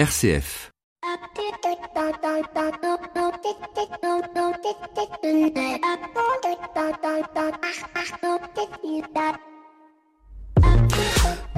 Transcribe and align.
RCF. 0.00 0.70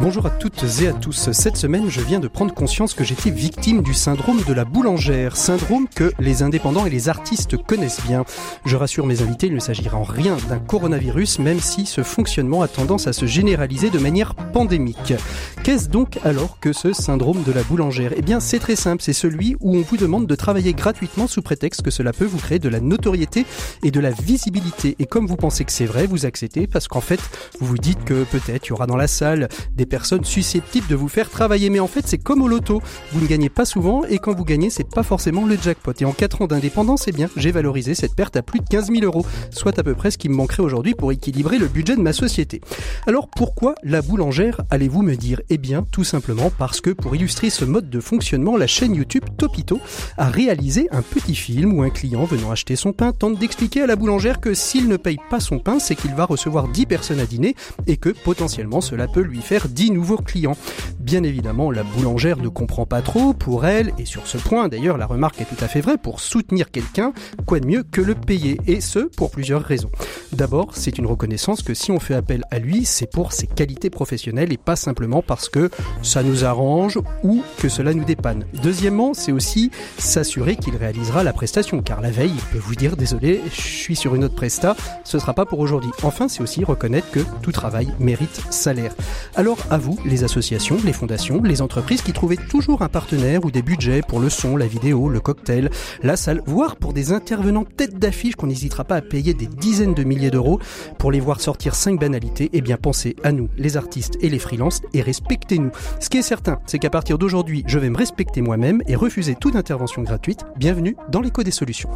Bonjour 0.02 0.26
à 0.26 0.30
toutes 0.30 0.64
et 0.82 0.88
à 0.88 0.92
tous. 0.92 1.30
Cette 1.30 1.56
semaine, 1.56 1.88
je 1.88 2.00
viens 2.00 2.18
de 2.18 2.26
prendre 2.26 2.52
conscience 2.52 2.92
que 2.92 3.04
j'étais 3.04 3.30
victime 3.30 3.82
du 3.82 3.94
syndrome 3.94 4.42
de 4.42 4.52
la 4.52 4.64
boulangère, 4.64 5.36
syndrome 5.36 5.86
que 5.86 6.12
les 6.18 6.42
indépendants 6.42 6.84
et 6.86 6.90
les 6.90 7.08
artistes 7.08 7.56
connaissent 7.56 8.04
bien. 8.04 8.24
Je 8.64 8.76
rassure 8.76 9.06
mes 9.06 9.22
invités, 9.22 9.46
il 9.46 9.54
ne 9.54 9.60
s'agira 9.60 9.96
en 9.96 10.02
rien 10.02 10.36
d'un 10.48 10.58
coronavirus, 10.58 11.38
même 11.38 11.60
si 11.60 11.86
ce 11.86 12.02
fonctionnement 12.02 12.62
a 12.62 12.68
tendance 12.68 13.06
à 13.06 13.12
se 13.12 13.26
généraliser 13.26 13.90
de 13.90 14.00
manière 14.00 14.34
pandémique. 14.34 15.14
Qu'est-ce 15.62 15.88
donc 15.88 16.18
alors 16.24 16.58
que 16.58 16.72
ce 16.72 16.92
syndrome 16.92 17.44
de 17.44 17.52
la 17.52 17.62
boulangère? 17.62 18.12
Eh 18.16 18.22
bien, 18.22 18.40
c'est 18.40 18.58
très 18.58 18.74
simple, 18.74 19.04
c'est 19.04 19.12
celui 19.12 19.56
où 19.60 19.76
on 19.76 19.82
vous 19.82 19.98
demande 19.98 20.26
de 20.26 20.34
travailler 20.34 20.72
gratuitement 20.72 21.28
sous 21.28 21.42
prétexte 21.42 21.82
que 21.82 21.92
cela 21.92 22.12
peut 22.12 22.24
vous 22.24 22.38
créer 22.38 22.58
de 22.58 22.68
la 22.68 22.80
notoriété 22.80 23.46
et 23.84 23.92
de 23.92 24.00
la 24.00 24.10
visibilité. 24.10 24.96
Et 24.98 25.06
comme 25.06 25.28
vous 25.28 25.36
pensez 25.36 25.64
que 25.64 25.70
c'est 25.70 25.86
vrai, 25.86 26.08
vous 26.08 26.26
acceptez 26.26 26.66
parce 26.66 26.88
qu'en 26.88 27.00
fait, 27.00 27.20
vous 27.60 27.68
vous 27.68 27.78
dites 27.78 28.02
que 28.04 28.24
peut-être 28.24 28.66
il 28.66 28.70
y 28.70 28.72
aura 28.72 28.88
dans 28.88 28.96
la 28.96 29.06
salle 29.06 29.48
des 29.76 29.91
personnes 29.92 30.24
susceptibles 30.24 30.86
de 30.86 30.96
vous 30.96 31.08
faire 31.08 31.28
travailler. 31.28 31.68
Mais 31.68 31.78
en 31.78 31.86
fait, 31.86 32.06
c'est 32.06 32.16
comme 32.16 32.40
au 32.40 32.48
loto. 32.48 32.80
Vous 33.12 33.20
ne 33.20 33.26
gagnez 33.26 33.50
pas 33.50 33.66
souvent 33.66 34.04
et 34.04 34.16
quand 34.16 34.34
vous 34.34 34.46
gagnez, 34.46 34.70
c'est 34.70 34.88
pas 34.88 35.02
forcément 35.02 35.44
le 35.44 35.58
jackpot. 35.62 35.92
Et 36.00 36.06
en 36.06 36.12
4 36.12 36.40
ans 36.40 36.46
d'indépendance, 36.46 37.08
eh 37.08 37.12
bien, 37.12 37.28
j'ai 37.36 37.52
valorisé 37.52 37.94
cette 37.94 38.14
perte 38.14 38.34
à 38.36 38.42
plus 38.42 38.60
de 38.60 38.64
15 38.70 38.90
000 38.90 39.04
euros, 39.04 39.26
soit 39.50 39.78
à 39.78 39.82
peu 39.82 39.94
près 39.94 40.10
ce 40.10 40.16
qui 40.16 40.30
me 40.30 40.34
manquerait 40.34 40.62
aujourd'hui 40.62 40.94
pour 40.94 41.12
équilibrer 41.12 41.58
le 41.58 41.68
budget 41.68 41.94
de 41.94 42.00
ma 42.00 42.14
société. 42.14 42.62
Alors 43.06 43.28
pourquoi 43.28 43.74
la 43.82 44.00
boulangère, 44.00 44.62
allez-vous 44.70 45.02
me 45.02 45.14
dire? 45.14 45.42
Eh 45.50 45.58
bien, 45.58 45.84
tout 45.90 46.04
simplement 46.04 46.50
parce 46.56 46.80
que 46.80 46.88
pour 46.88 47.14
illustrer 47.14 47.50
ce 47.50 47.66
mode 47.66 47.90
de 47.90 48.00
fonctionnement, 48.00 48.56
la 48.56 48.66
chaîne 48.66 48.94
YouTube 48.94 49.24
Topito 49.36 49.78
a 50.16 50.30
réalisé 50.30 50.88
un 50.90 51.02
petit 51.02 51.34
film 51.34 51.74
où 51.74 51.82
un 51.82 51.90
client 51.90 52.24
venant 52.24 52.50
acheter 52.50 52.76
son 52.76 52.94
pain 52.94 53.12
tente 53.12 53.38
d'expliquer 53.38 53.82
à 53.82 53.86
la 53.86 53.96
boulangère 53.96 54.40
que 54.40 54.54
s'il 54.54 54.88
ne 54.88 54.96
paye 54.96 55.18
pas 55.28 55.40
son 55.40 55.58
pain, 55.58 55.78
c'est 55.78 55.96
qu'il 55.96 56.14
va 56.14 56.24
recevoir 56.24 56.68
10 56.68 56.86
personnes 56.86 57.20
à 57.20 57.26
dîner 57.26 57.54
et 57.86 57.98
que 57.98 58.08
potentiellement 58.08 58.80
cela 58.80 59.06
peut 59.06 59.20
lui 59.20 59.42
faire 59.42 59.68
10 59.68 59.81
nouveaux 59.90 60.16
clients. 60.16 60.56
Bien 60.98 61.22
évidemment, 61.22 61.70
la 61.70 61.82
boulangère 61.82 62.36
ne 62.38 62.48
comprend 62.48 62.86
pas 62.86 63.02
trop 63.02 63.32
pour 63.32 63.66
elle, 63.66 63.92
et 63.98 64.04
sur 64.04 64.26
ce 64.26 64.38
point 64.38 64.68
d'ailleurs 64.68 64.98
la 64.98 65.06
remarque 65.06 65.40
est 65.40 65.44
tout 65.44 65.62
à 65.62 65.68
fait 65.68 65.80
vraie, 65.80 65.98
pour 65.98 66.20
soutenir 66.20 66.70
quelqu'un, 66.70 67.12
quoi 67.46 67.60
de 67.60 67.66
mieux 67.66 67.82
que 67.82 68.00
le 68.00 68.14
payer, 68.14 68.60
et 68.66 68.80
ce 68.80 69.00
pour 69.00 69.30
plusieurs 69.30 69.62
raisons. 69.62 69.90
D'abord, 70.32 70.70
c'est 70.74 70.98
une 70.98 71.06
reconnaissance 71.06 71.62
que 71.62 71.74
si 71.74 71.90
on 71.90 72.00
fait 72.00 72.14
appel 72.14 72.44
à 72.50 72.58
lui, 72.58 72.84
c'est 72.84 73.10
pour 73.10 73.32
ses 73.32 73.46
qualités 73.46 73.90
professionnelles 73.90 74.52
et 74.52 74.56
pas 74.56 74.76
simplement 74.76 75.22
parce 75.22 75.48
que 75.48 75.70
ça 76.02 76.22
nous 76.22 76.44
arrange 76.44 76.98
ou 77.22 77.42
que 77.58 77.68
cela 77.68 77.92
nous 77.94 78.04
dépanne. 78.04 78.44
Deuxièmement, 78.62 79.12
c'est 79.14 79.32
aussi 79.32 79.70
s'assurer 79.98 80.56
qu'il 80.56 80.76
réalisera 80.76 81.22
la 81.22 81.32
prestation, 81.32 81.82
car 81.82 82.00
la 82.00 82.10
veille, 82.10 82.32
il 82.34 82.44
peut 82.52 82.58
vous 82.58 82.74
dire 82.74 82.96
désolé, 82.96 83.40
je 83.52 83.60
suis 83.60 83.96
sur 83.96 84.14
une 84.14 84.24
autre 84.24 84.34
presta, 84.34 84.76
ce 85.04 85.18
sera 85.18 85.34
pas 85.34 85.46
pour 85.46 85.58
aujourd'hui. 85.58 85.90
Enfin, 86.02 86.28
c'est 86.28 86.42
aussi 86.42 86.64
reconnaître 86.64 87.10
que 87.10 87.20
tout 87.42 87.52
travail 87.52 87.88
mérite 87.98 88.40
salaire. 88.50 88.94
Alors 89.34 89.58
à 89.72 89.78
vous, 89.78 89.98
les 90.04 90.22
associations, 90.22 90.76
les 90.84 90.92
fondations, 90.92 91.42
les 91.42 91.62
entreprises 91.62 92.02
qui 92.02 92.12
trouvaient 92.12 92.36
toujours 92.36 92.82
un 92.82 92.88
partenaire 92.88 93.42
ou 93.46 93.50
des 93.50 93.62
budgets 93.62 94.02
pour 94.06 94.20
le 94.20 94.28
son, 94.28 94.58
la 94.58 94.66
vidéo, 94.66 95.08
le 95.08 95.18
cocktail, 95.18 95.70
la 96.02 96.16
salle, 96.16 96.42
voire 96.44 96.76
pour 96.76 96.92
des 96.92 97.12
intervenants 97.12 97.64
tête 97.64 97.98
d'affiche 97.98 98.36
qu'on 98.36 98.48
n'hésitera 98.48 98.84
pas 98.84 98.96
à 98.96 99.00
payer 99.00 99.32
des 99.32 99.46
dizaines 99.46 99.94
de 99.94 100.04
milliers 100.04 100.30
d'euros 100.30 100.60
pour 100.98 101.10
les 101.10 101.20
voir 101.20 101.40
sortir 101.40 101.74
cinq 101.74 101.98
banalités, 101.98 102.50
eh 102.52 102.60
bien 102.60 102.76
pensez 102.76 103.16
à 103.24 103.32
nous, 103.32 103.48
les 103.56 103.78
artistes 103.78 104.18
et 104.20 104.28
les 104.28 104.38
freelances, 104.38 104.82
et 104.92 105.00
respectez-nous. 105.00 105.70
Ce 106.00 106.10
qui 106.10 106.18
est 106.18 106.22
certain, 106.22 106.58
c'est 106.66 106.78
qu'à 106.78 106.90
partir 106.90 107.16
d'aujourd'hui, 107.16 107.64
je 107.66 107.78
vais 107.78 107.88
me 107.88 107.96
respecter 107.96 108.42
moi-même 108.42 108.82
et 108.88 108.94
refuser 108.94 109.36
toute 109.40 109.56
intervention 109.56 110.02
gratuite. 110.02 110.44
Bienvenue 110.58 110.96
dans 111.08 111.22
l'écho 111.22 111.42
des 111.44 111.50
solutions. 111.50 111.88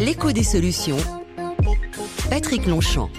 L'écho 0.00 0.32
des 0.32 0.42
solutions. 0.42 0.96
Patrick 2.30 2.66
Longchamp. 2.66 3.10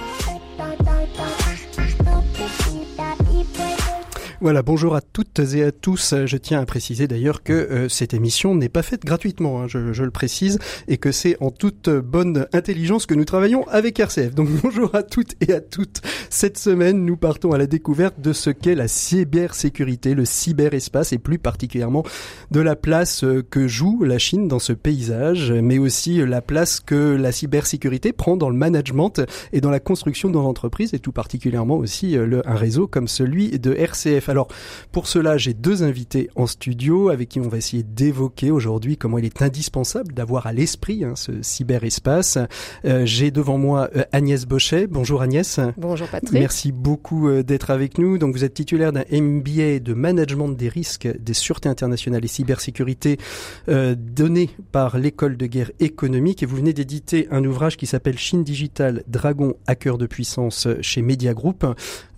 Voilà, 4.44 4.62
bonjour 4.62 4.94
à 4.94 5.00
toutes 5.00 5.40
et 5.40 5.64
à 5.64 5.72
tous. 5.72 6.14
Je 6.26 6.36
tiens 6.36 6.60
à 6.60 6.66
préciser 6.66 7.08
d'ailleurs 7.08 7.44
que 7.44 7.54
euh, 7.54 7.88
cette 7.88 8.14
émission 8.14 8.56
n'est 8.56 8.68
pas 8.68 8.82
faite 8.82 9.06
gratuitement, 9.06 9.62
hein, 9.62 9.68
je, 9.70 10.04
le 10.04 10.12
précise, 10.12 10.60
et 10.90 10.98
que 10.98 11.14
c'est 11.14 11.38
en 11.42 11.50
toute 11.50 11.88
bonne 11.90 12.46
intelligence 12.52 13.06
que 13.06 13.14
nous 13.14 13.24
travaillons 13.24 13.66
avec 13.70 13.98
RCF. 14.02 14.36
Donc 14.36 14.50
bonjour 14.62 14.94
à 14.96 15.02
toutes 15.02 15.36
et 15.40 15.54
à 15.54 15.62
toutes. 15.62 16.02
Cette 16.30 16.58
semaine, 16.58 17.06
nous 17.06 17.16
partons 17.16 17.54
à 17.54 17.58
la 17.58 17.68
découverte 17.68 18.20
de 18.20 18.34
ce 18.34 18.50
qu'est 18.50 18.76
la 18.76 18.90
cybersécurité, 18.90 20.14
le 20.14 20.26
cyberespace, 20.26 21.14
et 21.14 21.20
plus 21.20 21.40
particulièrement 21.40 22.04
de 22.52 22.60
la 22.60 22.76
place 22.76 23.24
euh, 23.24 23.46
que 23.50 23.70
joue 23.70 24.04
la 24.04 24.20
Chine 24.20 24.50
dans 24.50 24.60
ce 24.60 24.74
paysage, 24.74 25.54
mais 25.54 25.78
aussi 25.78 26.18
la 26.18 26.42
place 26.42 26.82
que 26.82 27.16
la 27.16 27.32
cybersécurité 27.32 28.12
prend 28.12 28.36
dans 28.36 28.50
le 28.50 28.58
management 28.58 29.22
et 29.54 29.62
dans 29.62 29.72
la 29.72 29.80
construction 29.80 30.30
de 30.30 30.38
l'entreprise, 30.38 30.94
et 30.94 31.00
tout 31.00 31.14
particulièrement 31.14 31.78
aussi 31.78 32.18
euh, 32.18 32.42
un 32.44 32.56
réseau 32.56 32.88
comme 32.88 33.08
celui 33.08 33.58
de 33.58 33.74
RCF. 33.74 34.33
Alors 34.34 34.48
pour 34.92 35.06
cela, 35.06 35.38
j'ai 35.38 35.54
deux 35.54 35.84
invités 35.84 36.32
en 36.36 36.48
studio 36.48 37.10
avec 37.10 37.30
qui 37.30 37.40
on 37.40 37.48
va 37.48 37.58
essayer 37.58 37.84
d'évoquer 37.84 38.50
aujourd'hui 38.50 38.98
comment 38.98 39.20
il 39.20 39.26
est 39.26 39.44
indispensable 39.44 40.12
d'avoir 40.12 40.48
à 40.48 40.54
l'esprit 40.54 41.04
hein, 41.04 41.14
ce 41.16 41.44
cyberespace. 41.44 42.40
Euh, 42.84 43.06
j'ai 43.06 43.30
devant 43.30 43.60
moi 43.60 43.92
euh, 43.96 44.06
Agnès 44.12 44.48
Bochet. 44.48 44.88
Bonjour 44.88 45.22
Agnès. 45.22 45.60
Bonjour 45.78 46.08
Patrick. 46.08 46.34
Merci 46.34 46.72
beaucoup 46.72 47.28
euh, 47.28 47.44
d'être 47.44 47.70
avec 47.70 48.00
nous. 48.00 48.18
Donc 48.18 48.34
vous 48.34 48.44
êtes 48.44 48.56
titulaire 48.56 48.92
d'un 48.92 49.04
MBA 49.12 49.78
de 49.80 49.94
management 49.94 50.50
des 50.50 50.68
risques 50.68 51.08
des 51.20 51.36
sûretés 51.36 51.70
internationales 51.70 52.26
et 52.26 52.28
cybersécurité 52.28 53.20
euh, 53.70 53.94
donné 53.96 54.50
par 54.72 54.98
l'école 54.98 55.38
de 55.38 55.46
guerre 55.46 55.70
économique 55.80 56.42
et 56.42 56.48
vous 56.48 56.56
venez 56.56 56.74
d'éditer 56.74 57.28
un 57.30 57.46
ouvrage 57.46 57.78
qui 57.78 57.86
s'appelle 57.86 58.18
Chine 58.18 58.44
Digital 58.44 59.04
Dragon 59.08 59.54
Hacker 59.68 60.00
de 60.00 60.08
puissance 60.08 60.68
chez 60.82 61.04
Media 61.04 61.36
Group. 61.36 61.66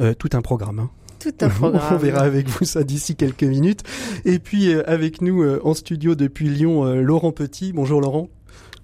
Euh, 0.01 0.13
tout 0.13 0.29
un 0.33 0.41
programme. 0.41 0.79
Hein. 0.79 0.89
Tout 1.25 1.33
un 1.41 1.49
programme. 1.49 1.81
On 1.91 1.97
verra 1.97 2.21
avec 2.21 2.47
vous 2.47 2.65
ça 2.65 2.83
d'ici 2.83 3.15
quelques 3.15 3.43
minutes. 3.43 3.81
Et 4.25 4.37
puis 4.37 4.71
euh, 4.71 4.87
avec 4.87 5.23
nous 5.23 5.41
euh, 5.41 5.59
en 5.63 5.73
studio 5.73 6.13
depuis 6.13 6.47
Lyon, 6.49 6.85
euh, 6.85 7.01
Laurent 7.01 7.31
Petit. 7.31 7.73
Bonjour 7.73 7.99
Laurent. 7.99 8.29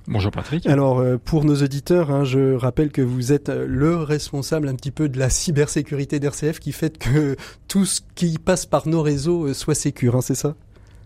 Bonjour 0.07 0.31
Patrick. 0.31 0.65
Alors 0.65 1.05
pour 1.23 1.45
nos 1.45 1.61
auditeurs, 1.61 2.09
hein, 2.09 2.23
je 2.23 2.55
rappelle 2.55 2.91
que 2.91 3.03
vous 3.03 3.31
êtes 3.31 3.49
le 3.49 3.97
responsable 3.97 4.67
un 4.67 4.73
petit 4.73 4.89
peu 4.89 5.07
de 5.07 5.19
la 5.19 5.29
cybersécurité 5.29 6.19
d'RCF 6.19 6.59
qui 6.59 6.71
fait 6.71 6.97
que 6.97 7.35
tout 7.67 7.85
ce 7.85 8.01
qui 8.15 8.39
passe 8.39 8.65
par 8.65 8.87
nos 8.87 9.03
réseaux 9.03 9.53
soit 9.53 9.75
sécure, 9.75 10.15
hein, 10.15 10.21
c'est 10.21 10.33
ça? 10.33 10.55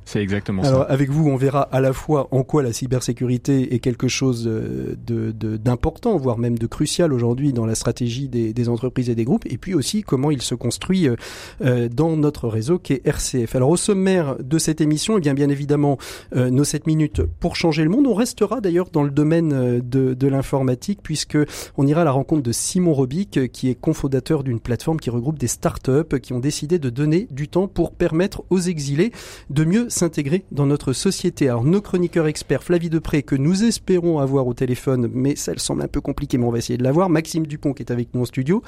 C'est 0.05 0.21
exactement 0.21 0.61
Alors 0.63 0.83
ça. 0.83 0.87
avec 0.89 1.09
vous, 1.09 1.27
on 1.27 1.35
verra 1.35 1.61
à 1.63 1.81
la 1.81 1.91
fois 1.93 2.27
en 2.31 2.43
quoi 2.43 2.61
la 2.63 2.71
cybersécurité 2.73 3.73
est 3.73 3.79
quelque 3.79 4.07
chose 4.07 4.45
euh, 4.47 4.95
de 5.05 5.31
de- 5.31 5.57
d'important, 5.57 6.15
voire 6.17 6.37
même 6.37 6.57
de 6.57 6.67
crucial 6.67 7.11
aujourd'hui 7.13 7.53
dans 7.53 7.65
la 7.65 7.75
stratégie 7.75 8.29
des, 8.29 8.53
des 8.53 8.69
entreprises 8.69 9.09
et 9.09 9.15
des 9.15 9.25
groupes, 9.25 9.45
et 9.47 9.57
puis 9.57 9.73
aussi 9.73 10.03
comment 10.03 10.31
il 10.31 10.41
se 10.41 10.55
construit 10.55 11.07
euh, 11.07 11.15
euh, 11.63 11.89
dans 11.89 12.15
notre 12.17 12.47
réseau 12.47 12.79
qui 12.79 12.93
est 12.93 13.01
RCF. 13.05 13.55
Alors 13.55 13.69
au 13.69 13.77
sommaire 13.77 14.35
de 14.41 14.57
cette 14.57 14.79
émission, 14.81 15.17
eh 15.17 15.21
bien 15.21 15.33
bien 15.33 15.49
évidemment 15.49 15.97
euh, 16.35 16.49
nos 16.49 16.63
7 16.63 16.87
minutes 16.87 17.21
pour 17.39 17.55
changer 17.55 17.83
le 17.83 17.89
monde. 17.89 18.07
On 18.07 18.13
restera 18.13 18.61
d'ailleurs 18.61 18.89
dans 18.91 19.03
le 19.03 19.11
domaine 19.11 19.53
euh, 19.53 19.81
de, 19.83 20.13
de 20.13 20.27
l'informatique 20.27 20.99
puisque 21.03 21.37
on 21.77 21.87
ira 21.87 22.01
à 22.01 22.05
la 22.05 22.11
rencontre 22.11 22.43
de 22.43 22.51
Simon 22.51 22.93
Robic 22.93 23.51
qui 23.51 23.69
est 23.69 23.75
cofondateur 23.75 24.43
d'une 24.43 24.59
plateforme 24.59 24.99
qui 24.99 25.09
regroupe 25.09 25.39
des 25.39 25.47
startups 25.47 26.19
qui 26.21 26.33
ont 26.33 26.39
décidé 26.39 26.79
de 26.79 26.89
donner 26.89 27.27
du 27.31 27.47
temps 27.47 27.67
pour 27.67 27.91
permettre 27.91 28.43
aux 28.49 28.59
exilés 28.59 29.11
de 29.49 29.65
mieux 29.65 29.87
s'intégrer 29.95 30.45
dans 30.51 30.65
notre 30.65 30.93
société. 30.93 31.49
Alors 31.49 31.63
nos 31.63 31.81
chroniqueurs 31.81 32.27
experts, 32.27 32.63
Flavie 32.63 32.89
Depré, 32.89 33.23
que 33.23 33.35
nous 33.35 33.63
espérons 33.63 34.19
avoir 34.19 34.45
au 34.45 34.53
téléphone, 34.53 35.09
mais 35.13 35.35
ça 35.35 35.53
semble 35.57 35.81
un 35.81 35.87
peu 35.87 36.01
compliqué, 36.01 36.37
mais 36.37 36.45
on 36.45 36.51
va 36.51 36.57
essayer 36.57 36.77
de 36.77 36.83
l'avoir. 36.83 37.09
Maxime 37.09 37.47
Dupont 37.47 37.73
qui 37.73 37.83
est 37.83 37.91
avec 37.91 38.13
nous 38.13 38.21
en 38.21 38.25
studio. 38.25 38.61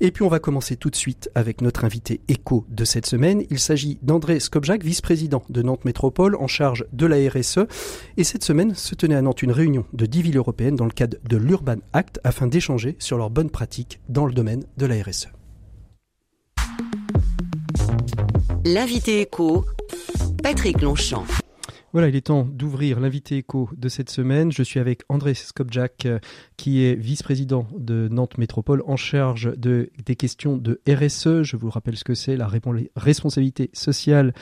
Et 0.00 0.10
puis 0.10 0.22
on 0.22 0.28
va 0.28 0.38
commencer 0.38 0.76
tout 0.76 0.90
de 0.90 0.96
suite 0.96 1.30
avec 1.34 1.60
notre 1.60 1.84
invité 1.84 2.20
écho 2.28 2.64
de 2.68 2.84
cette 2.84 3.06
semaine. 3.06 3.42
Il 3.50 3.58
s'agit 3.58 3.98
d'André 4.02 4.40
Skobjak, 4.40 4.82
vice-président 4.82 5.42
de 5.48 5.62
Nantes 5.62 5.84
Métropole 5.84 6.36
en 6.36 6.46
charge 6.46 6.86
de 6.92 7.06
la 7.06 7.16
RSE. 7.28 7.60
Et 8.16 8.24
cette 8.24 8.44
semaine 8.44 8.74
se 8.74 8.94
tenait 8.94 9.16
à 9.16 9.22
Nantes 9.22 9.42
une 9.42 9.52
réunion 9.52 9.84
de 9.92 10.06
10 10.06 10.22
villes 10.22 10.36
européennes 10.36 10.76
dans 10.76 10.84
le 10.84 10.92
cadre 10.92 11.16
de 11.28 11.36
l'Urban 11.36 11.78
Act 11.92 12.20
afin 12.24 12.46
d'échanger 12.46 12.96
sur 12.98 13.18
leurs 13.18 13.30
bonnes 13.30 13.50
pratiques 13.50 14.00
dans 14.08 14.26
le 14.26 14.32
domaine 14.32 14.64
de 14.76 14.86
la 14.86 15.02
RSE. 15.02 15.28
L'invité 18.64 19.22
écho. 19.22 19.64
Patrick 20.42 20.80
Longchamp. 20.82 21.26
Voilà, 21.92 22.08
il 22.08 22.16
est 22.16 22.26
temps 22.26 22.44
d'ouvrir 22.44 23.00
l'invité 23.00 23.38
écho 23.38 23.70
de 23.76 23.88
cette 23.88 24.10
semaine. 24.10 24.52
Je 24.52 24.62
suis 24.62 24.78
avec 24.78 25.02
André 25.08 25.34
Skobjak, 25.34 26.06
euh, 26.06 26.18
qui 26.58 26.84
est 26.84 26.96
vice-président 26.96 27.66
de 27.78 28.08
Nantes 28.10 28.36
Métropole 28.36 28.82
en 28.86 28.96
charge 28.96 29.52
de, 29.56 29.90
des 30.04 30.16
questions 30.16 30.58
de 30.58 30.80
RSE. 30.88 31.44
Je 31.44 31.56
vous 31.56 31.70
rappelle 31.70 31.96
ce 31.96 32.04
que 32.04 32.14
c'est, 32.14 32.36
la 32.36 32.50
responsabilité 32.96 33.70
sociale 33.72 34.34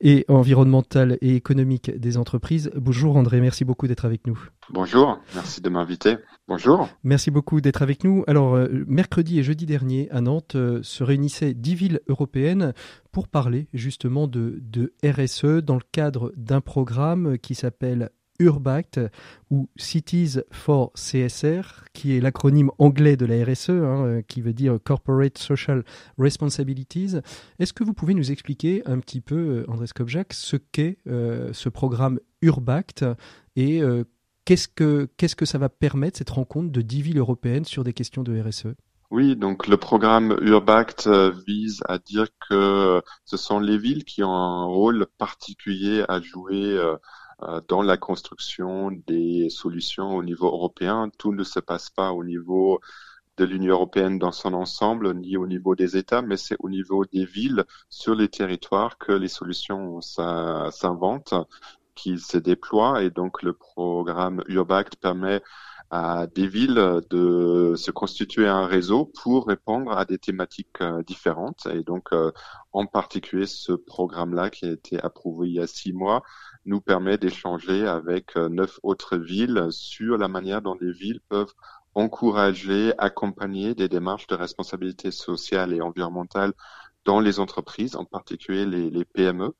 et 0.00 0.24
environnementale 0.28 1.16
et 1.22 1.34
économique 1.34 1.90
des 1.90 2.18
entreprises. 2.18 2.70
Bonjour 2.76 3.16
André, 3.16 3.40
merci 3.40 3.64
beaucoup 3.64 3.88
d'être 3.88 4.04
avec 4.04 4.26
nous. 4.26 4.38
Bonjour, 4.70 5.18
merci 5.34 5.62
de 5.62 5.70
m'inviter. 5.70 6.16
Bonjour. 6.46 6.88
Merci 7.04 7.30
beaucoup 7.30 7.62
d'être 7.62 7.80
avec 7.80 8.04
nous. 8.04 8.22
Alors, 8.26 8.54
euh, 8.54 8.68
mercredi 8.86 9.38
et 9.38 9.42
jeudi 9.42 9.64
dernier, 9.64 10.10
à 10.10 10.20
Nantes, 10.20 10.56
euh, 10.56 10.80
se 10.82 11.02
réunissaient 11.02 11.54
dix 11.54 11.74
villes 11.74 12.00
européennes 12.06 12.74
pour 13.12 13.28
parler 13.28 13.68
justement 13.72 14.28
de, 14.28 14.58
de 14.60 14.92
RSE 15.04 15.62
dans 15.62 15.76
le 15.76 15.84
cadre 15.90 16.32
d'un 16.36 16.60
programme 16.60 17.38
qui 17.38 17.54
s'appelle 17.54 18.10
URBACT 18.42 19.00
ou 19.50 19.68
Cities 19.76 20.38
for 20.50 20.92
CSR, 20.94 21.84
qui 21.92 22.16
est 22.16 22.20
l'acronyme 22.20 22.70
anglais 22.78 23.16
de 23.16 23.26
la 23.26 23.44
RSE, 23.44 23.70
hein, 23.70 24.04
euh, 24.04 24.22
qui 24.22 24.40
veut 24.40 24.52
dire 24.52 24.78
Corporate 24.82 25.38
Social 25.38 25.84
Responsibilities. 26.18 27.16
Est-ce 27.58 27.72
que 27.72 27.84
vous 27.84 27.94
pouvez 27.94 28.14
nous 28.14 28.30
expliquer 28.30 28.82
un 28.86 28.98
petit 28.98 29.20
peu, 29.20 29.64
André 29.68 29.86
Skobjak, 29.86 30.32
ce 30.32 30.56
qu'est 30.56 30.98
ce 31.06 31.68
programme 31.68 32.18
URBACT 32.42 33.04
et 33.56 33.82
Qu'est-ce 34.44 34.66
que, 34.66 35.08
qu'est-ce 35.16 35.36
que 35.36 35.44
ça 35.44 35.58
va 35.58 35.68
permettre, 35.68 36.18
cette 36.18 36.30
rencontre 36.30 36.72
de 36.72 36.82
10 36.82 37.02
villes 37.02 37.18
européennes 37.18 37.64
sur 37.64 37.84
des 37.84 37.92
questions 37.92 38.24
de 38.24 38.40
RSE 38.40 38.74
oui, 39.12 39.36
donc 39.36 39.66
le 39.66 39.76
programme 39.76 40.38
Urbact 40.40 41.06
euh, 41.06 41.32
vise 41.46 41.82
à 41.86 41.98
dire 41.98 42.28
que 42.48 43.02
ce 43.26 43.36
sont 43.36 43.60
les 43.60 43.76
villes 43.76 44.04
qui 44.04 44.22
ont 44.22 44.34
un 44.34 44.64
rôle 44.64 45.06
particulier 45.18 46.02
à 46.08 46.22
jouer 46.22 46.62
euh, 46.62 46.94
euh, 46.94 46.96
dans 47.68 47.82
la 47.82 47.96
construction 47.96 48.90
des 49.06 49.48
solutions 49.50 50.16
au 50.16 50.22
niveau 50.22 50.46
européen. 50.46 51.10
Tout 51.18 51.32
ne 51.32 51.44
se 51.44 51.60
passe 51.60 51.90
pas 51.90 52.12
au 52.12 52.24
niveau 52.24 52.80
de 53.36 53.44
l'Union 53.44 53.74
européenne 53.74 54.18
dans 54.18 54.32
son 54.32 54.52
ensemble, 54.52 55.14
ni 55.14 55.36
au 55.36 55.46
niveau 55.46 55.74
des 55.74 55.96
États, 55.96 56.22
mais 56.22 56.36
c'est 56.36 56.56
au 56.58 56.68
niveau 56.68 57.04
des 57.06 57.24
villes, 57.24 57.64
sur 57.88 58.14
les 58.14 58.28
territoires, 58.28 58.98
que 58.98 59.12
les 59.12 59.28
solutions 59.28 60.00
s'inventent 60.00 61.34
qu'il 61.94 62.20
se 62.20 62.38
déploie 62.38 63.02
et 63.02 63.10
donc 63.10 63.42
le 63.42 63.52
programme 63.52 64.42
Urbact 64.48 64.96
permet 64.96 65.42
à 65.92 66.26
des 66.26 66.48
villes 66.48 67.02
de 67.10 67.74
se 67.76 67.90
constituer 67.90 68.48
un 68.48 68.66
réseau 68.66 69.12
pour 69.22 69.46
répondre 69.46 69.92
à 69.92 70.06
des 70.06 70.16
thématiques 70.16 70.80
euh, 70.80 71.02
différentes. 71.02 71.66
Et 71.66 71.82
donc, 71.82 72.08
euh, 72.14 72.32
en 72.72 72.86
particulier, 72.86 73.44
ce 73.46 73.72
programme-là 73.72 74.48
qui 74.48 74.64
a 74.64 74.70
été 74.70 74.98
approuvé 75.02 75.48
il 75.48 75.54
y 75.56 75.60
a 75.60 75.66
six 75.66 75.92
mois 75.92 76.22
nous 76.64 76.80
permet 76.80 77.18
d'échanger 77.18 77.86
avec 77.86 78.38
euh, 78.38 78.48
neuf 78.48 78.80
autres 78.82 79.18
villes 79.18 79.66
sur 79.70 80.16
la 80.16 80.28
manière 80.28 80.62
dont 80.62 80.78
les 80.80 80.92
villes 80.92 81.20
peuvent 81.28 81.52
encourager, 81.94 82.94
accompagner 82.96 83.74
des 83.74 83.90
démarches 83.90 84.26
de 84.28 84.34
responsabilité 84.34 85.10
sociale 85.10 85.74
et 85.74 85.82
environnementale 85.82 86.54
dans 87.04 87.20
les 87.20 87.38
entreprises, 87.38 87.96
en 87.96 88.06
particulier 88.06 88.64
les, 88.64 88.88
les 88.88 89.04
PME. 89.04 89.54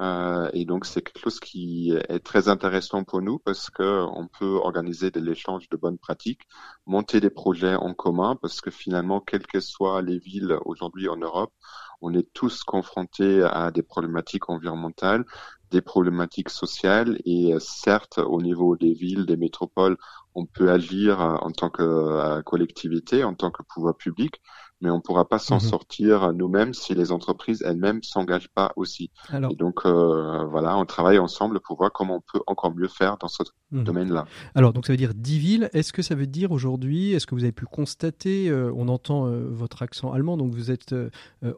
Euh, 0.00 0.48
et 0.52 0.64
donc 0.64 0.86
c'est 0.86 1.02
quelque 1.02 1.18
chose 1.18 1.40
qui 1.40 1.92
est 2.08 2.20
très 2.20 2.48
intéressant 2.48 3.02
pour 3.02 3.20
nous 3.20 3.40
parce 3.40 3.68
que 3.68 4.04
on 4.14 4.28
peut 4.28 4.54
organiser 4.62 5.10
de 5.10 5.18
l'échange 5.18 5.68
de 5.68 5.76
bonnes 5.76 5.98
pratiques, 5.98 6.42
monter 6.86 7.20
des 7.20 7.30
projets 7.30 7.74
en 7.74 7.94
commun 7.94 8.36
parce 8.40 8.60
que 8.60 8.70
finalement, 8.70 9.20
quelles 9.20 9.46
que 9.46 9.58
soient 9.58 10.00
les 10.02 10.18
villes 10.18 10.56
aujourd'hui 10.64 11.08
en 11.08 11.16
Europe, 11.16 11.52
on 12.00 12.14
est 12.14 12.32
tous 12.32 12.62
confrontés 12.62 13.42
à 13.42 13.72
des 13.72 13.82
problématiques 13.82 14.48
environnementales, 14.48 15.24
des 15.72 15.80
problématiques 15.80 16.50
sociales 16.50 17.20
et 17.24 17.52
euh, 17.54 17.58
certes 17.58 18.18
au 18.18 18.40
niveau 18.40 18.76
des 18.76 18.92
villes, 18.92 19.26
des 19.26 19.36
métropoles, 19.36 19.96
on 20.36 20.46
peut 20.46 20.70
agir 20.70 21.20
euh, 21.20 21.34
en 21.40 21.50
tant 21.50 21.70
que 21.70 22.40
collectivité, 22.42 23.24
en 23.24 23.34
tant 23.34 23.50
que 23.50 23.62
pouvoir 23.64 23.96
public, 23.96 24.40
mais 24.80 24.90
on 24.90 24.96
ne 24.96 25.00
pourra 25.00 25.28
pas 25.28 25.38
s'en 25.38 25.56
mhm. 25.56 25.60
sortir 25.60 26.32
nous-mêmes 26.32 26.74
si 26.74 26.94
les 26.94 27.10
entreprises 27.10 27.62
elles-mêmes 27.66 28.02
s'engagent 28.02 28.48
pas 28.48 28.72
aussi. 28.76 29.10
Alors, 29.28 29.50
et 29.50 29.56
donc 29.56 29.84
euh, 29.84 30.44
voilà, 30.46 30.76
on 30.76 30.84
travaille 30.84 31.18
ensemble 31.18 31.60
pour 31.60 31.76
voir 31.76 31.92
comment 31.92 32.16
on 32.16 32.22
peut 32.32 32.42
encore 32.46 32.74
mieux 32.74 32.88
faire 32.88 33.16
dans 33.18 33.28
ce 33.28 33.42
mhm. 33.72 33.84
domaine-là. 33.84 34.26
Alors 34.54 34.72
donc 34.72 34.86
ça 34.86 34.92
veut 34.92 34.96
dire 34.96 35.14
10 35.14 35.38
villes. 35.38 35.70
Est-ce 35.72 35.92
que 35.92 36.02
ça 36.02 36.14
veut 36.14 36.26
dire 36.26 36.52
aujourd'hui, 36.52 37.12
est-ce 37.12 37.26
que 37.26 37.34
vous 37.34 37.42
avez 37.42 37.52
pu 37.52 37.66
constater, 37.66 38.48
euh, 38.48 38.72
on 38.76 38.88
entend 38.88 39.26
euh, 39.26 39.48
votre 39.50 39.82
accent 39.82 40.12
allemand, 40.12 40.36
donc 40.36 40.54
vous 40.54 40.70
êtes 40.70 40.94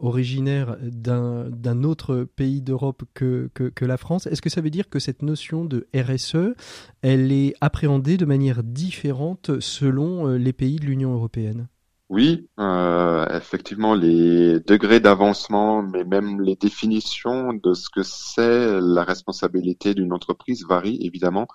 originaire 0.01 0.77
d'un 0.83 1.85
autre 1.85 2.25
pays 2.25 2.63
d'Europe 2.63 3.03
que, 3.15 3.51
que, 3.55 3.65
que 3.65 3.85
la 3.85 3.97
France. 3.97 4.27
Est-ce 4.27 4.43
que 4.43 4.51
ça 4.51 4.61
veut 4.61 4.71
dire 4.71 4.89
que 4.89 4.99
cette 4.99 5.23
notion 5.23 5.65
de 5.65 5.87
RSE, 5.95 6.55
elle 7.03 7.33
est 7.33 7.55
appréhendée 7.61 8.17
de 8.17 8.25
manière 8.25 8.63
différente 8.63 9.61
selon 9.61 10.27
les 10.27 10.53
pays 10.53 10.77
de 10.77 10.87
l'Union 10.87 11.13
européenne? 11.15 11.69
Oui, 12.11 12.49
euh, 12.59 13.25
effectivement, 13.37 13.95
les 13.95 14.59
degrés 14.61 14.99
d'avancement, 14.99 15.81
mais 15.81 16.03
même 16.03 16.41
les 16.41 16.57
définitions 16.57 17.53
de 17.53 17.73
ce 17.73 17.89
que 17.89 18.03
c'est 18.03 18.81
la 18.81 19.05
responsabilité 19.05 19.95
d'une 19.95 20.13
entreprise 20.13 20.67
varient 20.69 20.99
évidemment 21.03 21.47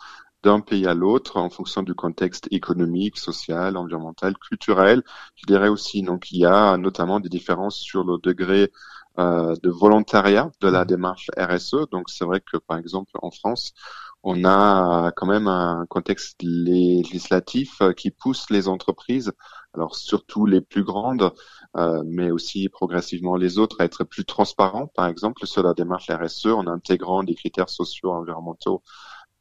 d'un 0.43 0.61
pays 0.61 0.87
à 0.87 0.93
l'autre 0.93 1.37
en 1.37 1.49
fonction 1.49 1.83
du 1.83 1.93
contexte 1.93 2.47
économique, 2.51 3.17
social, 3.17 3.75
environnemental, 3.75 4.37
culturel. 4.37 5.03
Je 5.35 5.45
dirais 5.45 5.67
aussi, 5.67 6.03
donc 6.03 6.31
il 6.31 6.39
y 6.39 6.45
a 6.45 6.77
notamment 6.77 7.19
des 7.19 7.29
différences 7.29 7.75
sur 7.77 8.05
le 8.05 8.17
degré 8.23 8.71
euh, 9.19 9.55
de 9.61 9.69
volontariat 9.69 10.51
de 10.61 10.69
la 10.69 10.85
démarche 10.85 11.31
RSE. 11.37 11.89
Donc 11.91 12.09
c'est 12.09 12.25
vrai 12.25 12.39
que 12.41 12.57
par 12.57 12.77
exemple 12.77 13.11
en 13.21 13.31
France, 13.31 13.73
on 14.23 14.43
a 14.45 15.11
quand 15.15 15.27
même 15.27 15.47
un 15.47 15.85
contexte 15.87 16.41
législatif 16.41 17.81
qui 17.95 18.09
pousse 18.11 18.49
les 18.49 18.67
entreprises 18.67 19.31
alors 19.75 19.95
surtout 19.95 20.45
les 20.45 20.61
plus 20.61 20.83
grandes, 20.83 21.31
euh, 21.75 22.01
mais 22.05 22.31
aussi 22.31 22.69
progressivement 22.69 23.35
les 23.35 23.57
autres, 23.57 23.81
à 23.81 23.85
être 23.85 24.03
plus 24.03 24.25
transparents, 24.25 24.87
par 24.87 25.07
exemple, 25.07 25.45
sur 25.45 25.63
la 25.63 25.73
démarche 25.73 26.09
RSE 26.09 26.47
en 26.47 26.67
intégrant 26.67 27.23
des 27.23 27.35
critères 27.35 27.69
sociaux 27.69 28.11
environnementaux 28.11 28.81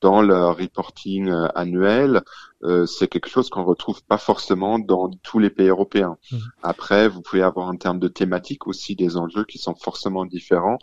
dans 0.00 0.20
leur 0.20 0.58
reporting 0.58 1.31
euh, 1.31 1.48
annuel, 1.54 2.22
euh, 2.64 2.84
c'est 2.84 3.08
quelque 3.08 3.31
chose 3.31 3.48
qu'on 3.48 3.64
retrouve 3.64 4.04
pas 4.04 4.19
forcément 4.19 4.78
dans 4.78 5.10
tous 5.22 5.38
les 5.38 5.48
pays 5.48 5.69
européens. 5.69 6.19
Mmh. 6.31 6.36
Après, 6.62 7.08
vous 7.08 7.22
pouvez 7.22 7.42
avoir 7.42 7.69
en 7.69 7.76
termes 7.76 8.00
de 8.00 8.08
thématiques 8.08 8.66
aussi 8.66 8.96
des 8.96 9.16
enjeux 9.16 9.44
qui 9.44 9.56
sont 9.56 9.75
forcément 9.75 10.26
différents. 10.26 10.78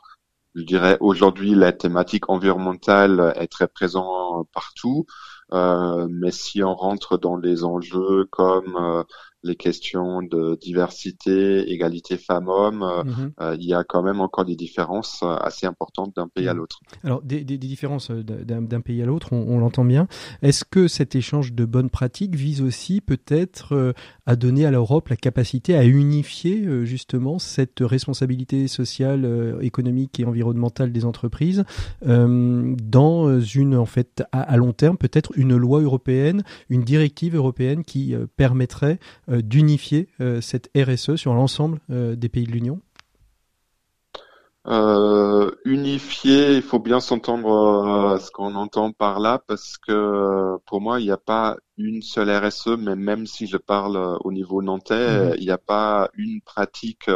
Je 0.56 0.63
dirais 0.63 0.98
aujourd'hui 1.00 1.53
la 1.56 1.71
thématique 1.71 2.30
environnementale 2.30 3.33
est 3.38 3.48
très 3.48 3.68
présente 3.68 4.48
partout, 4.53 5.06
euh, 5.53 6.07
mais 6.09 6.31
si 6.31 6.63
on 6.63 6.75
rentre 6.75 7.18
dans 7.18 7.38
des 7.38 7.63
enjeux 7.63 8.25
comme 8.31 8.75
euh, 8.75 9.03
les 9.44 9.56
questions 9.56 10.22
de 10.22 10.58
diversité, 10.62 11.72
égalité 11.72 12.18
femmes-hommes, 12.18 12.84
euh, 12.84 13.04
mhm. 13.04 13.32
euh, 13.42 13.56
il 13.60 13.66
y 13.66 13.74
a 13.74 13.84
quand 13.84 14.04
même 14.04 14.22
encore 14.22 14.46
des 14.46 14.56
différences 14.56 15.22
euh, 15.24 15.36
assez 15.38 15.66
importantes 15.66 16.16
d'un 16.16 16.28
pays 16.28 16.48
à 16.48 16.54
mhm. 16.54 16.60
l'autre. 16.60 16.80
Alors, 17.04 17.22
des, 17.24 17.44
des, 17.44 17.58
différences 17.58 18.12
d'un 18.12 18.82
pays 18.82 19.02
à 19.02 19.06
l'autre, 19.06 19.34
on, 19.34 19.60
l'entend 19.60 19.86
bien. 19.86 20.08
Est-ce 20.42 20.66
que 20.66 20.88
cet 20.88 21.16
échange 21.16 21.54
de 21.54 21.66
bonnes 21.66 21.90
pratiques 21.90 22.36
vise 22.36 22.62
aussi 22.62 23.02
peut-être 23.02 23.94
à 24.31 24.36
donner 24.36 24.66
à 24.66 24.72
l'Europe 24.72 25.10
la 25.10 25.16
capacité 25.16 25.75
à 25.75 25.83
unifier 25.83 26.86
justement 26.86 27.39
cette 27.39 27.80
responsabilité 27.81 28.68
sociale, 28.68 29.57
économique 29.62 30.19
et 30.19 30.25
environnementale 30.25 30.92
des 30.92 31.06
entreprises 31.06 31.63
dans 32.01 33.39
une, 33.41 33.75
en 33.75 33.86
fait, 33.86 34.24
à, 34.32 34.58
long 34.58 34.74
terme, 34.74 34.98
peut-être 34.98 35.32
une 35.36 35.56
loi 35.56 35.82
européenne, 35.82 36.44
une 36.70 36.84
directive 36.84 37.36
européenne 37.36 37.84
qui 37.84 38.15
permettrait 38.38 39.00
euh, 39.29 39.41
d'unifier 39.41 40.08
euh, 40.20 40.41
cette 40.41 40.70
RSE 40.75 41.15
sur 41.15 41.34
l'ensemble 41.34 41.79
euh, 41.89 42.15
des 42.15 42.29
pays 42.29 42.46
de 42.46 42.51
l'Union? 42.51 42.79
Unifier, 45.65 46.56
il 46.56 46.62
faut 46.62 46.80
bien 46.80 47.00
s'entendre 47.00 48.20
ce 48.22 48.30
qu'on 48.32 48.56
entend 48.56 48.91
par 48.91 49.20
là, 49.20 49.41
parce 49.48 49.77
que 49.77 50.58
pour 50.65 50.82
moi, 50.82 51.00
il 51.00 51.06
n'y 51.06 51.12
a 51.12 51.18
pas 51.18 51.58
une 51.77 52.01
seule 52.03 52.30
RSE, 52.30 52.77
mais 52.77 52.96
même 52.96 53.25
si 53.25 53.48
je 53.48 53.58
parle 53.58 53.98
au 54.24 54.32
niveau 54.32 54.62
nantais, 54.62 55.30
mhm. 55.32 55.36
il 55.39 55.46
n'y 55.46 55.51
a 55.51 55.58
pas 55.58 56.10
une 56.13 56.41
pratique 56.41 57.10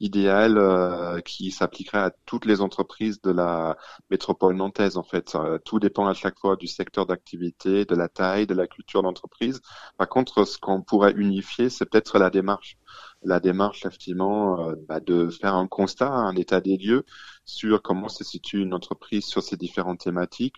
idéale 0.00 1.22
qui 1.24 1.50
s'appliquerait 1.52 1.98
à 1.98 2.10
toutes 2.26 2.44
les 2.44 2.60
entreprises 2.60 3.20
de 3.22 3.30
la 3.30 3.76
métropole 4.10 4.56
nantaise. 4.56 4.96
En 4.96 5.04
fait, 5.04 5.36
tout 5.64 5.78
dépend 5.78 6.06
à 6.06 6.14
chaque 6.14 6.38
fois 6.38 6.56
du 6.56 6.66
secteur 6.66 7.06
d'activité, 7.06 7.84
de 7.84 7.94
la 7.94 8.08
taille, 8.08 8.46
de 8.46 8.54
la 8.54 8.66
culture 8.66 9.02
d'entreprise. 9.02 9.60
Par 9.96 10.08
contre, 10.08 10.44
ce 10.44 10.58
qu'on 10.58 10.82
pourrait 10.82 11.12
unifier, 11.12 11.70
c'est 11.70 11.86
peut-être 11.86 12.18
la 12.18 12.30
démarche 12.30 12.76
la 13.22 13.40
démarche 13.40 13.84
effectivement 13.84 14.68
euh, 14.68 14.74
bah, 14.88 15.00
de 15.00 15.28
faire 15.28 15.54
un 15.54 15.66
constat, 15.66 16.10
un 16.10 16.36
état 16.36 16.60
des 16.60 16.76
lieux 16.76 17.04
sur 17.44 17.82
comment 17.82 18.08
se 18.08 18.24
situe 18.24 18.60
une 18.60 18.74
entreprise 18.74 19.24
sur 19.24 19.42
ces 19.42 19.56
différentes 19.56 20.00
thématiques 20.00 20.56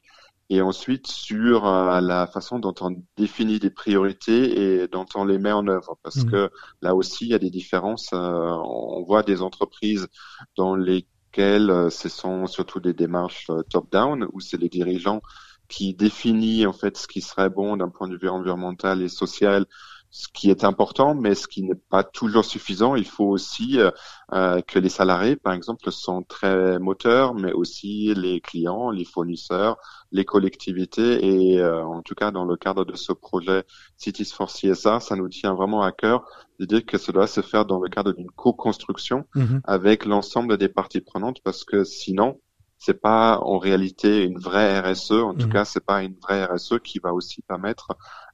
et 0.51 0.61
ensuite 0.63 1.07
sur 1.07 1.67
euh, 1.67 2.01
la 2.01 2.27
façon 2.27 2.59
dont 2.59 2.75
on 2.81 3.03
définit 3.17 3.61
des 3.61 3.71
priorités 3.71 4.83
et 4.83 4.89
dont 4.89 5.07
on 5.15 5.25
les 5.25 5.39
met 5.39 5.53
en 5.53 5.67
œuvre. 5.69 5.99
Parce 6.03 6.25
mmh. 6.25 6.31
que 6.31 6.51
là 6.83 6.95
aussi, 6.95 7.27
il 7.27 7.31
y 7.31 7.35
a 7.35 7.39
des 7.39 7.51
différences. 7.51 8.11
Euh, 8.13 8.17
on 8.19 9.03
voit 9.05 9.23
des 9.23 9.43
entreprises 9.43 10.09
dans 10.57 10.75
lesquelles 10.75 11.91
ce 11.91 12.09
sont 12.09 12.49
surtout 12.49 12.81
des 12.81 12.93
démarches 12.93 13.47
top-down, 13.71 14.27
où 14.33 14.41
c'est 14.41 14.57
les 14.57 14.69
dirigeants 14.69 15.23
qui 15.69 15.95
définissent 15.95 16.67
en 16.67 16.73
fait 16.73 16.99
ce 16.99 17.07
qui 17.07 17.21
serait 17.21 17.49
bon 17.49 17.77
d'un 17.77 17.89
point 17.89 18.09
de 18.09 18.17
vue 18.17 18.29
environnemental 18.29 19.01
et 19.03 19.09
social 19.09 19.67
ce 20.11 20.27
qui 20.33 20.51
est 20.51 20.65
important, 20.65 21.15
mais 21.15 21.35
ce 21.35 21.47
qui 21.47 21.63
n'est 21.63 21.75
pas 21.89 22.03
toujours 22.05 22.45
suffisant. 22.45 22.97
Il 22.97 23.07
faut 23.07 23.27
aussi 23.27 23.79
euh, 23.79 23.91
euh, 24.33 24.61
que 24.63 24.79
les 24.79 24.89
salariés, 24.89 25.37
par 25.37 25.53
exemple, 25.53 25.91
sont 25.93 26.23
très 26.23 26.79
moteurs, 26.81 27.35
mais 27.35 27.53
aussi 27.53 28.13
les 28.15 28.41
clients, 28.41 28.91
les 28.91 29.05
fournisseurs, 29.05 29.77
les 30.11 30.25
collectivités. 30.25 31.25
Et 31.55 31.61
euh, 31.61 31.85
en 31.85 32.03
tout 32.03 32.15
cas, 32.15 32.31
dans 32.33 32.45
le 32.45 32.57
cadre 32.57 32.85
de 32.85 32.97
ce 32.97 33.13
projet 33.13 33.65
Cities 33.97 34.25
for 34.25 34.51
CSA, 34.53 35.01
ça 35.01 35.17
nous 35.17 35.29
tient 35.29 35.55
vraiment 35.55 35.83
à 35.83 35.93
cœur 35.93 36.25
de 36.59 36.65
dire 36.67 36.85
que 36.85 36.99
cela 36.99 37.15
doit 37.15 37.27
se 37.27 37.41
faire 37.41 37.65
dans 37.65 37.81
le 37.81 37.89
cadre 37.89 38.13
d'une 38.13 38.31
co-construction 38.31 39.25
Mhm. 39.35 39.61
avec 39.65 40.05
l'ensemble 40.05 40.57
des 40.59 40.69
parties 40.69 41.01
prenantes, 41.01 41.41
parce 41.45 41.65
que 41.65 41.85
sinon, 41.85 42.41
c'est 42.79 43.01
pas 43.01 43.39
en 43.43 43.59
réalité 43.59 44.23
une 44.25 44.39
vraie 44.39 44.81
RSE. 44.81 45.13
En 45.23 45.35
tout 45.35 45.47
Mhm. 45.47 45.53
cas, 45.53 45.65
c'est 45.67 45.85
pas 45.85 46.03
une 46.03 46.15
vraie 46.23 46.45
RSE 46.47 46.79
qui 46.83 46.99
va 46.99 47.13
aussi 47.13 47.43
permettre 47.43 47.89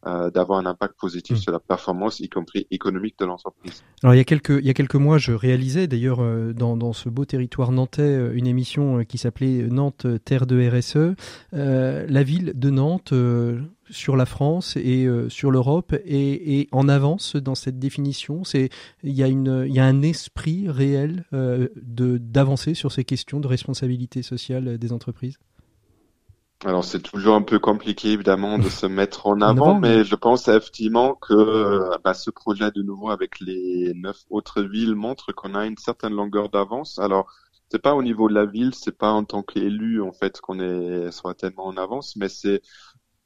euh, 0.06 0.30
d'avoir 0.30 0.58
un 0.58 0.66
impact 0.66 0.94
positif 0.98 1.36
Mhm. 1.36 1.42
sur 1.42 1.52
la 1.52 1.60
performance, 1.60 2.20
y 2.20 2.28
compris 2.28 2.66
économique 2.70 3.18
de 3.18 3.24
l'entreprise. 3.24 3.82
Alors 4.02 4.14
il 4.14 4.18
y 4.18 4.20
a 4.20 4.24
quelques 4.24 4.58
il 4.60 4.66
y 4.66 4.70
a 4.70 4.74
quelques 4.74 4.94
mois, 4.94 5.18
je 5.18 5.32
réalisais 5.32 5.86
d'ailleurs 5.86 6.20
euh, 6.20 6.52
dans, 6.52 6.76
dans 6.76 6.92
ce 6.92 7.08
beau 7.08 7.24
territoire 7.24 7.72
nantais 7.72 8.02
euh, 8.02 8.32
une 8.34 8.46
émission 8.46 9.04
qui 9.04 9.18
s'appelait 9.18 9.66
Nantes 9.68 10.06
Terre 10.24 10.46
de 10.46 10.68
RSE. 10.68 11.14
La 11.52 12.22
ville 12.22 12.52
de 12.54 12.70
Nantes 12.70 13.12
sur 13.90 14.16
la 14.16 14.26
France 14.26 14.76
et 14.76 15.04
euh, 15.04 15.28
sur 15.28 15.50
l'Europe 15.50 15.92
est, 16.04 16.60
est 16.60 16.68
en 16.72 16.88
avance 16.88 17.36
dans 17.36 17.54
cette 17.54 17.78
définition. 17.78 18.44
C'est 18.44 18.70
il 19.02 19.12
y 19.12 19.22
a 19.22 19.28
une 19.28 19.64
il 19.66 19.74
y 19.74 19.80
a 19.80 19.84
un 19.84 20.02
esprit 20.02 20.68
réel 20.68 21.24
euh, 21.32 21.68
de 21.76 22.18
d'avancer 22.18 22.74
sur 22.74 22.92
ces 22.92 23.04
questions 23.04 23.40
de 23.40 23.46
responsabilité 23.46 24.22
sociale 24.22 24.78
des 24.78 24.92
entreprises. 24.92 25.38
Alors 26.64 26.84
c'est 26.84 27.02
toujours 27.02 27.34
un 27.34 27.42
peu 27.42 27.58
compliqué 27.58 28.12
évidemment 28.12 28.58
de 28.58 28.68
se 28.68 28.86
mettre 28.86 29.26
en 29.26 29.40
En 29.42 29.42
avant, 29.42 29.74
mais 29.78 30.04
je 30.04 30.14
pense 30.14 30.48
effectivement 30.48 31.14
que 31.14 31.34
euh, 31.34 31.96
bah, 32.02 32.14
ce 32.14 32.30
projet 32.30 32.70
de 32.70 32.82
nouveau 32.82 33.10
avec 33.10 33.40
les 33.40 33.92
neuf 33.94 34.18
autres 34.30 34.62
villes 34.62 34.94
montre 34.94 35.32
qu'on 35.32 35.54
a 35.54 35.66
une 35.66 35.76
certaine 35.76 36.14
longueur 36.14 36.48
d'avance. 36.48 36.98
Alors 36.98 37.30
c'est 37.70 37.80
pas 37.82 37.94
au 37.94 38.02
niveau 38.02 38.28
de 38.28 38.34
la 38.34 38.46
ville, 38.46 38.74
c'est 38.74 38.96
pas 38.96 39.10
en 39.12 39.24
tant 39.24 39.42
qu'élu 39.42 40.00
en 40.00 40.12
fait 40.12 40.40
qu'on 40.40 40.58
est 40.60 41.10
soit 41.12 41.34
tellement 41.34 41.66
en 41.66 41.76
avance, 41.76 42.16
mais 42.16 42.28
c'est 42.28 42.62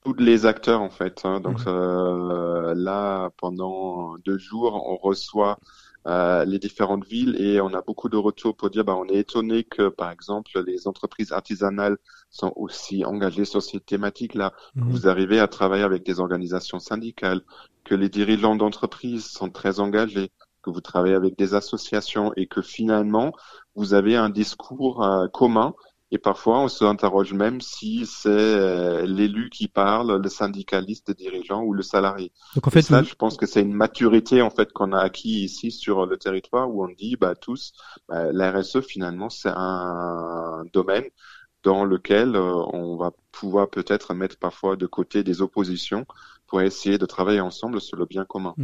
tous 0.05 0.15
les 0.15 0.47
acteurs 0.47 0.83
en 0.83 0.91
fait. 0.91 1.21
hein. 1.25 1.41
Donc 1.41 1.59
Mhm. 1.61 1.65
euh, 1.69 2.75
là 2.77 3.31
pendant 3.39 4.17
deux 4.19 4.39
jours 4.39 4.83
on 4.89 4.97
reçoit 4.97 5.59
euh, 6.07 6.45
les 6.47 6.59
différentes 6.59 7.05
villes 7.07 7.37
et 7.41 7.61
on 7.61 7.75
a 7.75 7.83
beaucoup 7.83 8.09
de 8.09 8.17
retours 8.17 8.57
pour 8.57 8.71
dire 8.71 8.85
bah, 8.85 8.97
on 8.97 9.07
est 9.07 9.19
étonné 9.19 9.65
que 9.65 9.89
par 9.89 10.11
exemple 10.11 10.51
les 10.67 10.87
entreprises 10.89 11.33
artisanales 11.33 11.99
sont 12.31 12.53
aussi 12.57 13.05
engagées 13.05 13.45
sur 13.45 13.63
ces 13.63 13.81
thématiques-là, 13.81 14.53
que 14.53 14.57
Mhm. 14.75 14.91
vous 14.91 15.09
arrivez 15.09 15.39
à 15.41 15.49
travailler 15.49 15.83
avec 15.85 16.05
des 16.05 16.21
organisations 16.21 16.79
syndicales, 16.79 17.43
que 17.85 17.95
les 17.95 18.09
dirigeants 18.09 18.57
d'entreprises 18.57 19.27
sont 19.27 19.51
très 19.51 19.81
engagés, 19.81 20.31
que 20.63 20.71
vous 20.71 20.81
travaillez 20.81 21.15
avec 21.15 21.37
des 21.37 21.55
associations 21.55 22.33
et 22.37 22.47
que 22.47 22.63
finalement 22.63 23.33
vous 23.75 23.95
avez 23.95 24.17
un 24.17 24.31
discours 24.31 25.03
euh, 25.05 25.29
commun 25.29 25.75
et 26.13 26.19
parfois, 26.19 26.61
on 26.61 26.69
se 26.69 26.85
interroge 26.85 27.33
même 27.33 27.61
si 27.61 28.05
c'est 28.05 28.29
euh, 28.29 29.07
l'élu 29.07 29.49
qui 29.49 29.69
parle, 29.69 30.21
le 30.21 30.29
syndicaliste, 30.29 31.09
le 31.09 31.15
dirigeant 31.15 31.63
ou 31.63 31.73
le 31.73 31.83
salarié. 31.83 32.33
Donc 32.55 32.67
en 32.67 32.71
Et 32.71 32.73
fait 32.73 32.83
ça, 32.83 33.03
je 33.03 33.15
pense 33.15 33.37
que 33.37 33.47
c'est 33.47 33.63
une 33.63 33.73
maturité 33.75 34.43
en 34.43 34.51
fait 34.51 34.73
qu'on 34.73 34.93
a 34.93 35.01
acquis 35.01 35.45
ici 35.45 35.71
sur 35.71 36.07
le 36.07 36.17
territoire 36.17 36.69
où 36.69 36.85
on 36.85 36.89
dit 36.89 37.17
bah 37.17 37.37
tous, 37.37 37.73
bah, 38.09 38.33
la 38.33 38.51
RSE 38.51 38.81
finalement 38.81 39.31
c'est 39.31 39.53
un 39.55 40.65
domaine 40.73 41.05
dans 41.63 41.85
lequel 41.85 42.37
euh, 42.37 42.55
on 42.73 42.97
va 42.97 43.13
pouvoir 43.33 43.69
peut-être 43.69 44.15
mettre 44.15 44.39
parfois 44.39 44.77
de 44.77 44.87
côté 44.87 45.23
des 45.23 45.43
oppositions 45.43 46.07
pour 46.51 46.61
essayer 46.61 46.99
de 46.99 47.07
travailler 47.07 47.41
ensemble 47.41 47.81
sur 47.81 47.97
le 47.97 48.07
bien 48.07 48.25
commun. 48.25 48.55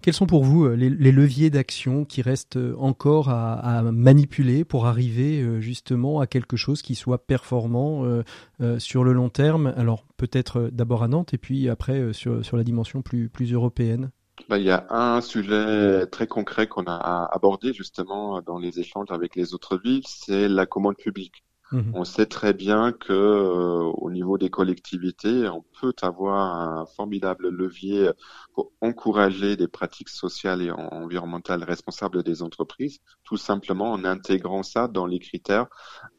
Quels 0.00 0.14
sont 0.14 0.26
pour 0.26 0.44
vous 0.44 0.64
euh, 0.64 0.74
les, 0.74 0.88
les 0.88 1.12
leviers 1.12 1.50
d'action 1.50 2.06
qui 2.06 2.22
restent 2.22 2.56
euh, 2.56 2.74
encore 2.78 3.28
à, 3.28 3.52
à 3.52 3.82
manipuler 3.82 4.64
pour 4.64 4.86
arriver 4.86 5.42
euh, 5.42 5.60
justement 5.60 6.20
à 6.20 6.26
quelque 6.26 6.56
chose 6.56 6.80
qui 6.80 6.94
soit 6.94 7.18
performant 7.26 8.06
euh, 8.06 8.22
euh, 8.62 8.78
sur 8.78 9.04
le 9.04 9.12
long 9.12 9.28
terme? 9.28 9.74
Alors 9.76 10.06
peut-être 10.16 10.70
d'abord 10.72 11.02
à 11.02 11.08
Nantes 11.08 11.34
et 11.34 11.38
puis 11.38 11.68
après 11.68 12.14
sur, 12.14 12.42
sur 12.44 12.56
la 12.56 12.64
dimension 12.64 13.02
plus, 13.02 13.28
plus 13.28 13.52
européenne. 13.52 14.10
Bah, 14.48 14.58
il 14.58 14.64
y 14.64 14.70
a 14.70 14.86
un 14.88 15.20
sujet 15.20 16.06
très 16.06 16.26
concret 16.26 16.66
qu'on 16.66 16.84
a 16.86 17.28
abordé 17.30 17.72
justement 17.72 18.40
dans 18.42 18.58
les 18.58 18.80
échanges 18.80 19.10
avec 19.10 19.36
les 19.36 19.54
autres 19.54 19.78
villes, 19.78 20.02
c'est 20.06 20.48
la 20.48 20.66
commande 20.66 20.96
publique. 20.96 21.43
Mhm. 21.70 21.96
On 21.96 22.04
sait 22.04 22.26
très 22.26 22.52
bien 22.52 22.92
que 22.92 23.12
euh, 23.12 23.84
au 23.98 24.10
niveau 24.10 24.36
des 24.36 24.50
collectivités, 24.50 25.48
on 25.48 25.62
peut 25.80 25.94
avoir 26.02 26.56
un 26.80 26.86
formidable 26.86 27.48
levier 27.48 28.10
pour 28.52 28.72
encourager 28.80 29.56
des 29.56 29.68
pratiques 29.68 30.08
sociales 30.08 30.60
et 30.62 30.70
en- 30.72 30.88
environnementales 30.92 31.62
responsables 31.64 32.22
des 32.24 32.42
entreprises, 32.42 32.98
tout 33.22 33.36
simplement 33.36 33.92
en 33.92 34.04
intégrant 34.04 34.62
ça 34.64 34.88
dans 34.88 35.06
les 35.06 35.20
critères 35.20 35.66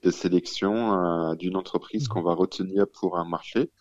de 0.04 0.12
sélection 0.12 0.94
euh, 1.32 1.36
d'une 1.36 1.58
entreprise 1.58 2.08
qu'on 2.08 2.24
va 2.24 2.34
retenir 2.34 2.86
pour 2.94 3.18
un 3.18 3.26
marché. 3.26 3.72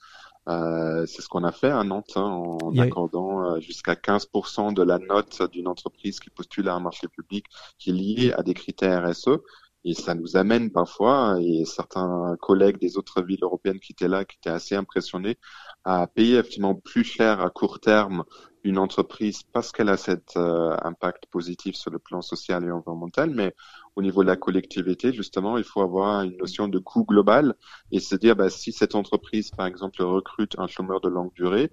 Euh, 0.48 1.06
c'est 1.06 1.22
ce 1.22 1.28
qu'on 1.28 1.42
a 1.44 1.52
fait 1.52 1.70
à 1.70 1.82
Nantes 1.84 2.12
hein, 2.16 2.20
en 2.22 2.76
accordant 2.76 3.42
euh, 3.56 3.60
jusqu'à 3.60 3.96
15% 3.96 4.72
de 4.72 4.82
la 4.82 4.98
note 4.98 5.42
d'une 5.52 5.68
entreprise 5.68 6.20
qui 6.20 6.28
postule 6.30 6.68
à 6.68 6.74
un 6.74 6.80
marché 6.80 7.08
public 7.08 7.46
qui 7.78 7.90
est 7.90 7.92
lié 7.94 8.32
à 8.36 8.42
des 8.42 8.52
critères 8.52 9.04
RSE. 9.08 9.42
Et 9.84 9.94
ça 9.94 10.14
nous 10.14 10.36
amène 10.36 10.70
parfois, 10.70 11.36
et 11.40 11.64
certains 11.66 12.36
collègues 12.40 12.78
des 12.78 12.96
autres 12.96 13.22
villes 13.22 13.42
européennes 13.42 13.80
qui 13.80 13.92
étaient 13.92 14.08
là, 14.08 14.24
qui 14.24 14.36
étaient 14.36 14.50
assez 14.50 14.74
impressionnés, 14.74 15.36
à 15.84 16.06
payer 16.06 16.38
effectivement 16.38 16.74
plus 16.74 17.04
cher 17.04 17.40
à 17.40 17.50
court 17.50 17.80
terme 17.80 18.24
une 18.64 18.78
entreprise 18.78 19.42
parce 19.52 19.72
qu'elle 19.72 19.90
a 19.90 19.98
cet 19.98 20.36
euh, 20.36 20.74
impact 20.82 21.26
positif 21.26 21.76
sur 21.76 21.90
le 21.90 21.98
plan 21.98 22.22
social 22.22 22.64
et 22.64 22.70
environnemental, 22.70 23.30
mais 23.30 23.54
au 23.94 24.02
niveau 24.02 24.22
de 24.22 24.28
la 24.28 24.36
collectivité, 24.36 25.12
justement, 25.12 25.58
il 25.58 25.64
faut 25.64 25.82
avoir 25.82 26.22
une 26.22 26.36
notion 26.38 26.66
de 26.66 26.78
coût 26.78 27.04
global 27.04 27.54
et 27.92 28.00
se 28.00 28.16
dire, 28.16 28.34
bah, 28.34 28.48
si 28.48 28.72
cette 28.72 28.94
entreprise, 28.94 29.50
par 29.50 29.66
exemple, 29.66 30.02
recrute 30.02 30.58
un 30.58 30.66
chômeur 30.66 31.02
de 31.02 31.10
longue 31.10 31.32
durée, 31.34 31.70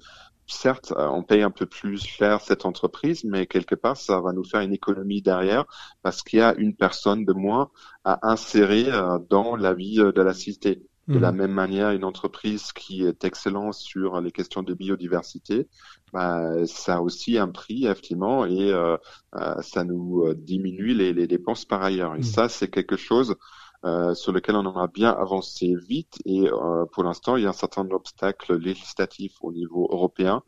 certes, 0.52 0.92
euh, 0.98 1.08
on 1.10 1.24
paye 1.24 1.42
un 1.44 1.52
peu 1.52 1.66
plus 1.66 2.04
cher 2.04 2.42
cette 2.42 2.66
entreprise, 2.66 3.24
mais 3.24 3.48
quelque 3.48 3.76
part, 3.76 3.98
ça 3.98 4.20
va 4.22 4.34
nous 4.34 4.44
faire 4.44 4.62
une 4.62 4.74
économie 4.74 5.22
derrière 5.22 5.66
parce 6.02 6.22
qu'il 6.24 6.40
y 6.40 6.42
a 6.42 6.54
une 6.56 6.76
personne 6.76 7.26
de 7.26 7.34
moins 7.34 7.70
à 8.04 8.20
insérer 8.32 8.86
euh, 8.92 9.20
dans 9.30 9.56
la 9.56 9.74
vie 9.74 10.00
euh, 10.00 10.12
de 10.12 10.22
la 10.22 10.34
cité. 10.34 10.84
De 11.14 11.20
la 11.20 11.32
Mhm. 11.32 11.34
même 11.34 11.52
manière, 11.52 11.92
une 11.92 12.06
entreprise 12.06 12.72
qui 12.72 13.04
est 13.06 13.26
excellente 13.26 13.74
sur 13.74 14.22
les 14.22 14.32
questions 14.32 14.64
de 14.64 14.74
biodiversité, 14.74 15.68
bah, 16.14 16.66
ça 16.68 16.96
a 16.98 17.02
aussi 17.02 17.38
un 17.38 17.50
prix, 17.50 17.86
effectivement, 17.86 18.46
et 18.46 18.72
euh, 18.72 18.96
ça 19.62 19.84
nous 19.84 20.34
diminue 20.36 20.94
les, 20.94 21.14
les 21.14 21.28
dépenses 21.28 21.66
par 21.66 21.84
ailleurs. 21.84 22.16
Et 22.16 22.22
Mhm. 22.22 22.22
ça, 22.22 22.50
c'est 22.50 22.70
quelque 22.70 22.98
chose 22.98 23.36
euh, 23.84 24.14
sur 24.14 24.32
lequel 24.32 24.56
on 24.56 24.76
a 24.76 24.88
bien 24.88 25.12
avancé 25.12 25.76
vite. 25.76 26.20
Et 26.26 26.48
euh, 26.50 26.86
pour 26.86 27.04
l'instant, 27.04 27.36
il 27.36 27.44
y 27.44 27.46
a 27.46 27.50
un 27.50 27.54
certain 27.54 27.90
obstacle 27.92 28.56
législatif 28.58 29.34
au 29.42 29.52
niveau 29.52 29.88
européen. 29.92 30.44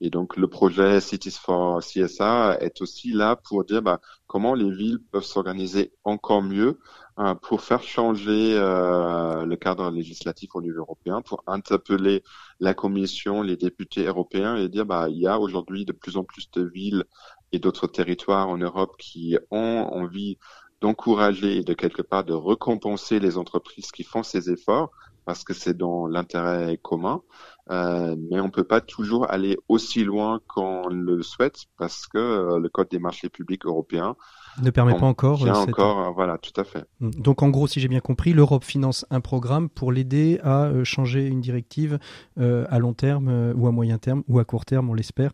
Et 0.00 0.10
donc, 0.10 0.36
le 0.36 0.46
projet 0.46 1.00
Cities 1.00 1.30
for 1.30 1.80
CSA 1.80 2.58
est 2.60 2.80
aussi 2.82 3.12
là 3.12 3.36
pour 3.36 3.64
dire 3.64 3.82
bah, 3.82 4.00
comment 4.26 4.54
les 4.54 4.70
villes 4.70 5.00
peuvent 5.10 5.24
s'organiser 5.24 5.92
encore 6.04 6.42
mieux 6.42 6.78
euh, 7.18 7.34
pour 7.34 7.62
faire 7.62 7.82
changer 7.82 8.58
euh, 8.58 9.46
le 9.46 9.56
cadre 9.56 9.90
législatif 9.90 10.54
au 10.54 10.60
niveau 10.60 10.80
européen, 10.80 11.22
pour 11.22 11.42
interpeller 11.46 12.22
la 12.60 12.74
Commission, 12.74 13.40
les 13.40 13.56
députés 13.56 14.04
européens 14.04 14.56
et 14.56 14.68
dire 14.68 14.84
bah 14.84 15.08
il 15.08 15.16
y 15.16 15.26
a 15.26 15.40
aujourd'hui 15.40 15.86
de 15.86 15.92
plus 15.92 16.18
en 16.18 16.24
plus 16.24 16.50
de 16.50 16.62
villes 16.62 17.04
et 17.52 17.58
d'autres 17.58 17.86
territoires 17.86 18.48
en 18.48 18.58
Europe 18.58 18.96
qui 18.98 19.38
ont 19.50 19.88
envie 19.90 20.36
d'encourager 20.80 21.58
et 21.58 21.62
de 21.62 21.74
quelque 21.74 22.02
part 22.02 22.24
de 22.24 22.34
récompenser 22.34 23.18
les 23.18 23.38
entreprises 23.38 23.90
qui 23.92 24.04
font 24.04 24.22
ces 24.22 24.50
efforts 24.50 24.90
parce 25.24 25.42
que 25.42 25.54
c'est 25.54 25.76
dans 25.76 26.06
l'intérêt 26.06 26.78
commun. 26.82 27.22
Euh, 27.70 28.14
mais 28.30 28.38
on 28.40 28.48
peut 28.48 28.62
pas 28.64 28.80
toujours 28.80 29.28
aller 29.30 29.56
aussi 29.68 30.04
loin 30.04 30.40
qu'on 30.46 30.86
le 30.88 31.20
souhaite 31.22 31.64
parce 31.78 32.06
que 32.06 32.16
euh, 32.18 32.58
le 32.60 32.68
code 32.68 32.88
des 32.90 33.00
marchés 33.00 33.28
publics 33.28 33.66
européens 33.66 34.14
Ne 34.62 34.70
permet 34.70 34.94
pas 34.94 35.06
encore. 35.06 35.42
euh, 35.44 35.52
cette- 35.52 35.70
encore, 35.70 36.12
voilà, 36.14 36.38
tout 36.38 36.52
à 36.60 36.64
fait. 36.64 36.84
Donc 37.00 37.42
en 37.42 37.48
gros, 37.50 37.66
si 37.66 37.80
j'ai 37.80 37.88
bien 37.88 37.98
compris, 38.00 38.32
l'Europe 38.34 38.62
finance 38.62 39.04
un 39.10 39.20
programme 39.20 39.68
pour 39.68 39.90
l'aider 39.90 40.38
à 40.44 40.70
changer 40.84 41.26
une 41.26 41.40
directive 41.40 41.98
euh, 42.38 42.64
à 42.70 42.78
long 42.78 42.92
terme 42.94 43.52
ou 43.56 43.66
à 43.66 43.72
moyen 43.72 43.98
terme 43.98 44.22
ou 44.28 44.38
à 44.38 44.44
court 44.44 44.64
terme, 44.64 44.88
on 44.88 44.94
l'espère, 44.94 45.32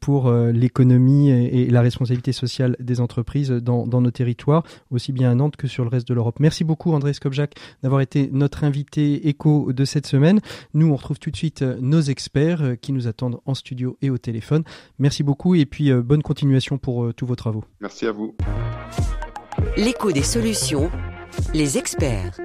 pour 0.00 0.30
l'économie 0.30 1.30
et, 1.30 1.62
et 1.62 1.70
la 1.70 1.80
responsabilité 1.82 2.32
sociale 2.32 2.76
des 2.80 3.00
entreprises 3.00 3.50
dans, 3.50 3.86
dans 3.86 4.00
nos 4.00 4.10
territoires, 4.10 4.62
aussi 4.90 5.12
bien 5.12 5.30
à 5.30 5.34
Nantes 5.34 5.56
que 5.56 5.66
sur 5.68 5.84
le 5.84 5.90
reste 5.90 6.08
de 6.08 6.14
l'Europe. 6.14 6.40
Merci 6.40 6.64
beaucoup 6.64 6.92
André 6.92 7.12
Skobjak 7.12 7.54
d'avoir 7.82 8.00
été 8.00 8.30
notre 8.32 8.64
invité 8.64 9.28
écho 9.28 9.72
de 9.72 9.84
cette 9.84 10.06
semaine. 10.06 10.40
Nous, 10.74 10.88
on 10.90 10.96
retrouve 10.96 11.18
tout 11.18 11.30
de 11.30 11.36
suite 11.36 11.62
nos 11.80 12.00
experts 12.00 12.62
euh, 12.62 12.74
qui 12.74 12.92
nous 12.92 13.06
attendent 13.06 13.40
en 13.44 13.54
studio 13.54 13.96
et 14.02 14.10
au 14.10 14.18
téléphone. 14.18 14.64
Merci 14.98 15.22
beaucoup 15.22 15.54
et 15.54 15.66
puis 15.66 15.90
euh, 15.90 16.02
bonne 16.02 16.22
continuation 16.22 16.78
pour 16.78 17.04
euh, 17.04 17.12
tous 17.12 17.26
vos 17.26 17.36
travaux. 17.36 17.64
Merci 17.80 18.06
à 18.06 18.12
vous. 18.12 18.34
L'écho 19.76 20.12
des 20.12 20.22
solutions, 20.22 20.90
les 21.54 21.78
experts. 21.78 22.38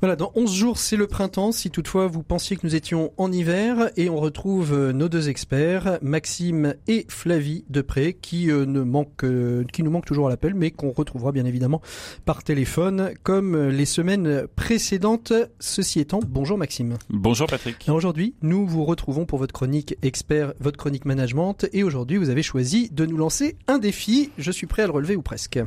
Voilà, 0.00 0.14
dans 0.14 0.30
11 0.36 0.54
jours, 0.54 0.78
c'est 0.78 0.94
le 0.94 1.08
printemps. 1.08 1.50
Si 1.50 1.70
toutefois 1.70 2.06
vous 2.06 2.22
pensiez 2.22 2.56
que 2.56 2.64
nous 2.64 2.76
étions 2.76 3.12
en 3.16 3.32
hiver, 3.32 3.90
et 3.96 4.08
on 4.08 4.20
retrouve 4.20 4.72
euh, 4.72 4.92
nos 4.92 5.08
deux 5.08 5.28
experts, 5.28 5.98
Maxime 6.02 6.76
et 6.86 7.04
Flavie 7.08 7.64
Depré, 7.68 8.12
qui, 8.12 8.48
euh, 8.48 8.64
ne 8.64 8.82
manquent, 8.82 9.24
euh, 9.24 9.64
qui 9.72 9.82
nous 9.82 9.90
manquent 9.90 10.06
toujours 10.06 10.28
à 10.28 10.30
l'appel, 10.30 10.54
mais 10.54 10.70
qu'on 10.70 10.92
retrouvera 10.92 11.32
bien 11.32 11.44
évidemment 11.46 11.82
par 12.24 12.44
téléphone, 12.44 13.10
comme 13.24 13.70
les 13.70 13.86
semaines 13.86 14.46
précédentes. 14.54 15.32
Ceci 15.58 15.98
étant, 15.98 16.20
bonjour 16.24 16.58
Maxime. 16.58 16.96
Bonjour 17.10 17.48
Patrick. 17.48 17.84
Aujourd'hui, 17.88 18.34
nous 18.40 18.68
vous 18.68 18.84
retrouvons 18.84 19.26
pour 19.26 19.40
votre 19.40 19.52
chronique 19.52 19.96
expert, 20.02 20.52
votre 20.60 20.76
chronique 20.76 21.06
management, 21.06 21.66
et 21.72 21.82
aujourd'hui, 21.82 22.18
vous 22.18 22.30
avez 22.30 22.44
choisi 22.44 22.88
de 22.92 23.04
nous 23.04 23.16
lancer 23.16 23.56
un 23.66 23.78
défi. 23.78 24.30
Je 24.38 24.52
suis 24.52 24.68
prêt 24.68 24.82
à 24.82 24.86
le 24.86 24.92
relever 24.92 25.16
ou 25.16 25.22
presque. 25.22 25.58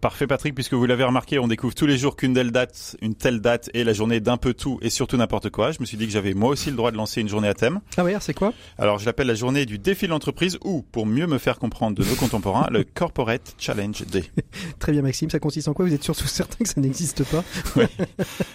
Parfait 0.00 0.26
Patrick, 0.26 0.54
puisque 0.54 0.73
vous 0.74 0.86
l'avez 0.86 1.04
remarqué, 1.04 1.38
on 1.38 1.48
découvre 1.48 1.74
tous 1.74 1.86
les 1.86 1.96
jours 1.96 2.16
qu'une 2.16 2.34
telle 2.34 2.50
date, 2.50 2.96
une 3.00 3.14
telle 3.14 3.40
date 3.40 3.70
est 3.74 3.84
la 3.84 3.92
journée 3.92 4.20
d'un 4.20 4.36
peu 4.36 4.54
tout 4.54 4.78
et 4.82 4.90
surtout 4.90 5.16
n'importe 5.16 5.50
quoi. 5.50 5.72
Je 5.72 5.80
me 5.80 5.84
suis 5.84 5.96
dit 5.96 6.06
que 6.06 6.12
j'avais 6.12 6.34
moi 6.34 6.50
aussi 6.50 6.70
le 6.70 6.76
droit 6.76 6.90
de 6.90 6.96
lancer 6.96 7.20
une 7.20 7.28
journée 7.28 7.48
à 7.48 7.54
thème. 7.54 7.80
Ah 7.96 8.04
ouais, 8.04 8.16
c'est 8.20 8.34
quoi? 8.34 8.52
Alors 8.78 8.98
je 8.98 9.06
l'appelle 9.06 9.26
la 9.26 9.34
journée 9.34 9.66
du 9.66 9.78
défi 9.78 10.06
de 10.06 10.10
l'entreprise 10.10 10.58
ou, 10.64 10.82
pour 10.82 11.06
mieux 11.06 11.26
me 11.26 11.38
faire 11.38 11.58
comprendre 11.58 11.96
de 11.96 12.04
nos 12.04 12.14
contemporains, 12.14 12.68
le 12.70 12.84
Corporate 12.94 13.54
Challenge 13.58 14.04
Day. 14.06 14.24
Très 14.78 14.92
bien 14.92 15.02
Maxime, 15.02 15.30
ça 15.30 15.38
consiste 15.38 15.68
en 15.68 15.74
quoi? 15.74 15.84
Vous 15.86 15.94
êtes 15.94 16.04
surtout 16.04 16.26
certain 16.26 16.62
que 16.62 16.68
ça 16.68 16.80
n'existe 16.80 17.24
pas? 17.24 17.44
Oui. 17.76 17.84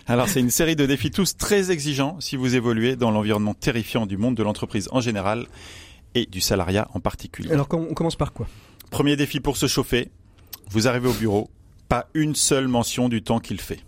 Alors 0.07 0.29
c'est 0.29 0.39
une 0.39 0.49
série 0.49 0.75
de 0.75 0.85
défis 0.85 1.11
tous 1.11 1.35
très 1.35 1.71
exigeants 1.71 2.17
si 2.19 2.35
vous 2.35 2.55
évoluez 2.55 2.95
dans 2.95 3.11
l'environnement 3.11 3.53
terrifiant 3.53 4.05
du 4.05 4.17
monde 4.17 4.35
de 4.35 4.43
l'entreprise 4.43 4.87
en 4.91 5.01
général 5.01 5.47
et 6.15 6.25
du 6.25 6.41
salariat 6.41 6.87
en 6.93 6.99
particulier. 6.99 7.51
Alors 7.51 7.67
on 7.71 7.93
commence 7.93 8.15
par 8.15 8.33
quoi? 8.33 8.47
Premier 8.91 9.15
défi 9.15 9.39
pour 9.39 9.57
se 9.57 9.67
chauffer, 9.67 10.09
vous 10.69 10.87
arrivez 10.87 11.07
au 11.07 11.13
bureau, 11.13 11.49
pas 11.89 12.07
une 12.13 12.35
seule 12.35 12.67
mention 12.67 13.09
du 13.09 13.23
temps 13.23 13.39
qu'il 13.39 13.59
fait. 13.59 13.79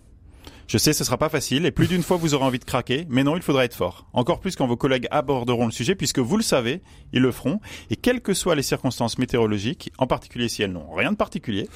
Je 0.66 0.76
sais, 0.76 0.92
ce 0.92 1.04
sera 1.04 1.18
pas 1.18 1.28
facile 1.28 1.66
et 1.66 1.70
plus 1.70 1.86
d'une 1.86 2.02
fois 2.02 2.16
vous 2.16 2.34
aurez 2.34 2.44
envie 2.44 2.58
de 2.58 2.64
craquer, 2.64 3.06
mais 3.08 3.24
non, 3.24 3.36
il 3.36 3.42
faudra 3.42 3.64
être 3.64 3.76
fort. 3.76 4.06
Encore 4.12 4.40
plus 4.40 4.56
quand 4.56 4.66
vos 4.66 4.76
collègues 4.76 5.06
aborderont 5.10 5.66
le 5.66 5.72
sujet 5.72 5.94
puisque 5.94 6.18
vous 6.18 6.36
le 6.36 6.42
savez, 6.42 6.82
ils 7.12 7.22
le 7.22 7.30
feront 7.30 7.60
et 7.90 7.96
quelles 7.96 8.20
que 8.20 8.34
soient 8.34 8.56
les 8.56 8.62
circonstances 8.62 9.18
météorologiques, 9.18 9.92
en 9.98 10.06
particulier 10.06 10.48
si 10.48 10.62
elles 10.62 10.72
n'ont 10.72 10.92
rien 10.92 11.12
de 11.12 11.16
particulier, 11.16 11.68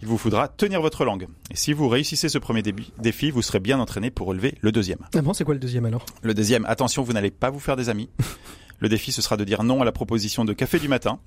il 0.00 0.08
vous 0.08 0.18
faudra 0.18 0.48
tenir 0.48 0.80
votre 0.80 1.04
langue. 1.04 1.28
Et 1.50 1.56
si 1.56 1.72
vous 1.72 1.88
réussissez 1.88 2.28
ce 2.28 2.38
premier 2.38 2.62
défi, 2.62 3.30
vous 3.30 3.42
serez 3.42 3.60
bien 3.60 3.78
entraîné 3.78 4.10
pour 4.10 4.28
relever 4.28 4.54
le 4.60 4.72
deuxième. 4.72 4.98
Ah 5.14 5.20
bon, 5.20 5.32
c'est 5.32 5.44
quoi 5.44 5.54
le 5.54 5.60
deuxième 5.60 5.84
alors? 5.84 6.06
Le 6.22 6.32
deuxième, 6.34 6.64
attention, 6.64 7.02
vous 7.02 7.12
n'allez 7.12 7.30
pas 7.30 7.50
vous 7.50 7.60
faire 7.60 7.76
des 7.76 7.88
amis. 7.88 8.08
Le 8.78 8.88
défi, 8.88 9.12
ce 9.12 9.22
sera 9.22 9.36
de 9.36 9.44
dire 9.44 9.62
non 9.62 9.82
à 9.82 9.84
la 9.84 9.92
proposition 9.92 10.44
de 10.44 10.52
café 10.52 10.80
du 10.80 10.88
matin, 10.88 11.20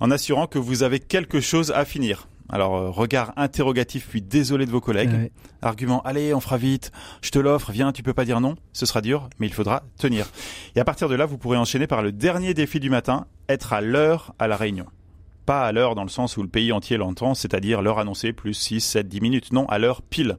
en 0.00 0.10
assurant 0.10 0.46
que 0.46 0.58
vous 0.58 0.82
avez 0.82 1.00
quelque 1.00 1.40
chose 1.40 1.70
à 1.70 1.86
finir. 1.86 2.28
Alors, 2.48 2.76
euh, 2.76 2.90
regard 2.90 3.32
interrogatif 3.36 4.08
puis 4.08 4.22
désolé 4.22 4.66
de 4.66 4.70
vos 4.70 4.80
collègues. 4.80 5.30
Argument, 5.62 6.02
allez, 6.02 6.34
on 6.34 6.40
fera 6.40 6.56
vite, 6.56 6.92
je 7.22 7.30
te 7.30 7.38
l'offre, 7.38 7.70
viens, 7.70 7.92
tu 7.92 8.02
peux 8.02 8.14
pas 8.14 8.24
dire 8.24 8.40
non. 8.40 8.56
Ce 8.72 8.86
sera 8.86 9.00
dur, 9.00 9.28
mais 9.38 9.46
il 9.46 9.52
faudra 9.52 9.82
tenir. 9.98 10.26
Et 10.74 10.80
à 10.80 10.84
partir 10.84 11.08
de 11.08 11.14
là, 11.14 11.26
vous 11.26 11.38
pourrez 11.38 11.56
enchaîner 11.56 11.86
par 11.86 12.02
le 12.02 12.12
dernier 12.12 12.54
défi 12.54 12.80
du 12.80 12.90
matin, 12.90 13.26
être 13.48 13.72
à 13.72 13.80
l'heure 13.80 14.34
à 14.38 14.48
la 14.48 14.56
réunion. 14.56 14.86
Pas 15.46 15.64
à 15.64 15.72
l'heure 15.72 15.94
dans 15.94 16.04
le 16.04 16.08
sens 16.08 16.36
où 16.36 16.42
le 16.42 16.48
pays 16.48 16.72
entier 16.72 16.96
l'entend, 16.96 17.34
c'est-à-dire 17.34 17.82
l'heure 17.82 17.98
annoncée 17.98 18.32
plus 18.32 18.54
6, 18.54 18.80
7, 18.80 19.08
10 19.08 19.20
minutes. 19.20 19.52
Non, 19.52 19.66
à 19.66 19.78
l'heure 19.78 20.02
pile 20.02 20.38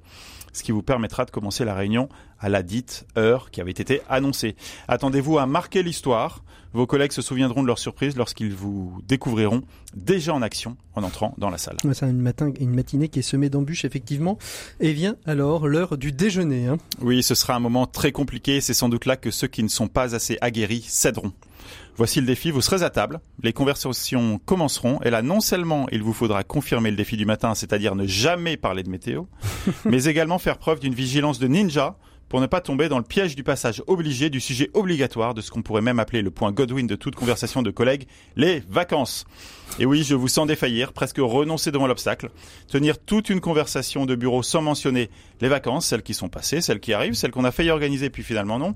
ce 0.54 0.64
qui 0.64 0.72
vous 0.72 0.84
permettra 0.84 1.26
de 1.26 1.32
commencer 1.32 1.66
la 1.66 1.74
réunion 1.74 2.08
à 2.44 2.50
la 2.50 2.62
dite 2.62 3.08
heure 3.18 3.50
qui 3.50 3.62
avait 3.62 3.72
été 3.72 4.02
annoncée. 4.10 4.56
Attendez-vous 4.88 5.40
à 5.40 5.48
marquer 5.48 5.82
l'histoire. 5.82 6.44
Vos 6.74 6.86
collègues 6.86 7.12
se 7.12 7.22
souviendront 7.22 7.62
de 7.62 7.68
leur 7.68 7.80
surprise 7.80 8.18
lorsqu'ils 8.18 8.54
vous 8.54 9.00
découvriront 9.08 9.62
déjà 9.96 10.34
en 10.34 10.42
action 10.42 10.76
en 10.96 11.04
entrant 11.04 11.36
dans 11.38 11.50
la 11.50 11.58
salle. 11.58 11.78
c'est 11.94 12.10
une, 12.10 12.20
matin, 12.20 12.52
une 12.60 12.74
matinée 12.74 13.08
qui 13.10 13.20
est 13.20 13.24
semée 13.24 13.50
d'embûches, 13.50 13.86
effectivement. 13.86 14.38
Et 14.80 14.92
vient 14.92 15.16
alors 15.26 15.68
l'heure 15.68 15.98
du 15.98 16.12
déjeuner. 16.12 16.68
Hein. 16.68 16.78
Oui, 17.00 17.24
ce 17.24 17.36
sera 17.36 17.56
un 17.56 17.60
moment 17.60 17.86
très 17.86 18.12
compliqué. 18.12 18.60
C'est 18.60 18.74
sans 18.74 18.90
doute 18.90 19.06
là 19.06 19.16
que 19.16 19.32
ceux 19.32 19.48
qui 19.48 19.64
ne 19.64 19.70
sont 19.70 19.88
pas 19.88 20.16
assez 20.16 20.38
aguerris 20.42 20.84
céderont. 20.88 21.32
Voici 21.96 22.20
le 22.20 22.26
défi, 22.26 22.50
vous 22.50 22.62
serez 22.62 22.84
à 22.84 22.90
table, 22.90 23.20
les 23.44 23.54
conversations 23.54 24.40
commenceront, 24.46 25.00
et 25.04 25.12
là 25.12 25.22
non 25.22 25.40
seulement 25.40 25.88
il 25.92 26.02
vous 26.02 26.12
faudra 26.12 26.44
confirmer 26.44 26.90
le 26.90 26.98
défi 26.98 27.18
du 27.18 27.26
matin, 27.28 27.54
c'est-à-dire 27.54 27.94
ne 27.94 28.08
jamais 28.08 28.58
parler 28.58 28.82
de 28.82 28.90
météo, 28.90 29.26
mais 29.86 30.06
également 30.06 30.40
faire 30.40 30.58
preuve 30.58 30.80
d'une 30.80 30.96
vigilance 30.96 31.38
de 31.38 31.48
ninja 31.48 31.96
pour 32.34 32.42
ne 32.42 32.48
pas 32.48 32.62
tomber 32.62 32.90
dans 32.90 32.98
le 32.98 33.04
piège 33.04 33.36
du 33.36 33.44
passage 33.44 33.84
obligé 33.86 34.32
du 34.32 34.40
sujet 34.40 34.72
obligatoire 34.74 35.36
de 35.36 35.42
ce 35.42 35.52
qu'on 35.52 35.62
pourrait 35.62 35.84
même 35.84 36.00
appeler 36.00 36.24
le 36.24 36.32
point 36.32 36.52
Godwin 36.52 36.88
de 36.88 36.96
toute 36.96 37.14
conversation 37.14 37.62
de 37.62 37.70
collègues, 37.70 38.08
les 38.36 38.64
vacances. 38.68 39.26
Et 39.78 39.86
oui, 39.86 40.04
je 40.04 40.16
vous 40.16 40.28
sens 40.28 40.48
défaillir, 40.48 40.94
presque 40.94 41.18
renoncer 41.20 41.72
devant 41.72 41.86
l'obstacle, 41.86 42.32
tenir 42.68 42.98
toute 42.98 43.30
une 43.30 43.40
conversation 43.40 44.08
de 44.08 44.16
bureau 44.16 44.42
sans 44.42 44.64
mentionner 44.64 45.12
les 45.42 45.48
vacances, 45.48 45.86
celles 45.86 46.02
qui 46.02 46.16
sont 46.16 46.28
passées, 46.28 46.62
celles 46.62 46.80
qui 46.80 46.94
arrivent, 46.94 47.14
celles 47.14 47.30
qu'on 47.30 47.44
a 47.44 47.52
failli 47.52 47.70
organiser 47.70 48.10
puis 48.10 48.24
finalement 48.24 48.58
non, 48.58 48.74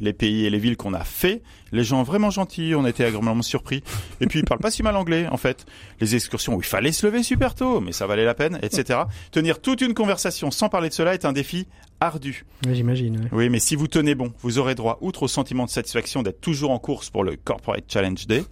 les 0.00 0.12
pays 0.12 0.46
et 0.46 0.50
les 0.50 0.58
villes 0.58 0.76
qu'on 0.76 0.94
a 0.94 1.02
fait, 1.02 1.42
les 1.72 1.82
gens 1.82 2.04
vraiment 2.04 2.30
gentils, 2.30 2.74
on 2.76 2.86
était 2.86 3.04
agréablement 3.04 3.42
surpris, 3.42 3.82
et 4.20 4.26
puis 4.26 4.40
ils 4.40 4.44
parlent 4.44 4.60
pas 4.60 4.70
si 4.70 4.82
mal 4.84 4.96
anglais 4.96 5.26
en 5.30 5.36
fait, 5.36 5.66
les 6.00 6.14
excursions 6.14 6.54
où 6.54 6.60
il 6.60 6.66
fallait 6.66 6.92
se 6.92 7.06
lever 7.06 7.22
super 7.22 7.54
tôt, 7.56 7.80
mais 7.80 7.92
ça 7.92 8.06
valait 8.06 8.24
la 8.24 8.34
peine, 8.34 8.58
etc. 8.62 9.00
Tenir 9.32 9.60
toute 9.60 9.80
une 9.80 9.94
conversation 9.94 10.50
sans 10.50 10.68
parler 10.68 10.88
de 10.88 10.94
cela 10.94 11.14
est 11.14 11.24
un 11.24 11.32
défi 11.32 11.66
ardu. 12.00 12.44
Oui, 12.66 12.74
j'imagine. 12.74 13.28
Oui. 13.32 13.48
mais 13.48 13.60
si 13.60 13.76
vous 13.76 13.86
tenez 13.86 14.14
bon, 14.14 14.32
vous 14.40 14.58
aurez 14.58 14.74
droit, 14.74 14.98
outre 15.00 15.24
au 15.24 15.28
sentiment 15.28 15.64
de 15.64 15.70
satisfaction 15.70 16.22
d'être 16.22 16.40
toujours 16.40 16.70
en 16.70 16.78
course 16.78 17.10
pour 17.10 17.24
le 17.24 17.36
Corporate 17.36 17.84
Challenge 17.88 18.26
Day, 18.26 18.44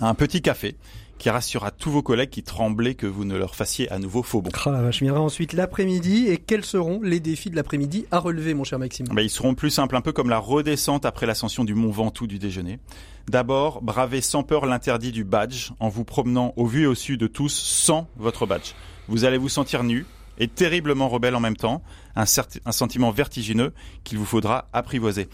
à 0.00 0.08
un 0.08 0.14
petit 0.14 0.42
café 0.42 0.76
qui 1.18 1.30
rassurera 1.30 1.70
tous 1.70 1.90
vos 1.90 2.02
collègues 2.02 2.28
qui 2.28 2.42
tremblaient 2.42 2.94
que 2.94 3.06
vous 3.06 3.24
ne 3.24 3.36
leur 3.36 3.54
fassiez 3.54 3.90
à 3.90 3.98
nouveau 3.98 4.22
faux 4.22 4.42
bon. 4.42 4.50
Oh 4.66 4.70
la 4.70 4.82
vache, 4.82 5.00
viendra 5.00 5.22
ensuite 5.22 5.54
l'après-midi 5.54 6.28
et 6.28 6.36
quels 6.36 6.64
seront 6.64 7.00
les 7.02 7.20
défis 7.20 7.48
de 7.48 7.56
l'après-midi 7.56 8.04
à 8.10 8.18
relever 8.18 8.52
mon 8.52 8.64
cher 8.64 8.78
Maxime? 8.78 9.06
Bah, 9.10 9.22
Ils 9.22 9.30
seront 9.30 9.54
plus 9.54 9.70
simples, 9.70 9.96
un 9.96 10.02
peu 10.02 10.12
comme 10.12 10.28
la 10.28 10.38
redescente 10.38 11.06
après 11.06 11.24
l'ascension 11.24 11.64
du 11.64 11.74
mont 11.74 11.90
Ventoux 11.90 12.26
du 12.26 12.38
déjeuner. 12.38 12.78
D'abord, 13.28 13.80
bravez 13.80 14.20
sans 14.20 14.42
peur 14.42 14.66
l'interdit 14.66 15.10
du 15.10 15.24
badge 15.24 15.70
en 15.80 15.88
vous 15.88 16.04
promenant 16.04 16.52
au 16.56 16.66
vu 16.66 16.82
et 16.82 16.86
au 16.86 16.94
su 16.94 17.16
de 17.16 17.26
tous 17.26 17.48
sans 17.48 18.08
votre 18.18 18.44
badge. 18.46 18.72
Vous 19.08 19.24
allez 19.24 19.38
vous 19.38 19.48
sentir 19.48 19.84
nu, 19.84 20.04
et 20.38 20.48
terriblement 20.48 21.08
rebelle 21.08 21.34
en 21.34 21.40
même 21.40 21.56
temps, 21.56 21.82
un, 22.16 22.24
un 22.64 22.72
sentiment 22.72 23.10
vertigineux 23.10 23.72
qu'il 24.04 24.18
vous 24.18 24.24
faudra 24.24 24.68
apprivoiser. 24.72 25.28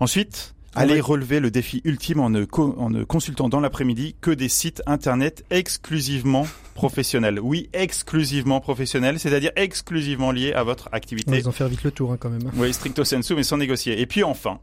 Ensuite, 0.00 0.54
allez 0.74 1.00
relever 1.00 1.40
le 1.40 1.50
défi 1.50 1.80
ultime 1.84 2.20
en 2.20 2.30
ne, 2.30 2.46
en 2.56 2.90
ne 2.90 3.04
consultant 3.04 3.48
dans 3.48 3.60
l'après-midi 3.60 4.16
que 4.20 4.30
des 4.30 4.48
sites 4.48 4.82
internet 4.86 5.44
exclusivement 5.50 6.46
professionnels. 6.74 7.38
Oui, 7.40 7.68
exclusivement 7.72 8.60
professionnels, 8.60 9.18
c'est-à-dire 9.20 9.52
exclusivement 9.56 10.32
liés 10.32 10.52
à 10.52 10.62
votre 10.62 10.88
activité. 10.92 11.38
Ils 11.38 11.48
en 11.48 11.52
faire 11.52 11.68
vite 11.68 11.84
le 11.84 11.90
tour 11.90 12.12
hein, 12.12 12.16
quand 12.18 12.30
même. 12.30 12.50
Oui, 12.56 12.72
stricto 12.72 13.04
sensu, 13.04 13.34
mais 13.34 13.42
sans 13.42 13.58
négocier. 13.58 14.00
Et 14.00 14.06
puis 14.06 14.24
enfin, 14.24 14.58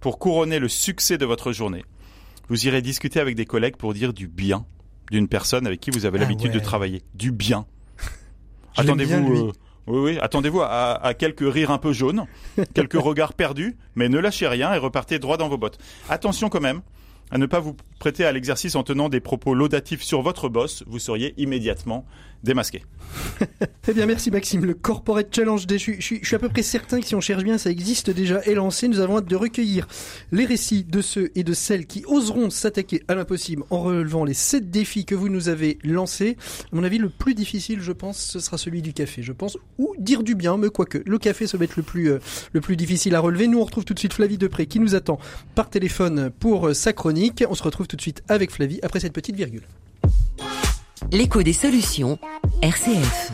pour 0.00 0.18
couronner 0.18 0.58
le 0.58 0.68
succès 0.68 1.18
de 1.18 1.26
votre 1.26 1.52
journée, 1.52 1.84
vous 2.48 2.66
irez 2.66 2.82
discuter 2.82 3.20
avec 3.20 3.36
des 3.36 3.46
collègues 3.46 3.76
pour 3.76 3.94
dire 3.94 4.12
du 4.12 4.26
bien 4.26 4.64
d'une 5.10 5.28
personne 5.28 5.66
avec 5.66 5.80
qui 5.80 5.90
vous 5.90 6.06
avez 6.06 6.18
ah 6.18 6.22
l'habitude 6.22 6.52
de 6.52 6.58
travailler. 6.58 7.02
Du 7.14 7.32
bien. 7.32 7.66
Attendez-vous. 8.76 9.52
Oui, 9.86 9.98
oui. 9.98 10.18
Attendez-vous 10.20 10.60
à, 10.60 11.04
à, 11.04 11.14
quelques 11.14 11.52
rires 11.52 11.70
un 11.70 11.78
peu 11.78 11.92
jaunes, 11.92 12.26
quelques 12.74 12.94
regards 12.94 13.34
perdus, 13.34 13.76
mais 13.94 14.08
ne 14.08 14.18
lâchez 14.18 14.46
rien 14.46 14.72
et 14.74 14.78
repartez 14.78 15.18
droit 15.18 15.36
dans 15.36 15.48
vos 15.48 15.58
bottes. 15.58 15.78
Attention 16.08 16.48
quand 16.48 16.60
même 16.60 16.82
à 17.30 17.38
ne 17.38 17.46
pas 17.46 17.60
vous 17.60 17.76
prêter 17.98 18.24
à 18.24 18.32
l'exercice 18.32 18.74
en 18.74 18.82
tenant 18.82 19.08
des 19.08 19.20
propos 19.20 19.54
laudatifs 19.54 20.02
sur 20.02 20.22
votre 20.22 20.48
boss. 20.48 20.84
Vous 20.86 20.98
seriez 20.98 21.34
immédiatement 21.36 22.04
démasqué. 22.42 22.82
eh 23.88 23.92
bien, 23.92 24.06
merci 24.06 24.30
Maxime. 24.30 24.64
Le 24.64 24.74
Corporate 24.74 25.34
Challenge 25.34 25.66
je, 25.68 25.76
je, 25.76 25.92
je, 25.98 26.26
suis 26.26 26.36
à 26.36 26.38
peu 26.38 26.48
près 26.48 26.62
certain 26.62 27.00
que 27.00 27.06
si 27.06 27.14
on 27.14 27.20
cherche 27.20 27.42
bien, 27.42 27.58
ça 27.58 27.70
existe 27.70 28.10
déjà 28.10 28.40
et 28.44 28.54
lancé. 28.54 28.88
Nous 28.88 29.00
avons 29.00 29.18
hâte 29.18 29.26
de 29.26 29.36
recueillir 29.36 29.88
les 30.32 30.44
récits 30.44 30.84
de 30.84 31.00
ceux 31.00 31.30
et 31.34 31.44
de 31.44 31.52
celles 31.52 31.86
qui 31.86 32.04
oseront 32.06 32.50
s'attaquer 32.50 33.02
à 33.08 33.14
l'impossible 33.14 33.64
en 33.70 33.80
relevant 33.82 34.24
les 34.24 34.34
sept 34.34 34.70
défis 34.70 35.04
que 35.04 35.14
vous 35.14 35.28
nous 35.28 35.48
avez 35.48 35.78
lancés. 35.82 36.36
À 36.72 36.76
mon 36.76 36.84
avis, 36.84 36.98
le 36.98 37.08
plus 37.08 37.34
difficile, 37.34 37.80
je 37.80 37.92
pense, 37.92 38.18
ce 38.18 38.38
sera 38.38 38.58
celui 38.58 38.82
du 38.82 38.92
café, 38.92 39.22
je 39.22 39.32
pense, 39.32 39.58
ou 39.78 39.94
dire 39.98 40.22
du 40.22 40.34
bien, 40.34 40.56
mais 40.56 40.68
quoique. 40.68 40.98
Le 41.04 41.18
café, 41.18 41.46
ça 41.46 41.58
va 41.58 41.64
être 41.64 41.76
le 41.76 41.82
plus, 41.82 42.10
euh, 42.10 42.18
le 42.52 42.60
plus 42.60 42.76
difficile 42.76 43.14
à 43.14 43.20
relever. 43.20 43.48
Nous, 43.48 43.58
on 43.58 43.64
retrouve 43.64 43.84
tout 43.84 43.94
de 43.94 43.98
suite 43.98 44.12
Flavie 44.12 44.38
Depré 44.38 44.66
qui 44.66 44.80
nous 44.80 44.94
attend 44.94 45.18
par 45.54 45.70
téléphone 45.70 46.30
pour 46.38 46.68
euh, 46.68 46.74
sa 46.74 46.92
chronique. 46.92 47.44
On 47.48 47.54
se 47.54 47.62
retrouve 47.62 47.86
tout 47.86 47.96
de 47.96 48.02
suite 48.02 48.22
avec 48.28 48.50
Flavie 48.50 48.80
après 48.82 49.00
cette 49.00 49.12
petite 49.12 49.36
virgule. 49.36 49.62
L'écho 51.12 51.42
des 51.42 51.52
solutions, 51.52 52.18
RCF. 52.62 53.32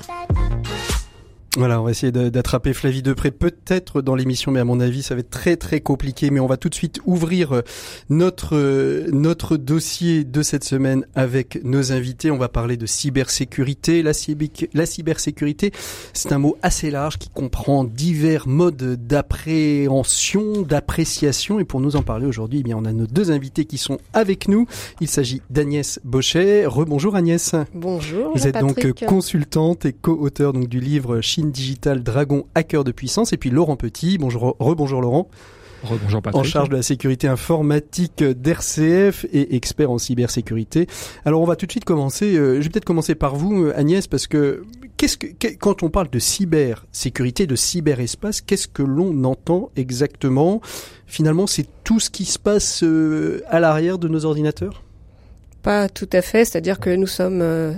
Voilà, 1.56 1.80
on 1.80 1.84
va 1.84 1.90
essayer 1.90 2.12
d'attraper 2.12 2.74
Flavie 2.74 3.00
Depré 3.00 3.30
peut-être 3.30 4.02
dans 4.02 4.14
l'émission, 4.14 4.52
mais 4.52 4.60
à 4.60 4.64
mon 4.64 4.78
avis, 4.78 5.02
ça 5.02 5.14
va 5.14 5.20
être 5.20 5.30
très 5.30 5.56
très 5.56 5.80
compliqué. 5.80 6.30
Mais 6.30 6.38
on 6.38 6.46
va 6.46 6.58
tout 6.58 6.68
de 6.68 6.74
suite 6.74 7.00
ouvrir 7.06 7.52
euh, 7.52 7.62
notre 8.10 8.56
euh, 8.56 9.06
notre 9.10 9.56
dossier 9.56 10.24
de 10.24 10.42
cette 10.42 10.64
semaine 10.64 11.06
avec 11.14 11.64
nos 11.64 11.92
invités. 11.92 12.30
On 12.30 12.36
va 12.36 12.50
parler 12.50 12.76
de 12.76 12.84
cybersécurité. 12.84 14.02
La, 14.02 14.12
la 14.74 14.84
cybersécurité, 14.84 15.72
c'est 16.12 16.32
un 16.32 16.38
mot 16.38 16.58
assez 16.60 16.90
large 16.90 17.16
qui 17.16 17.30
comprend 17.30 17.84
divers 17.84 18.46
modes 18.46 19.06
d'appréhension, 19.06 20.60
d'appréciation. 20.60 21.58
Et 21.58 21.64
pour 21.64 21.80
nous 21.80 21.96
en 21.96 22.02
parler 22.02 22.26
aujourd'hui, 22.26 22.58
eh 22.60 22.64
bien, 22.64 22.76
on 22.76 22.84
a 22.84 22.92
nos 22.92 23.06
deux 23.06 23.30
invités 23.30 23.64
qui 23.64 23.78
sont 23.78 23.96
avec 24.12 24.48
nous. 24.48 24.66
Il 25.00 25.08
s'agit 25.08 25.40
d'Agnès 25.48 26.00
Bochet. 26.04 26.66
Rebonjour 26.66 27.16
Agnès. 27.16 27.54
Bonjour. 27.72 28.32
Vous 28.34 28.46
êtes 28.46 28.58
donc 28.58 28.94
consultante 29.06 29.86
et 29.86 29.94
co-auteur 29.94 30.52
donc 30.52 30.68
du 30.68 30.80
livre 30.80 31.22
Chine 31.22 31.45
Digital 31.50 32.02
Dragon 32.02 32.46
Hacker 32.54 32.84
de 32.84 32.92
puissance 32.92 33.32
et 33.32 33.36
puis 33.36 33.50
Laurent 33.50 33.76
Petit. 33.76 34.18
Bonjour, 34.18 34.56
rebonjour 34.58 35.00
Laurent. 35.00 35.28
Bonjour 36.02 36.22
Patrick. 36.22 36.40
En 36.40 36.42
charge 36.42 36.68
de 36.68 36.76
la 36.76 36.82
sécurité 36.82 37.28
informatique 37.28 38.22
d'RCF 38.22 39.26
et 39.32 39.54
expert 39.54 39.90
en 39.90 39.98
cybersécurité. 39.98 40.86
Alors 41.24 41.42
on 41.42 41.44
va 41.44 41.56
tout 41.56 41.66
de 41.66 41.70
suite 41.70 41.84
commencer. 41.84 42.32
je 42.34 42.60
vais 42.60 42.68
peut-être 42.68 42.84
commencer 42.84 43.14
par 43.14 43.36
vous, 43.36 43.70
Agnès, 43.74 44.06
parce 44.06 44.26
que 44.26 44.64
qu'est-ce 44.96 45.18
que 45.18 45.26
quand 45.60 45.82
on 45.82 45.90
parle 45.90 46.10
de 46.10 46.18
cybersécurité, 46.18 47.46
de 47.46 47.56
cyberespace, 47.56 48.40
qu'est-ce 48.40 48.68
que 48.68 48.82
l'on 48.82 49.24
entend 49.24 49.70
exactement? 49.76 50.60
Finalement, 51.06 51.46
c'est 51.46 51.66
tout 51.84 52.00
ce 52.00 52.10
qui 52.10 52.24
se 52.24 52.38
passe 52.38 52.82
à 53.48 53.60
l'arrière 53.60 53.98
de 53.98 54.08
nos 54.08 54.24
ordinateurs? 54.24 54.82
Pas 55.62 55.88
tout 55.88 56.08
à 56.12 56.22
fait, 56.22 56.44
c'est-à-dire 56.44 56.78
que 56.78 56.90
nous 56.90 57.08
sommes 57.08 57.42
euh, 57.42 57.72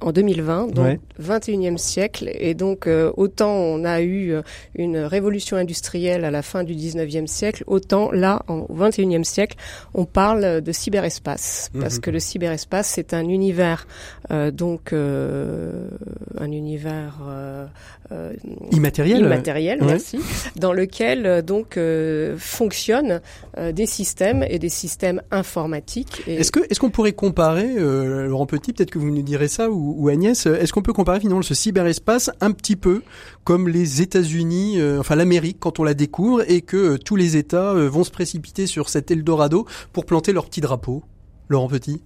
en 0.00 0.12
2020, 0.12 0.68
donc 0.74 0.98
21e 1.20 1.78
siècle. 1.78 2.30
Et 2.34 2.54
donc, 2.54 2.86
euh, 2.86 3.12
autant 3.16 3.52
on 3.52 3.84
a 3.84 4.00
eu 4.00 4.32
euh, 4.32 4.42
une 4.74 4.98
révolution 4.98 5.56
industrielle 5.56 6.24
à 6.24 6.30
la 6.30 6.42
fin 6.42 6.64
du 6.64 6.74
19e 6.74 7.26
siècle, 7.26 7.64
autant 7.66 8.10
là, 8.12 8.42
au 8.48 8.74
21e 8.74 9.24
siècle, 9.24 9.56
on 9.94 10.04
parle 10.04 10.60
de 10.60 10.72
cyberespace. 10.72 11.70
Mhm. 11.74 11.80
Parce 11.80 11.98
que 11.98 12.10
le 12.10 12.18
cyberespace, 12.18 12.88
c'est 12.88 13.14
un 13.14 13.28
univers, 13.28 13.86
euh, 14.30 14.50
donc, 14.50 14.92
un 14.92 16.50
univers 16.52 17.14
immatériel, 18.70 19.20
immatériel 19.20 19.78
merci, 19.82 20.18
dans 20.56 20.72
lequel, 20.72 21.42
donc, 21.42 21.78
fonctionnent 22.36 23.20
des 23.72 23.86
systèmes 23.86 24.44
et 24.48 24.58
des 24.58 24.68
systèmes 24.68 25.22
informatiques. 25.30 26.22
Est-ce 26.26 26.50
que, 26.52 26.60
est-ce 26.70 26.80
qu'on 26.80 26.90
pourrait 26.90 27.12
comparer, 27.12 27.74
Laurent 27.74 28.46
Petit, 28.46 28.72
peut-être 28.72 28.90
que 28.90 28.98
vous 28.98 29.10
nous 29.10 29.22
direz 29.22 29.48
ça, 29.48 29.70
ou 29.70 29.93
ou, 29.94 30.08
Agnès, 30.08 30.46
est-ce 30.46 30.72
qu'on 30.72 30.82
peut 30.82 30.92
comparer 30.92 31.20
finalement 31.20 31.42
ce 31.42 31.54
cyberespace 31.54 32.30
un 32.40 32.52
petit 32.52 32.76
peu 32.76 33.02
comme 33.44 33.68
les 33.68 34.02
États-Unis, 34.02 34.80
euh, 34.80 35.00
enfin 35.00 35.16
l'Amérique 35.16 35.58
quand 35.60 35.78
on 35.78 35.84
la 35.84 35.94
découvre 35.94 36.48
et 36.50 36.62
que 36.62 36.76
euh, 36.76 36.98
tous 36.98 37.16
les 37.16 37.36
États 37.36 37.72
euh, 37.72 37.88
vont 37.88 38.04
se 38.04 38.10
précipiter 38.10 38.66
sur 38.66 38.88
cet 38.88 39.10
Eldorado 39.10 39.66
pour 39.92 40.06
planter 40.06 40.32
leur 40.32 40.46
petit 40.46 40.60
drapeau? 40.60 41.02
Laurent 41.48 41.68
Petit? 41.68 42.02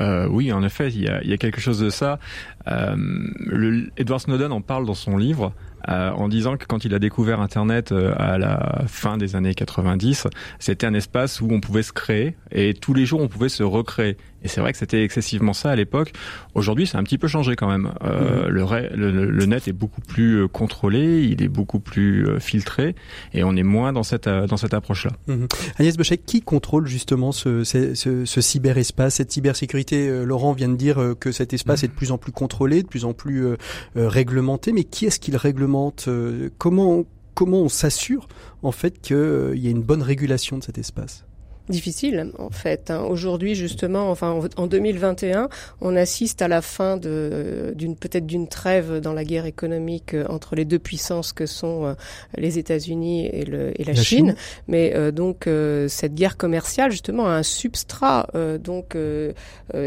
Oui, 0.00 0.52
en 0.52 0.64
effet, 0.64 0.88
il 0.88 1.02
y 1.02 1.08
a, 1.08 1.36
quelque 1.36 1.60
chose 1.60 1.78
de 1.78 1.88
ça. 1.88 2.18
Edward 2.66 4.20
Snowden 4.20 4.52
en 4.52 4.60
parle 4.60 4.86
dans 4.86 4.94
son 4.94 5.16
livre. 5.16 5.52
en 5.86 6.28
disant 6.28 6.56
que 6.56 6.64
quand 6.64 6.84
il 6.84 6.94
a 6.94 6.98
découvert 6.98 7.40
Internet 7.40 7.92
à 8.16 8.38
la 8.38 8.82
fin 8.86 9.18
des 9.18 9.36
années 9.36 9.54
90, 9.54 10.28
c'était 10.58 10.86
un 10.86 10.94
espace 10.94 11.40
où 11.40 11.48
on 11.50 11.60
pouvait 11.60 11.82
se 11.82 11.92
créer 11.92 12.36
et 12.52 12.74
tous 12.74 12.94
les 12.94 13.04
jours 13.04 13.20
on 13.20 13.28
pouvait 13.28 13.50
se 13.50 13.62
recréer. 13.62 14.16
Et 14.44 14.48
c'est 14.48 14.60
vrai 14.60 14.72
que 14.72 14.78
c'était 14.78 15.02
excessivement 15.02 15.54
ça 15.54 15.70
à 15.70 15.76
l'époque. 15.76 16.12
Aujourd'hui, 16.54 16.86
c'est 16.86 16.98
un 16.98 17.02
petit 17.02 17.16
peu 17.16 17.28
changé 17.28 17.56
quand 17.56 17.66
même. 17.66 17.92
Euh, 18.04 18.44
mhm. 18.44 18.94
le, 18.94 19.30
le, 19.30 19.46
net 19.46 19.66
est 19.66 19.72
beaucoup 19.72 20.02
plus 20.02 20.42
euh, 20.42 20.48
contrôlé, 20.48 21.22
il 21.22 21.42
est 21.42 21.48
beaucoup 21.48 21.80
plus 21.80 22.28
euh, 22.28 22.38
filtré, 22.38 22.94
et 23.32 23.42
on 23.42 23.56
est 23.56 23.62
moins 23.62 23.94
dans 23.94 24.02
cette 24.02 24.26
euh, 24.26 24.46
dans 24.46 24.58
cette 24.58 24.74
approche-là. 24.74 25.12
Mhm. 25.26 25.48
Agnès 25.78 25.96
Bechek, 25.96 26.26
qui 26.26 26.42
contrôle 26.42 26.86
justement 26.86 27.32
ce, 27.32 27.64
ce, 27.64 27.94
ce, 27.94 28.40
cyberespace, 28.40 29.14
cette 29.14 29.32
cybersécurité 29.32 30.24
Laurent 30.24 30.52
vient 30.52 30.68
de 30.68 30.76
dire 30.76 31.14
que 31.18 31.32
cet 31.32 31.54
espace 31.54 31.82
mhm. 31.82 31.86
est 31.86 31.88
de 31.88 31.94
plus 31.94 32.12
en 32.12 32.18
plus 32.18 32.32
contrôlé, 32.32 32.53
de 32.82 32.86
plus 32.88 33.04
en 33.04 33.12
plus 33.12 33.46
réglementé, 33.94 34.72
mais 34.72 34.84
qui 34.84 35.06
est-ce 35.06 35.20
qui 35.20 35.30
le 35.30 35.38
réglemente 35.38 36.08
Comment 36.58 37.04
comment 37.34 37.62
on 37.62 37.68
s'assure 37.68 38.28
en 38.62 38.72
fait 38.72 39.00
qu'il 39.00 39.56
y 39.56 39.66
a 39.66 39.70
une 39.70 39.82
bonne 39.82 40.02
régulation 40.02 40.58
de 40.58 40.64
cet 40.64 40.78
espace? 40.78 41.24
Difficile 41.68 42.30
en 42.38 42.50
fait. 42.50 42.90
Hein. 42.90 43.04
Aujourd'hui 43.08 43.54
justement, 43.54 44.10
enfin 44.10 44.38
en 44.56 44.66
2021, 44.66 45.48
on 45.80 45.96
assiste 45.96 46.42
à 46.42 46.48
la 46.48 46.60
fin 46.60 46.96
de 46.96 47.72
d'une 47.74 47.96
peut-être 47.96 48.26
d'une 48.26 48.48
trêve 48.48 49.00
dans 49.00 49.14
la 49.14 49.24
guerre 49.24 49.46
économique 49.46 50.14
euh, 50.14 50.26
entre 50.28 50.56
les 50.56 50.64
deux 50.64 50.78
puissances 50.78 51.32
que 51.32 51.46
sont 51.46 51.84
euh, 51.84 51.94
les 52.36 52.58
États-Unis 52.58 53.26
et, 53.26 53.44
le, 53.44 53.80
et 53.80 53.84
la, 53.84 53.94
Chine. 53.94 54.34
Mais 54.68 54.92
euh, 54.94 55.10
donc 55.10 55.48
cette 55.88 56.14
guerre 56.14 56.36
commerciale 56.36 56.90
justement 56.90 57.26
a 57.26 57.32
un 57.32 57.42
substrat 57.42 58.28
donc 58.62 58.96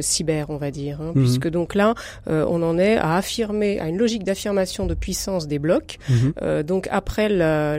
cyber, 0.01 0.49
on 0.49 0.57
va 0.57 0.71
dire, 0.71 1.01
hein, 1.01 1.11
mhm. 1.13 1.23
puisque 1.23 1.49
donc 1.49 1.75
là 1.75 1.93
on 2.27 2.61
en 2.63 2.77
est 2.77 2.97
à 2.97 3.15
affirmer 3.15 3.79
à 3.79 3.87
une 3.87 3.97
logique 3.97 4.23
d'affirmation 4.23 4.85
de 4.85 4.93
puissance 4.93 5.47
des 5.47 5.59
blocs. 5.59 5.97
Mhm. 6.09 6.63
donc 6.63 6.87
après 6.91 7.29
la, 7.29 7.77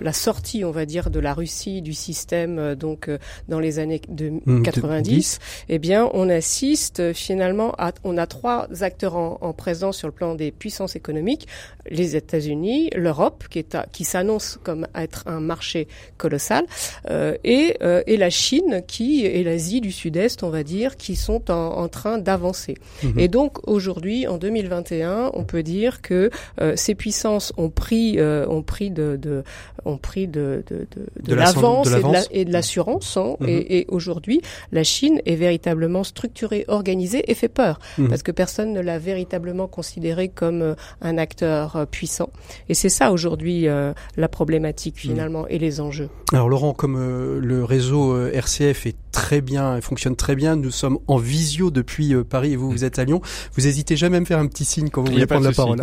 la, 0.00 0.12
sortie, 0.12 0.64
on 0.64 0.70
va 0.70 0.86
dire, 0.86 1.10
de 1.10 1.20
la 1.20 1.34
Russie 1.34 1.82
du 1.82 1.94
système 1.94 2.74
donc 2.74 3.08
dans 3.48 3.60
les 3.60 3.78
années 3.78 4.00
de 4.08 4.32
90, 4.62 5.38
mmh, 5.38 5.64
eh 5.68 5.78
bien, 5.78 6.10
on 6.12 6.28
assiste 6.28 7.00
euh, 7.00 7.12
finalement 7.14 7.72
à, 7.78 7.92
on 8.04 8.16
a 8.18 8.26
trois 8.26 8.68
acteurs 8.82 9.16
en, 9.16 9.38
en 9.40 9.52
présence 9.52 9.98
sur 9.98 10.08
le 10.08 10.14
plan 10.14 10.34
des 10.34 10.50
puissances 10.50 10.96
économiques 10.96 11.46
les 11.90 12.16
États-Unis, 12.16 12.90
l'Europe, 12.94 13.44
qui 13.50 13.58
est 13.58 13.76
qui 13.92 14.04
s'annonce 14.04 14.58
comme 14.62 14.86
être 14.94 15.24
un 15.26 15.40
marché 15.40 15.88
colossal, 16.16 16.64
euh, 17.10 17.36
et, 17.44 17.76
euh, 17.82 18.02
et 18.06 18.16
la 18.16 18.30
Chine, 18.30 18.82
qui 18.86 19.24
et 19.24 19.42
l'Asie 19.44 19.80
du 19.80 19.92
Sud-Est, 19.92 20.42
on 20.42 20.50
va 20.50 20.62
dire, 20.62 20.96
qui 20.96 21.16
sont 21.16 21.50
en, 21.50 21.78
en 21.78 21.88
train 21.88 22.18
d'avancer. 22.18 22.76
Mmh. 23.02 23.18
Et 23.18 23.28
donc 23.28 23.66
aujourd'hui, 23.68 24.26
en 24.26 24.38
2021, 24.38 25.30
on 25.34 25.44
peut 25.44 25.62
dire 25.62 26.02
que 26.02 26.30
euh, 26.60 26.74
ces 26.76 26.94
puissances 26.94 27.52
ont 27.56 27.70
pris 27.70 28.18
ont 28.20 28.62
pris 28.62 28.90
de, 28.90 29.16
de 29.20 29.42
ont 29.84 29.98
pris 29.98 30.28
de 30.28 30.62
de, 30.68 30.86
de, 30.96 31.06
de 31.22 31.34
l'avance 31.34 31.88
et 32.30 32.44
de 32.44 32.52
l'assurance 32.52 33.06
Mhm. 33.40 33.48
Et, 33.48 33.86
aujourd'hui, 33.88 34.40
la 34.72 34.84
Chine 34.84 35.20
est 35.26 35.36
véritablement 35.36 36.04
structurée, 36.04 36.64
organisée 36.68 37.30
et 37.30 37.34
fait 37.34 37.48
peur 37.48 37.78
mhm. 37.98 38.08
parce 38.08 38.22
que 38.22 38.32
personne 38.32 38.72
ne 38.72 38.80
l'a 38.80 38.98
véritablement 38.98 39.66
considérée 39.68 40.28
comme 40.28 40.62
euh, 40.62 40.74
un 41.00 41.18
acteur 41.18 41.76
euh, 41.76 41.84
puissant. 41.86 42.30
Et 42.68 42.74
c'est 42.74 42.88
ça 42.88 43.12
aujourd'hui 43.12 43.68
euh, 43.68 43.92
la 44.16 44.28
problématique 44.28 44.96
mhm. 44.96 45.10
finalement 45.10 45.46
et 45.48 45.58
les 45.58 45.80
enjeux. 45.80 46.08
Alors 46.32 46.48
Laurent, 46.48 46.72
comme 46.72 46.94
le 47.40 47.64
réseau 47.64 48.28
RCF 48.28 48.86
est 48.86 48.96
très 49.12 49.40
bien, 49.40 49.80
fonctionne 49.80 50.16
très 50.16 50.34
bien, 50.34 50.56
nous 50.56 50.70
sommes 50.70 50.98
en 51.06 51.16
visio 51.16 51.70
depuis 51.70 52.14
Paris 52.24 52.52
et 52.52 52.56
vous, 52.56 52.70
vous 52.70 52.84
êtes 52.84 52.98
à 52.98 53.04
Lyon. 53.04 53.20
Vous 53.54 53.66
hésitez 53.66 53.96
jamais 53.96 54.16
à 54.16 54.20
me 54.20 54.24
faire 54.24 54.38
un 54.38 54.46
petit 54.46 54.64
signe 54.64 54.88
quand 54.88 55.02
vous 55.02 55.12
voulez 55.12 55.26
prendre 55.26 55.44
la 55.44 55.52
parole. 55.52 55.82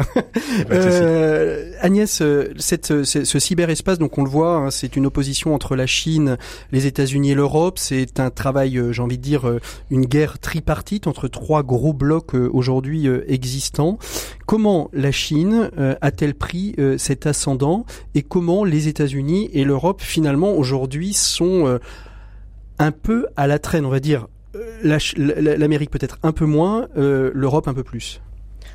euh, 0.71 1.71
Agnès, 1.79 2.21
cette, 2.57 3.03
ce, 3.03 3.39
cyberespace, 3.39 3.99
donc 3.99 4.17
on 4.17 4.23
le 4.23 4.29
voit, 4.29 4.55
hein, 4.55 4.71
c'est 4.71 4.95
une 4.95 5.05
opposition 5.05 5.53
entre 5.53 5.75
la 5.75 5.87
Chine, 5.87 6.37
les 6.71 6.85
États-Unis 6.85 7.20
l'Europe. 7.29 7.77
C'est 7.77 8.19
un 8.19 8.29
travail, 8.29 8.77
euh, 8.77 8.91
j'ai 8.91 9.01
envie 9.01 9.17
de 9.17 9.23
dire, 9.23 9.47
euh, 9.47 9.59
une 9.89 10.05
guerre 10.05 10.39
tripartite 10.39 11.07
entre 11.07 11.27
trois 11.27 11.63
gros 11.63 11.93
blocs 11.93 12.35
euh, 12.35 12.49
aujourd'hui 12.51 13.07
existants. 13.27 13.97
Comment 14.45 14.89
la 14.91 15.11
Chine 15.11 15.69
a-t-elle 16.01 16.35
pris 16.35 16.75
cet 16.97 17.25
ascendant 17.25 17.85
et 18.15 18.21
comment 18.21 18.65
les 18.65 18.87
États-Unis 18.87 19.49
et 19.53 19.63
l'Europe 19.63 20.01
finalement 20.01 20.53
aujourd'hui 20.53 21.13
sont 21.13 21.79
un 22.79 22.91
peu 22.91 23.27
à 23.37 23.47
la 23.47 23.59
traîne, 23.59 23.85
on 23.85 23.89
va 23.89 24.01
dire? 24.01 24.27
L'Amérique 24.83 25.89
peut-être 25.89 26.17
un 26.23 26.33
peu 26.33 26.45
moins, 26.45 26.87
l'Europe 26.95 27.69
un 27.69 27.73
peu 27.73 27.83
plus. 27.83 28.21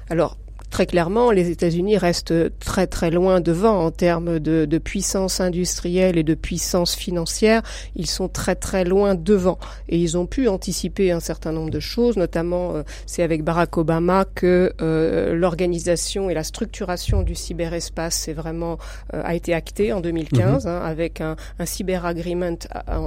Alors, 0.08 0.38
très 0.70 0.86
clairement, 0.86 1.30
les 1.30 1.50
États-Unis 1.50 1.96
restent 1.96 2.34
très 2.58 2.86
très 2.86 3.10
loin 3.10 3.40
devant 3.40 3.84
en 3.84 3.90
termes 3.90 4.38
de, 4.38 4.64
de, 4.64 4.78
puissance 4.78 5.40
industrielle 5.40 6.18
et 6.18 6.22
de 6.22 6.34
puissance 6.34 6.94
financière. 6.94 7.62
Ils 7.94 8.06
sont 8.08 8.28
très 8.28 8.54
très 8.54 8.84
loin 8.84 9.14
devant 9.14 9.58
et 9.88 9.98
ils 9.98 10.18
ont 10.18 10.26
pu 10.26 10.48
anticiper 10.48 11.12
un 11.12 11.20
certain 11.20 11.52
nombre 11.52 11.70
de 11.70 11.80
choses. 11.80 12.16
Notamment, 12.16 12.74
euh, 12.74 12.82
c'est 13.06 13.22
avec 13.22 13.42
Barack 13.42 13.76
Obama 13.78 14.24
que 14.34 14.72
euh, 14.80 15.34
l'organisation 15.34 16.28
et 16.30 16.34
la 16.34 16.44
structuration 16.44 17.22
du 17.22 17.34
cyberespace 17.34 18.28
vraiment 18.30 18.78
euh, 19.14 19.22
a 19.24 19.34
été 19.34 19.54
actée 19.54 19.92
en 19.92 20.00
2015 20.00 20.66
mhm. 20.66 20.70
hein, 20.70 20.80
avec 20.84 21.20
un, 21.20 21.36
un 21.58 21.66
cyber 21.66 22.04
agreement 22.04 22.56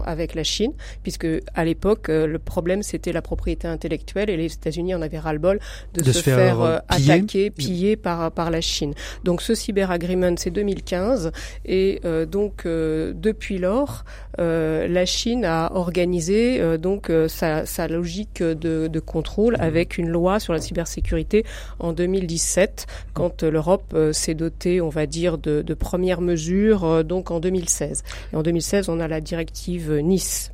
avec 0.06 0.34
la 0.36 0.44
Chine, 0.44 0.74
puisque 1.04 1.28
à 1.54 1.66
l'époque 1.66 2.08
le 2.10 2.38
problème 2.40 2.84
c'était 2.84 3.12
la 3.12 3.22
propriété 3.22 3.68
intellectuelle 3.68 4.30
et 4.30 4.38
les 4.38 4.52
États-Unis 4.52 4.96
en 4.96 5.02
avaient 5.02 5.20
ras-le-bol 5.20 5.60
de, 5.94 6.12
se, 6.12 6.22
faire, 6.22 6.82
attaquer 6.88 7.49
pillé 7.50 7.96
par 7.96 8.32
par 8.32 8.52
la 8.52 8.62
Chine. 8.62 8.94
Donc 9.24 9.42
ce 9.42 9.56
cyber 9.56 9.92
agreement 9.92 10.36
c'est 10.38 10.52
2015 10.52 11.32
et 11.66 12.00
euh, 12.06 12.26
donc 12.26 12.66
euh, 12.66 13.14
depuis 13.16 13.58
lors 13.58 14.04
euh, 14.40 14.88
la 14.88 15.06
Chine 15.06 15.46
a 15.46 15.72
organisé 15.76 16.78
donc 16.78 17.12
sa, 17.28 17.66
sa, 17.66 17.88
logique 17.88 18.42
de, 18.42 18.88
de, 18.88 19.00
contrôle 19.00 19.56
avec 19.60 19.98
une 19.98 20.10
loi 20.10 20.40
sur 20.40 20.54
la 20.54 20.62
cybersécurité 20.62 21.46
en 21.80 21.94
2017 21.94 22.88
quand 23.14 23.44
l'Europe 23.44 23.96
s'est 24.12 24.36
dotée 24.36 24.82
on 24.82 24.90
va 24.90 25.06
dire 25.06 25.38
de, 25.38 25.62
de 25.62 25.74
premières 25.74 26.22
mesures 26.22 27.04
donc 27.04 27.32
en 27.32 27.40
2016 27.40 28.04
et 28.34 28.36
en 28.36 28.44
2016 28.44 28.90
on 28.90 29.00
a 29.00 29.08
la 29.08 29.22
directive 29.22 29.94
Nice 29.94 30.52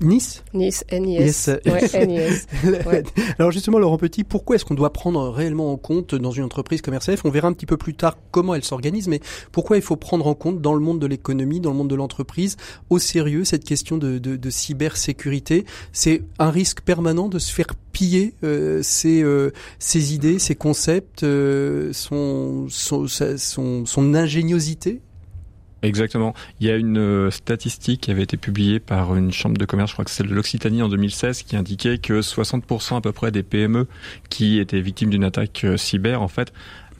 Nice 0.00 0.42
Nice, 0.54 0.84
NIS. 0.90 1.50
Ouais, 1.66 2.06
NIS. 2.06 2.46
Ouais. 2.86 3.02
Alors 3.38 3.50
justement, 3.50 3.78
Laurent 3.78 3.98
Petit, 3.98 4.24
pourquoi 4.24 4.56
est-ce 4.56 4.64
qu'on 4.64 4.74
doit 4.74 4.92
prendre 4.92 5.28
réellement 5.28 5.72
en 5.72 5.76
compte 5.76 6.14
dans 6.14 6.30
une 6.30 6.44
entreprise 6.44 6.80
comme 6.80 6.94
RCF 6.94 7.24
On 7.24 7.30
verra 7.30 7.48
un 7.48 7.52
petit 7.52 7.66
peu 7.66 7.76
plus 7.76 7.94
tard 7.94 8.16
comment 8.30 8.54
elle 8.54 8.64
s'organise, 8.64 9.08
mais 9.08 9.20
pourquoi 9.52 9.76
il 9.76 9.82
faut 9.82 9.96
prendre 9.96 10.26
en 10.26 10.34
compte 10.34 10.60
dans 10.60 10.74
le 10.74 10.80
monde 10.80 10.98
de 10.98 11.06
l'économie, 11.06 11.60
dans 11.60 11.70
le 11.70 11.76
monde 11.76 11.90
de 11.90 11.94
l'entreprise, 11.94 12.56
au 12.88 12.98
sérieux 12.98 13.44
cette 13.44 13.64
question 13.64 13.98
de, 13.98 14.18
de, 14.18 14.36
de 14.36 14.50
cybersécurité? 14.50 15.64
C'est 15.92 16.22
un 16.38 16.50
risque 16.50 16.80
permanent 16.80 17.28
de 17.28 17.38
se 17.38 17.52
faire 17.52 17.66
piller 17.92 18.34
euh, 18.44 18.82
ses, 18.82 19.22
euh, 19.22 19.52
ses 19.78 20.14
idées, 20.14 20.38
ses 20.38 20.54
concepts, 20.54 21.24
euh, 21.24 21.92
son, 21.92 22.66
son, 22.68 23.06
son, 23.06 23.86
son 23.86 24.14
ingéniosité? 24.14 25.00
Exactement. 25.82 26.34
Il 26.60 26.66
y 26.66 26.70
a 26.70 26.76
une 26.76 26.98
euh, 26.98 27.30
statistique 27.30 28.02
qui 28.02 28.10
avait 28.10 28.22
été 28.22 28.36
publiée 28.36 28.80
par 28.80 29.16
une 29.16 29.32
chambre 29.32 29.56
de 29.56 29.64
commerce, 29.64 29.90
je 29.90 29.94
crois 29.94 30.04
que 30.04 30.10
c'est 30.10 30.24
de 30.24 30.34
l'Occitanie 30.34 30.82
en 30.82 30.88
2016, 30.88 31.42
qui 31.42 31.56
indiquait 31.56 31.98
que 31.98 32.20
60% 32.20 32.96
à 32.96 33.00
peu 33.00 33.12
près 33.12 33.30
des 33.30 33.42
PME 33.42 33.86
qui 34.28 34.58
étaient 34.58 34.80
victimes 34.80 35.10
d'une 35.10 35.24
attaque 35.24 35.62
euh, 35.64 35.76
cyber, 35.76 36.20
en 36.20 36.28
fait, 36.28 36.52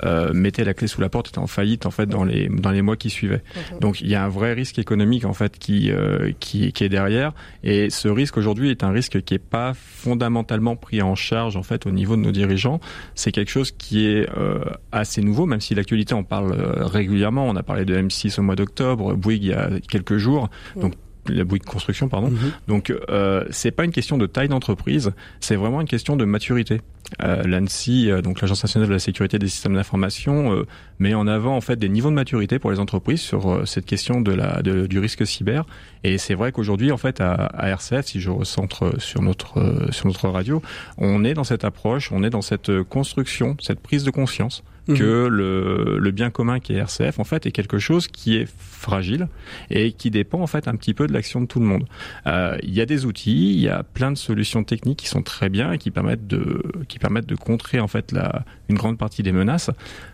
euh, 0.04 0.32
mettait 0.32 0.64
la 0.64 0.74
clé 0.74 0.86
sous 0.86 1.00
la 1.00 1.08
porte, 1.08 1.28
était 1.28 1.38
en 1.38 1.46
faillite 1.46 1.86
en 1.86 1.90
fait 1.90 2.06
dans 2.06 2.24
les 2.24 2.48
dans 2.48 2.70
les 2.70 2.82
mois 2.82 2.96
qui 2.96 3.10
suivaient. 3.10 3.42
Donc 3.80 4.00
il 4.00 4.08
y 4.08 4.14
a 4.14 4.24
un 4.24 4.28
vrai 4.28 4.52
risque 4.52 4.78
économique 4.78 5.24
en 5.24 5.34
fait 5.34 5.58
qui 5.58 5.90
euh, 5.90 6.32
qui, 6.40 6.72
qui 6.72 6.84
est 6.84 6.88
derrière 6.88 7.32
et 7.62 7.90
ce 7.90 8.08
risque 8.08 8.36
aujourd'hui 8.36 8.70
est 8.70 8.84
un 8.84 8.90
risque 8.90 9.22
qui 9.22 9.34
est 9.34 9.38
pas 9.38 9.74
fondamentalement 9.74 10.76
pris 10.76 11.02
en 11.02 11.14
charge 11.14 11.56
en 11.56 11.62
fait 11.62 11.86
au 11.86 11.90
niveau 11.90 12.16
de 12.16 12.22
nos 12.22 12.32
dirigeants. 12.32 12.80
C'est 13.14 13.32
quelque 13.32 13.50
chose 13.50 13.72
qui 13.72 14.06
est 14.06 14.28
euh, 14.36 14.64
assez 14.92 15.22
nouveau, 15.22 15.46
même 15.46 15.60
si 15.60 15.74
l'actualité 15.74 16.14
en 16.14 16.24
parle 16.24 16.52
euh, 16.52 16.86
régulièrement. 16.86 17.46
On 17.46 17.56
a 17.56 17.62
parlé 17.62 17.84
de 17.84 17.96
M6 17.96 18.38
au 18.40 18.42
mois 18.42 18.56
d'octobre, 18.56 19.14
Bouygues 19.14 19.44
il 19.44 19.48
y 19.50 19.52
a 19.52 19.70
quelques 19.88 20.16
jours. 20.16 20.50
Mhm. 20.76 20.82
Donc 20.82 20.94
la 21.30 21.44
Bouygues 21.44 21.64
Construction, 21.64 22.08
pardon. 22.08 22.30
Mhm. 22.30 22.38
Donc 22.68 22.92
euh, 23.10 23.44
c'est 23.50 23.70
pas 23.70 23.84
une 23.84 23.92
question 23.92 24.18
de 24.18 24.26
taille 24.26 24.48
d'entreprise, 24.48 25.12
c'est 25.40 25.56
vraiment 25.56 25.80
une 25.80 25.86
question 25.88 26.16
de 26.16 26.24
maturité. 26.24 26.80
Euh, 27.24 27.42
L'ANSI, 27.42 28.08
euh, 28.10 28.22
donc 28.22 28.40
l'Agence 28.40 28.62
nationale 28.62 28.88
de 28.88 28.92
la 28.92 29.00
sécurité 29.00 29.38
des 29.40 29.48
systèmes 29.48 29.74
d'information, 29.74 30.54
euh, 30.54 30.66
met 31.00 31.12
en 31.14 31.26
avant 31.26 31.56
en 31.56 31.60
fait 31.60 31.76
des 31.76 31.88
niveaux 31.88 32.10
de 32.10 32.14
maturité 32.14 32.58
pour 32.60 32.70
les 32.70 32.78
entreprises 32.78 33.20
sur 33.20 33.50
euh, 33.50 33.64
cette 33.64 33.84
question 33.86 34.20
de 34.20 34.32
la 34.32 34.62
de- 34.62 34.86
du 34.86 34.98
risque 35.00 35.26
cyber. 35.26 35.64
Et 36.04 36.18
c'est 36.18 36.34
vrai 36.34 36.52
qu'aujourd'hui 36.52 36.92
en 36.92 36.96
fait 36.98 37.20
à, 37.20 37.32
à 37.32 37.68
RCF, 37.70 38.06
si 38.06 38.20
je 38.20 38.30
recentre 38.30 39.00
sur 39.00 39.22
notre 39.22 39.58
euh, 39.58 39.90
sur 39.90 40.06
notre 40.06 40.28
radio, 40.28 40.62
on 40.98 41.24
est 41.24 41.34
dans 41.34 41.42
cette 41.44 41.64
approche, 41.64 42.12
on 42.12 42.22
est 42.22 42.30
dans 42.30 42.42
cette 42.42 42.70
euh, 42.70 42.84
construction, 42.84 43.56
cette 43.60 43.80
prise 43.80 44.04
de 44.04 44.10
conscience 44.12 44.62
Mhm. 44.88 44.96
que 44.96 45.26
le, 45.30 45.98
le 45.98 46.10
bien 46.10 46.30
commun 46.30 46.58
qui 46.58 46.72
est 46.72 46.78
RCF 46.78 47.18
en 47.18 47.24
fait 47.24 47.46
est 47.46 47.52
quelque 47.52 47.78
chose 47.78 48.08
qui 48.08 48.36
est 48.36 48.48
fragile 48.48 49.28
et 49.70 49.92
qui 49.92 50.10
dépend 50.10 50.40
en 50.40 50.46
fait 50.46 50.66
un 50.68 50.74
petit 50.76 50.94
peu 50.94 51.06
de 51.06 51.12
l'action 51.12 51.40
de 51.42 51.46
tout 51.46 51.60
le 51.60 51.66
monde. 51.66 51.84
Euh, 52.26 52.56
Il 52.62 52.72
y 52.74 52.80
a 52.80 52.86
des 52.86 53.04
outils, 53.04 53.52
il 53.52 53.60
y 53.60 53.68
a 53.68 53.82
plein 53.82 54.10
de 54.10 54.16
solutions 54.16 54.64
techniques 54.64 54.98
qui 55.00 55.08
sont 55.08 55.22
très 55.22 55.48
bien 55.48 55.72
et 55.72 55.78
qui 55.78 55.90
permettent 55.90 56.26
de 56.26 56.62
qui 56.88 56.98
permettent 56.98 57.26
de 57.28 57.36
contrer 57.36 57.78
en 57.80 57.88
fait 57.88 58.12
la 58.12 58.44
une 58.68 58.76
grande 58.76 58.98
partie 58.98 59.22
des 59.22 59.32
menaces. 59.32 59.70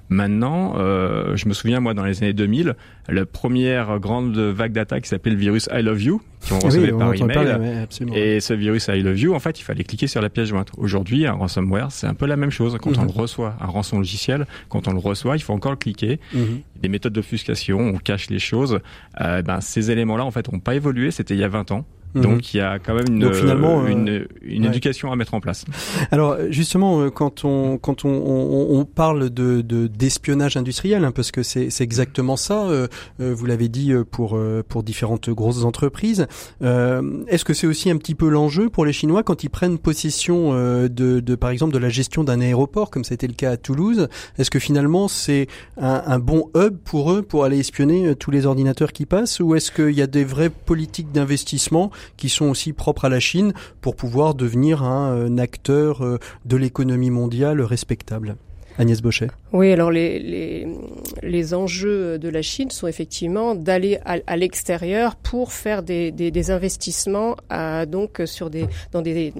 Maintenant, 0.09 0.75
euh, 0.79 1.35
je 1.37 1.49
me 1.49 1.53
souviens 1.53 1.81
moi 1.81 1.93
dans 1.93 2.05
les 2.05 2.23
années 2.23 2.33
2000, 2.33 2.75
la 3.09 3.27
première 3.27 3.99
grande 3.99 4.37
vague 4.39 4.73
d'attaques 4.73 5.03
qui 5.03 5.09
s'appelait 5.09 5.33
le 5.33 5.39
virus 5.39 5.69
I 5.73 5.83
Love 5.83 6.01
You, 6.03 6.23
qui 6.41 6.53
on 6.53 6.59
recevait 6.61 6.89
oui, 6.89 6.93
on 6.93 6.99
par 6.99 7.15
email. 7.15 7.35
parler, 7.35 7.53
ouais, 7.55 7.79
absolument. 7.83 8.17
Et 8.17 8.39
ce 8.41 8.55
virus 8.55 8.87
I 8.89 9.03
Love 9.03 9.19
You, 9.19 9.35
en 9.35 9.41
fait, 9.41 9.59
il 9.59 9.63
fallait 9.65 9.83
cliquer 9.85 10.07
sur 10.07 10.23
la 10.23 10.29
pièce 10.31 10.49
jointe. 10.49 10.71
Aujourd'hui, 10.77 11.27
un 11.27 11.33
ransomware, 11.33 11.91
c'est 11.91 12.07
un 12.07 12.15
peu 12.15 12.27
la 12.27 12.37
même 12.37 12.51
chose. 12.51 12.77
Quand 12.81 12.97
on 12.97 13.03
Mhm. 13.03 13.07
le 13.15 13.21
reçoit, 13.21 13.57
un 13.61 13.67
rançon 13.67 13.99
logiciel, 13.99 14.47
quand 14.69 14.87
on 14.87 14.93
le 14.93 14.99
reçoit, 15.01 15.37
il 15.37 15.41
faut 15.43 15.53
encore 15.53 15.73
le 15.73 15.77
cliquer. 15.77 16.21
Mhm. 16.33 16.61
Des 16.81 16.89
méthodes 16.89 17.13
d'obfuscation, 17.13 17.81
on 17.81 17.99
cache 17.99 18.31
les 18.31 18.39
choses. 18.39 18.79
Euh, 19.21 19.43
ben, 19.43 19.61
ces 19.61 19.91
éléments-là, 19.91 20.25
en 20.25 20.31
fait, 20.31 20.53
n'ont 20.53 20.61
pas 20.61 20.75
évolué. 20.77 21.11
C'était 21.11 21.35
il 21.35 21.41
y 21.41 21.45
a 21.45 21.49
20 21.49 21.73
ans. 21.73 21.85
Mhm. 22.17 22.23
Donc, 22.23 22.55
il 22.55 22.57
y 22.57 22.61
a 22.61 22.79
quand 22.79 22.95
même 22.95 23.05
une, 23.09 23.19
Donc, 23.21 23.35
finalement, 23.35 23.83
euh, 23.83 23.87
une, 23.89 24.27
une 24.43 24.63
ouais. 24.65 24.69
éducation 24.69 25.13
à 25.13 25.17
mettre 25.17 25.35
en 25.35 25.41
place. 25.41 25.65
Alors 26.11 26.37
justement, 26.51 27.01
euh, 27.01 27.11
quand 27.11 27.45
on 27.45 27.79
quand 27.79 28.05
on, 28.05 28.11
on, 28.11 28.79
on 28.79 28.85
parle 28.85 29.31
de 29.31 29.61
de- 29.61 29.87
d'espionnage 29.87 30.57
industriel, 30.57 31.05
hein, 31.05 31.13
parce 31.13 31.31
que 31.31 31.43
c'est 31.43 31.71
c'est 31.71 31.85
exactement 31.85 32.37
ça. 32.37 32.65
euh, 32.67 32.89
euh, 33.21 33.35
vous 33.35 33.47
l'avez 33.47 33.69
dit 33.69 33.93
euh, 33.93 34.05
pour 34.05 34.37
euh, 34.37 34.63
pour 34.67 34.83
différentes 34.83 35.31
grosses 35.31 35.65
entreprises. 35.65 36.27
Euh, 36.63 37.23
Est-ce 37.29 37.45
que 37.45 37.55
c'est 37.55 37.67
aussi 37.67 37.91
un 37.91 37.97
petit 37.97 38.15
peu 38.15 38.29
l'enjeu 38.29 38.69
pour 38.69 38.85
les 38.85 38.93
Chinois 38.93 39.23
quand 39.23 39.45
ils 39.45 39.51
prennent 39.51 39.79
possession 39.79 40.51
euh, 40.53 40.89
de, 40.89 41.21
de 41.21 41.35
par 41.35 41.51
exemple 41.51 41.73
de 41.75 41.79
la 41.79 41.89
gestion 41.91 42.25
d'un 42.25 42.41
aéroport, 42.41 42.91
comme 42.91 43.05
c'était 43.05 43.27
le 43.27 43.35
cas 43.35 43.53
à 43.53 43.57
Toulouse? 43.57 44.09
Est-ce 44.39 44.51
que 44.51 44.59
finalement 44.59 45.09
c'est 45.09 45.47
un, 45.77 46.03
un 46.07 46.19
bon 46.19 46.51
hub 46.57 46.77
pour 46.85 47.13
eux 47.13 47.23
pour 47.23 47.45
aller 47.45 47.59
espionner 47.59 48.07
euh, 48.07 48.15
tous 48.15 48.31
les 48.31 48.47
ordinateurs 48.47 48.93
qui 48.93 49.07
passent, 49.07 49.41
ou 49.41 49.55
est-ce 49.55 49.71
qu'il 49.71 49.91
y 49.93 50.03
a 50.03 50.07
des 50.07 50.25
vraies 50.25 50.51
politiques 50.51 51.13
d'investissement 51.13 51.91
qui 52.17 52.29
sont 52.29 52.47
aussi 52.47 52.73
propres 52.73 53.07
à 53.07 53.09
la 53.09 53.21
Chine 53.21 53.53
pour 53.81 53.97
pouvoir 53.97 54.35
devenir 54.35 54.83
un, 54.83 55.27
un 55.27 55.39
acteur 55.39 56.05
euh, 56.05 56.19
de 56.45 56.57
l'économie 56.57 57.11
mondiale 57.11 57.61
respectable. 57.61 58.37
Agnès 58.79 59.01
Bochet. 59.01 59.29
Oui, 59.53 59.73
alors 59.73 59.91
les, 59.91 60.19
les, 60.19 60.67
les 61.23 61.55
enjeux 61.55 62.19
de 62.19 62.29
la 62.29 62.43
Chine 62.43 62.71
sont 62.71 62.87
effectivement 62.87 63.55
d'aller 63.55 63.99
à, 64.05 64.17
à 64.27 64.37
l'extérieur 64.37 65.17
pour 65.17 65.53
faire 65.53 65.83
des, 65.83 66.11
des, 66.13 66.31
des 66.31 66.51
investissements 66.51 67.37
à, 67.49 67.87
donc 67.87 68.21
sur 68.27 68.51
des 68.51 68.67
dans 68.93 69.03
des 69.03 69.33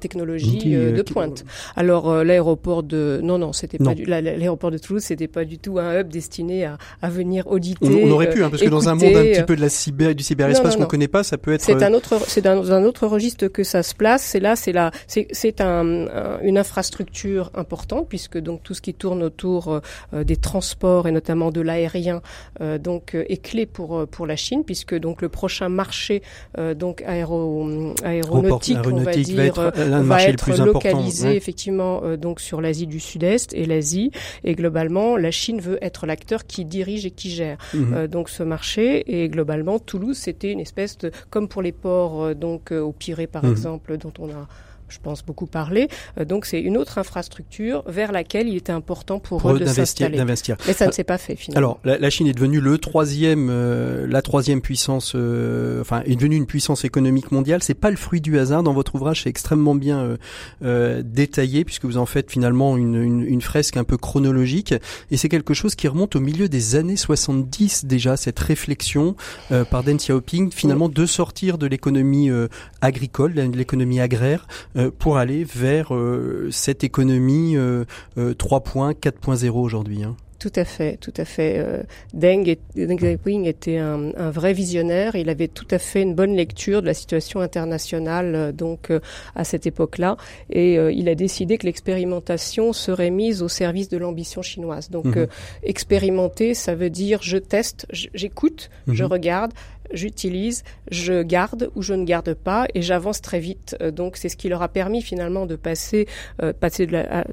technologies 0.00 0.58
Qui, 0.58 0.74
euh, 0.74 0.90
euh, 0.90 0.96
de 0.96 1.02
qui- 1.02 1.12
pointe. 1.12 1.44
Alors 1.76 2.10
euh, 2.10 2.24
l'aéroport 2.24 2.82
de 2.82 3.20
non 3.22 3.38
non 3.38 3.52
c'était 3.52 3.78
pas 3.78 3.94
l'aéroport 3.94 4.70
de 4.70 4.78
Toulouse 4.78 5.02
c'était 5.02 5.28
pas 5.28 5.44
du 5.44 5.58
tout 5.58 5.78
un 5.78 5.98
hub 6.00 6.08
destiné 6.08 6.64
à, 6.64 6.78
à 7.00 7.08
venir 7.08 7.46
auditer. 7.46 7.78
On, 8.04 8.08
on 8.08 8.10
aurait 8.10 8.30
pu, 8.30 8.42
hein, 8.44 8.50
parce 8.50 8.62
que 8.62 8.68
dans 8.68 8.88
un 8.88 8.94
monde 8.94 9.16
un 9.16 9.22
petit 9.24 9.42
peu 9.42 9.56
de 9.56 9.60
la 9.60 9.68
cyber, 9.68 10.14
du 10.14 10.22
cyberespace 10.22 10.76
qu'on 10.76 10.84
connaît 10.86 11.08
pas, 11.08 11.22
ça 11.22 11.38
peut 11.38 11.52
être. 11.52 11.62
C'est 11.62 11.82
un 11.82 11.94
autre, 11.94 12.20
c'est 12.28 12.42
dans 12.42 12.72
un 12.72 12.84
autre 12.84 13.06
registre 13.06 13.46
que 13.48 13.64
ça 13.64 13.82
se 13.82 13.94
place. 13.94 14.22
C'est 14.22 14.40
là, 14.40 14.56
c'est 14.56 14.72
là, 14.72 14.90
c'est 15.06 15.28
c'est 15.32 15.60
un, 15.60 16.06
un- 16.08 16.40
une 16.42 16.58
infrastructure 16.58 17.50
importante 17.54 18.06
puisque 18.08 18.38
donc 18.38 18.62
tout 18.62 18.74
ce 18.74 18.81
qui 18.82 18.92
tourne 18.94 19.22
autour 19.22 19.80
euh, 20.12 20.24
des 20.24 20.36
transports 20.36 21.06
et 21.08 21.12
notamment 21.12 21.50
de 21.50 21.60
l'aérien 21.60 22.20
euh, 22.60 22.78
donc 22.78 23.14
euh, 23.14 23.24
est 23.28 23.42
clé 23.42 23.64
pour 23.66 23.96
euh, 23.96 24.06
pour 24.06 24.26
la 24.26 24.36
Chine 24.36 24.64
puisque 24.64 24.94
donc 24.98 25.22
le 25.22 25.28
prochain 25.28 25.68
marché 25.68 26.22
euh, 26.58 26.74
donc 26.74 27.02
aéro 27.06 27.68
aéronautique, 28.04 28.78
on 28.84 28.96
va 28.98 29.12
dire 29.16 29.36
va 29.36 29.44
être 29.44 29.58
euh, 29.58 29.70
euh, 29.76 30.02
va 30.02 30.22
être 30.22 30.50
localisé 30.64 31.36
effectivement 31.36 32.00
euh, 32.04 32.16
donc 32.16 32.40
sur 32.40 32.60
l'Asie 32.60 32.86
du 32.86 33.00
Sud-Est 33.00 33.54
et 33.54 33.64
l'Asie 33.64 34.10
et 34.44 34.54
globalement 34.54 35.16
la 35.16 35.30
Chine 35.30 35.60
veut 35.60 35.78
être 35.82 36.06
l'acteur 36.06 36.46
qui 36.46 36.64
dirige 36.64 37.06
et 37.06 37.10
qui 37.10 37.30
gère 37.30 37.56
Mhm. 37.74 37.94
euh, 37.94 38.06
donc 38.08 38.28
ce 38.28 38.42
marché 38.42 39.22
et 39.22 39.28
globalement 39.28 39.78
Toulouse 39.78 40.16
c'était 40.18 40.50
une 40.50 40.60
espèce 40.60 40.98
de 40.98 41.10
comme 41.30 41.48
pour 41.48 41.62
les 41.62 41.72
ports 41.72 42.22
euh, 42.22 42.34
donc 42.34 42.72
euh, 42.72 42.80
au 42.80 42.92
Pirée 42.92 43.26
par 43.26 43.44
Mhm. 43.44 43.52
exemple 43.52 43.96
dont 43.98 44.12
on 44.18 44.28
a 44.30 44.48
je 44.92 45.00
pense 45.00 45.24
beaucoup 45.24 45.46
parlé 45.46 45.88
euh, 46.18 46.24
donc 46.24 46.46
c'est 46.46 46.60
une 46.60 46.76
autre 46.76 46.98
infrastructure 46.98 47.82
vers 47.86 48.12
laquelle 48.12 48.48
il 48.48 48.56
était 48.56 48.72
important 48.72 49.18
pour, 49.18 49.40
pour 49.40 49.50
eux 49.50 49.54
de 49.54 49.64
d'investir, 49.64 49.86
s'installer 49.86 50.18
d'investir. 50.18 50.56
mais 50.66 50.72
ça 50.72 50.86
ne 50.86 50.92
s'est 50.92 51.04
pas 51.04 51.18
fait 51.18 51.36
finalement 51.36 51.58
Alors, 51.58 51.80
la, 51.84 51.98
la 51.98 52.10
Chine 52.10 52.26
est 52.26 52.32
devenue 52.32 52.60
le 52.60 52.78
troisième, 52.78 53.48
euh, 53.50 54.06
la 54.06 54.22
troisième 54.22 54.60
puissance, 54.60 55.12
euh, 55.14 55.80
enfin, 55.80 56.02
est 56.06 56.16
devenue 56.16 56.36
une 56.36 56.46
puissance 56.46 56.84
économique 56.84 57.32
mondiale. 57.32 57.62
C'est 57.62 57.74
pas 57.74 57.90
le 57.90 57.96
fruit 57.96 58.20
du 58.20 58.38
hasard. 58.38 58.62
Dans 58.62 58.72
votre 58.72 58.94
ouvrage, 58.94 59.22
c'est 59.22 59.30
extrêmement 59.30 59.74
bien 59.74 60.00
euh, 60.00 60.16
euh, 60.64 61.02
détaillé 61.04 61.64
puisque 61.64 61.84
vous 61.84 61.98
en 61.98 62.06
faites 62.06 62.30
finalement 62.30 62.76
une, 62.76 62.94
une, 62.94 63.22
une 63.22 63.40
fresque 63.40 63.76
un 63.76 63.84
peu 63.84 63.96
chronologique. 63.96 64.74
Et 65.10 65.16
c'est 65.16 65.28
quelque 65.28 65.54
chose 65.54 65.74
qui 65.74 65.88
remonte 65.88 66.16
au 66.16 66.20
milieu 66.20 66.48
des 66.48 66.76
années 66.76 66.96
70 66.96 67.86
déjà 67.86 68.16
cette 68.16 68.38
réflexion 68.38 69.16
euh, 69.50 69.64
par 69.64 69.82
Deng 69.82 69.96
Xiaoping 69.96 70.52
finalement 70.52 70.88
de 70.88 71.06
sortir 71.06 71.58
de 71.58 71.66
l'économie 71.66 72.30
euh, 72.30 72.48
agricole, 72.80 73.34
de 73.34 73.56
l'économie 73.56 74.00
agraire, 74.00 74.46
euh, 74.76 74.81
pour 74.90 75.16
aller 75.16 75.44
vers 75.44 75.94
euh, 75.94 76.48
cette 76.50 76.84
économie 76.84 77.56
euh, 77.56 77.84
euh, 78.18 78.34
3.0, 78.34 78.94
4.0 78.94 79.50
aujourd'hui. 79.50 80.02
Hein. 80.04 80.16
Tout 80.38 80.50
à 80.56 80.64
fait, 80.64 80.96
tout 80.96 81.14
à 81.18 81.24
fait. 81.24 81.54
Euh, 81.58 81.84
Deng, 82.14 82.48
est- 82.48 82.58
Deng 82.74 82.96
Xiaoping 82.96 83.44
était 83.44 83.78
un, 83.78 84.10
un 84.16 84.30
vrai 84.32 84.52
visionnaire. 84.52 85.14
Il 85.14 85.28
avait 85.28 85.46
tout 85.46 85.68
à 85.70 85.78
fait 85.78 86.02
une 86.02 86.16
bonne 86.16 86.34
lecture 86.34 86.82
de 86.82 86.86
la 86.88 86.94
situation 86.94 87.38
internationale, 87.40 88.34
euh, 88.34 88.50
donc 88.52 88.90
euh, 88.90 88.98
à 89.36 89.44
cette 89.44 89.68
époque-là, 89.68 90.16
et 90.50 90.78
euh, 90.78 90.90
il 90.90 91.08
a 91.08 91.14
décidé 91.14 91.58
que 91.58 91.66
l'expérimentation 91.66 92.72
serait 92.72 93.10
mise 93.10 93.40
au 93.40 93.46
service 93.48 93.88
de 93.88 93.98
l'ambition 93.98 94.42
chinoise. 94.42 94.90
Donc, 94.90 95.04
Mhm. 95.06 95.16
euh, 95.18 95.26
expérimenter, 95.62 96.54
ça 96.54 96.74
veut 96.74 96.90
dire 96.90 97.20
je 97.22 97.38
teste, 97.38 97.86
j'écoute, 97.92 98.68
je 98.88 99.04
Mhm. 99.04 99.10
regarde, 99.12 99.52
j'utilise, 99.92 100.62
je 100.90 101.22
garde 101.22 101.70
ou 101.74 101.82
je 101.82 101.94
ne 101.94 102.04
garde 102.04 102.34
pas, 102.34 102.66
et 102.74 102.82
j'avance 102.82 103.20
très 103.20 103.40
vite. 103.40 103.76
Euh, 103.80 103.90
donc, 103.90 104.16
c'est 104.16 104.28
ce 104.28 104.36
qui 104.36 104.48
leur 104.48 104.62
a 104.62 104.68
permis 104.68 105.02
finalement 105.02 105.46
de 105.46 105.56
passer, 105.56 106.06
euh, 106.42 106.52
passer 106.52 106.86
de 106.86 106.92
la, 106.92 107.20
à, 107.20 107.24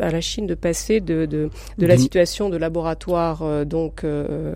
à 0.00 0.10
la 0.10 0.20
Chine, 0.20 0.46
de 0.46 0.54
passer 0.54 1.00
de, 1.00 1.26
de, 1.26 1.50
de 1.78 1.86
la 1.86 1.96
situation 1.96 2.48
de 2.50 2.56
laboratoire 2.56 3.42
euh, 3.42 3.64
donc 3.64 4.04
euh, 4.04 4.54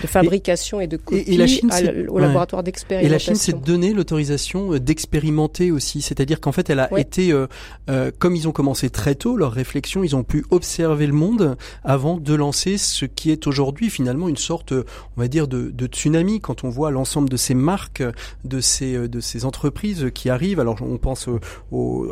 de 0.00 0.06
fabrication 0.06 0.80
et, 0.80 0.86
de 0.86 0.96
copie 0.96 1.22
et 1.26 1.36
la 1.36 1.46
Chine, 1.46 1.70
à 1.70 1.80
au 2.10 2.14
ouais. 2.16 2.22
laboratoire 2.22 2.60
Et 2.60 2.64
d'expérimentation. 2.64 3.12
la 3.12 3.18
Chine 3.18 3.34
s'est 3.34 3.52
donné 3.52 3.92
l'autorisation 3.92 4.72
euh, 4.72 4.80
d'expérimenter 4.80 5.70
aussi, 5.70 6.02
c'est-à-dire 6.02 6.40
qu'en 6.40 6.52
fait, 6.52 6.70
elle 6.70 6.80
a 6.80 6.88
Ouais. 6.92 7.00
été, 7.00 7.32
euh, 7.32 7.46
euh, 7.90 8.10
comme 8.16 8.36
ils 8.36 8.46
ont 8.46 8.52
commencé 8.52 8.90
très 8.90 9.14
tôt 9.16 9.36
leur 9.36 9.52
réflexion, 9.52 10.04
ils 10.04 10.14
ont 10.14 10.22
pu 10.22 10.44
observer 10.50 11.06
le 11.06 11.12
monde 11.12 11.56
avant 11.84 12.16
de 12.18 12.34
lancer 12.34 12.78
ce 12.78 13.04
qui 13.06 13.30
est 13.30 13.46
aujourd'hui 13.46 13.90
finalement 13.90 14.28
une 14.28 14.36
sorte, 14.36 14.72
on 14.72 15.20
va 15.20 15.26
dire, 15.28 15.48
de, 15.48 15.70
de 15.70 15.86
tsunami. 15.86 16.40
Quand 16.40 16.62
on 16.64 16.65
voit 16.68 16.90
l'ensemble 16.90 17.28
de 17.28 17.36
ces 17.36 17.54
marques, 17.54 18.02
de 18.44 18.60
ces 18.60 19.08
de 19.08 19.20
ces 19.20 19.44
entreprises 19.44 20.10
qui 20.14 20.30
arrivent. 20.30 20.60
Alors 20.60 20.78
on 20.82 20.98
pense 20.98 21.28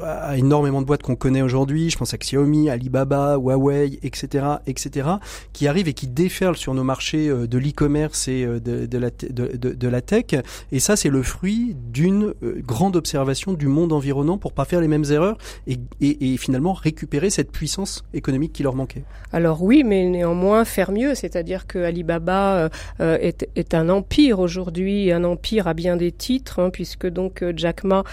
à 0.02 0.36
énormément 0.36 0.80
de 0.80 0.86
boîtes 0.86 1.02
qu'on 1.02 1.16
connaît 1.16 1.42
aujourd'hui. 1.42 1.90
Je 1.90 1.98
pense 1.98 2.14
à 2.14 2.18
Xiaomi, 2.18 2.70
Alibaba, 2.70 3.36
Huawei, 3.36 3.98
etc., 4.02 4.46
etc., 4.66 5.08
qui 5.52 5.68
arrivent 5.68 5.88
et 5.88 5.94
qui 5.94 6.06
déferlent 6.06 6.56
sur 6.56 6.74
nos 6.74 6.84
marchés 6.84 7.28
de 7.28 7.58
l'e-commerce 7.58 8.28
et 8.28 8.46
de, 8.46 8.86
de, 8.86 9.88
la 9.88 10.00
tech. 10.00 10.42
Et 10.72 10.80
ça, 10.80 10.96
c'est 10.96 11.08
le 11.08 11.22
fruit 11.22 11.76
d'une 11.92 12.34
grande 12.42 12.96
observation 12.96 13.52
du 13.52 13.66
monde 13.66 13.92
environnant 13.92 14.38
pour 14.38 14.52
pas 14.52 14.64
faire 14.64 14.80
les 14.80 14.88
mêmes 14.88 15.04
erreurs 15.10 15.38
et, 15.66 16.36
finalement 16.36 16.72
récupérer 16.72 17.30
cette 17.30 17.50
puissance 17.52 18.04
économique 18.12 18.52
qui 18.52 18.62
leur 18.62 18.74
manquait. 18.74 19.04
Alors 19.32 19.62
oui, 19.62 19.82
mais 19.84 20.08
néanmoins 20.08 20.64
faire 20.64 20.92
mieux, 20.92 21.14
c'est-à-dire 21.14 21.66
que 21.66 21.78
Alibaba 21.78 22.56
euh, 22.56 22.68
euh, 23.00 23.18
est, 23.20 23.48
est, 23.56 23.74
un 23.74 23.88
empire 23.88 24.43
aujourd'hui, 24.44 25.10
un 25.10 25.24
empire 25.24 25.66
à 25.66 25.74
bien 25.74 25.96
des 25.96 26.12
titres, 26.12 26.60
hein, 26.60 26.70
puisque 26.70 27.06
donc 27.06 27.42
euh, 27.42 27.52
Jack 27.56 27.84
Ma 27.84 28.04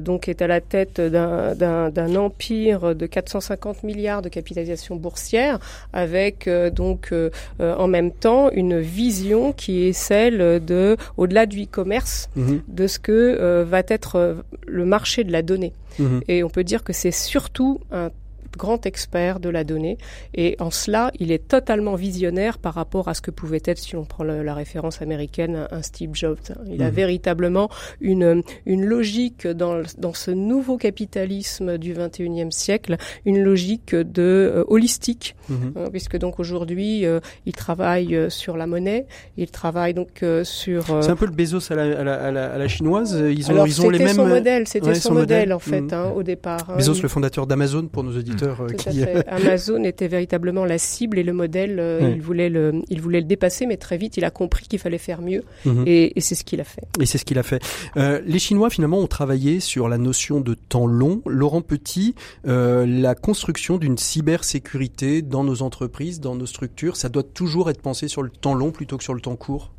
donc 0.00 0.28
est 0.28 0.42
à 0.42 0.46
la 0.46 0.60
tête 0.60 1.00
d'un 1.00 2.16
empire 2.16 2.94
de 2.94 3.06
450 3.06 3.82
milliards 3.82 4.22
de 4.22 4.28
capitalisation 4.28 4.96
boursière, 4.96 5.58
avec 5.92 6.48
donc 6.72 7.12
en 7.60 7.86
même 7.86 8.10
temps 8.10 8.50
une 8.50 8.80
vision 8.80 9.52
qui 9.52 9.84
est 9.84 9.92
celle 9.92 10.64
de, 10.64 10.96
au-delà 11.16 11.46
du 11.46 11.64
e-commerce, 11.64 12.28
mm-hmm. 12.36 12.60
de 12.68 12.86
ce 12.86 12.98
que 12.98 13.62
va 13.62 13.82
être 13.88 14.36
le 14.66 14.84
marché 14.84 15.24
de 15.24 15.32
la 15.32 15.42
donnée. 15.42 15.72
Mm-hmm. 16.00 16.22
Et 16.28 16.44
on 16.44 16.48
peut 16.48 16.64
dire 16.64 16.82
que 16.82 16.92
c'est 16.92 17.12
surtout 17.12 17.80
un 17.92 18.10
grand 18.56 18.86
expert 18.86 19.40
de 19.40 19.48
la 19.48 19.64
donnée. 19.64 19.98
Et 20.34 20.56
en 20.58 20.70
cela, 20.70 21.10
il 21.18 21.32
est 21.32 21.46
totalement 21.48 21.94
visionnaire 21.94 22.58
par 22.58 22.74
rapport 22.74 23.08
à 23.08 23.14
ce 23.14 23.20
que 23.20 23.30
pouvait 23.30 23.62
être, 23.64 23.78
si 23.78 23.96
on 23.96 24.04
prend 24.04 24.24
la 24.24 24.54
référence 24.54 25.02
américaine, 25.02 25.68
un 25.70 25.82
Steve 25.82 26.10
Jobs. 26.14 26.38
Il 26.66 26.82
a 26.82 26.88
mhm. 26.88 26.94
véritablement 26.94 27.68
une, 28.00 28.42
une 28.66 28.84
logique 28.84 29.46
dans, 29.46 29.82
dans 29.98 30.14
ce 30.14 30.30
nouveau 30.30 30.76
capitalisme 30.76 31.78
du 31.78 31.94
21e 31.94 32.50
siècle, 32.50 32.96
une 33.24 33.42
logique 33.42 33.94
de 33.94 34.52
euh, 34.54 34.64
holistique, 34.68 35.34
mhm. 35.48 35.72
hein, 35.76 35.88
puisque 35.90 36.16
donc 36.16 36.40
aujourd'hui, 36.40 37.06
euh, 37.06 37.20
il 37.46 37.52
travaille 37.52 38.14
euh, 38.14 38.30
sur 38.30 38.56
la 38.56 38.66
monnaie, 38.66 39.06
il 39.36 39.50
travaille 39.50 39.94
donc 39.94 40.24
sur... 40.44 40.84
C'est 41.02 41.10
un 41.10 41.16
peu 41.16 41.26
le 41.26 41.32
Bezos 41.32 41.72
à 41.72 41.76
la, 41.76 42.00
à 42.00 42.04
la, 42.30 42.52
à 42.52 42.58
la, 42.58 42.68
chinoise. 42.68 43.12
Ils 43.12 43.50
ont, 43.50 43.64
ils 43.66 43.82
ont 43.82 43.90
les 43.90 43.98
mêmes... 43.98 44.14
Son 44.14 44.26
modèle, 44.26 44.66
c'était 44.66 44.94
son, 44.94 45.14
modèle, 45.14 45.52
en 45.52 45.58
fait, 45.58 45.80
mhm. 45.80 45.92
hein, 45.92 46.12
au 46.14 46.22
départ. 46.22 46.70
Hein. 46.70 46.76
Bezos, 46.76 47.02
le 47.02 47.08
fondateur 47.08 47.46
d'Amazon, 47.46 47.86
pour 47.86 48.04
nos 48.04 48.16
auditeurs. 48.16 48.43
Euh, 48.44 49.22
Amazon 49.26 49.82
était 49.84 50.08
véritablement 50.08 50.64
la 50.64 50.78
cible 50.78 51.18
et 51.18 51.22
le 51.22 51.32
modèle, 51.32 51.78
euh, 51.78 52.12
il, 52.14 52.22
voulait 52.22 52.48
le, 52.48 52.82
il 52.88 53.00
voulait 53.00 53.20
le 53.20 53.26
dépasser, 53.26 53.66
mais 53.66 53.76
très 53.76 53.96
vite, 53.96 54.16
il 54.16 54.24
a 54.24 54.30
compris 54.30 54.66
qu'il 54.66 54.78
fallait 54.78 54.98
faire 54.98 55.22
mieux 55.22 55.42
mhm. 55.64 55.84
et, 55.86 56.12
c'est 56.20 56.34
ce 56.34 56.44
qu'il 56.44 56.60
a 56.60 56.64
fait. 56.64 56.82
Et 57.00 57.06
c'est 57.06 57.18
ce 57.18 57.24
qu'il 57.24 57.38
a 57.38 57.42
fait. 57.42 57.62
Euh, 57.96 58.20
les 58.24 58.38
Chinois, 58.38 58.70
finalement, 58.70 58.98
ont 58.98 59.06
travaillé 59.06 59.60
sur 59.60 59.88
la 59.88 59.98
notion 59.98 60.40
de 60.40 60.54
temps 60.54 60.86
long. 60.86 61.22
Laurent 61.26 61.62
Petit, 61.62 62.14
la 62.44 63.14
construction 63.14 63.78
d'une 63.78 63.98
cybersécurité 63.98 65.22
dans 65.22 65.44
nos 65.44 65.62
entreprises, 65.62 66.20
dans 66.20 66.34
nos 66.34 66.46
structures, 66.46 66.96
ça 66.96 67.08
doit 67.08 67.22
toujours 67.22 67.70
être 67.70 67.80
pensé 67.80 68.08
sur 68.08 68.22
le 68.22 68.30
temps 68.30 68.54
long 68.54 68.70
plutôt 68.70 68.96
que 68.96 69.04
sur 69.04 69.14
le 69.14 69.20
temps 69.20 69.36
court? 69.36 69.70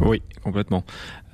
Oui, 0.00 0.22
complètement. 0.44 0.84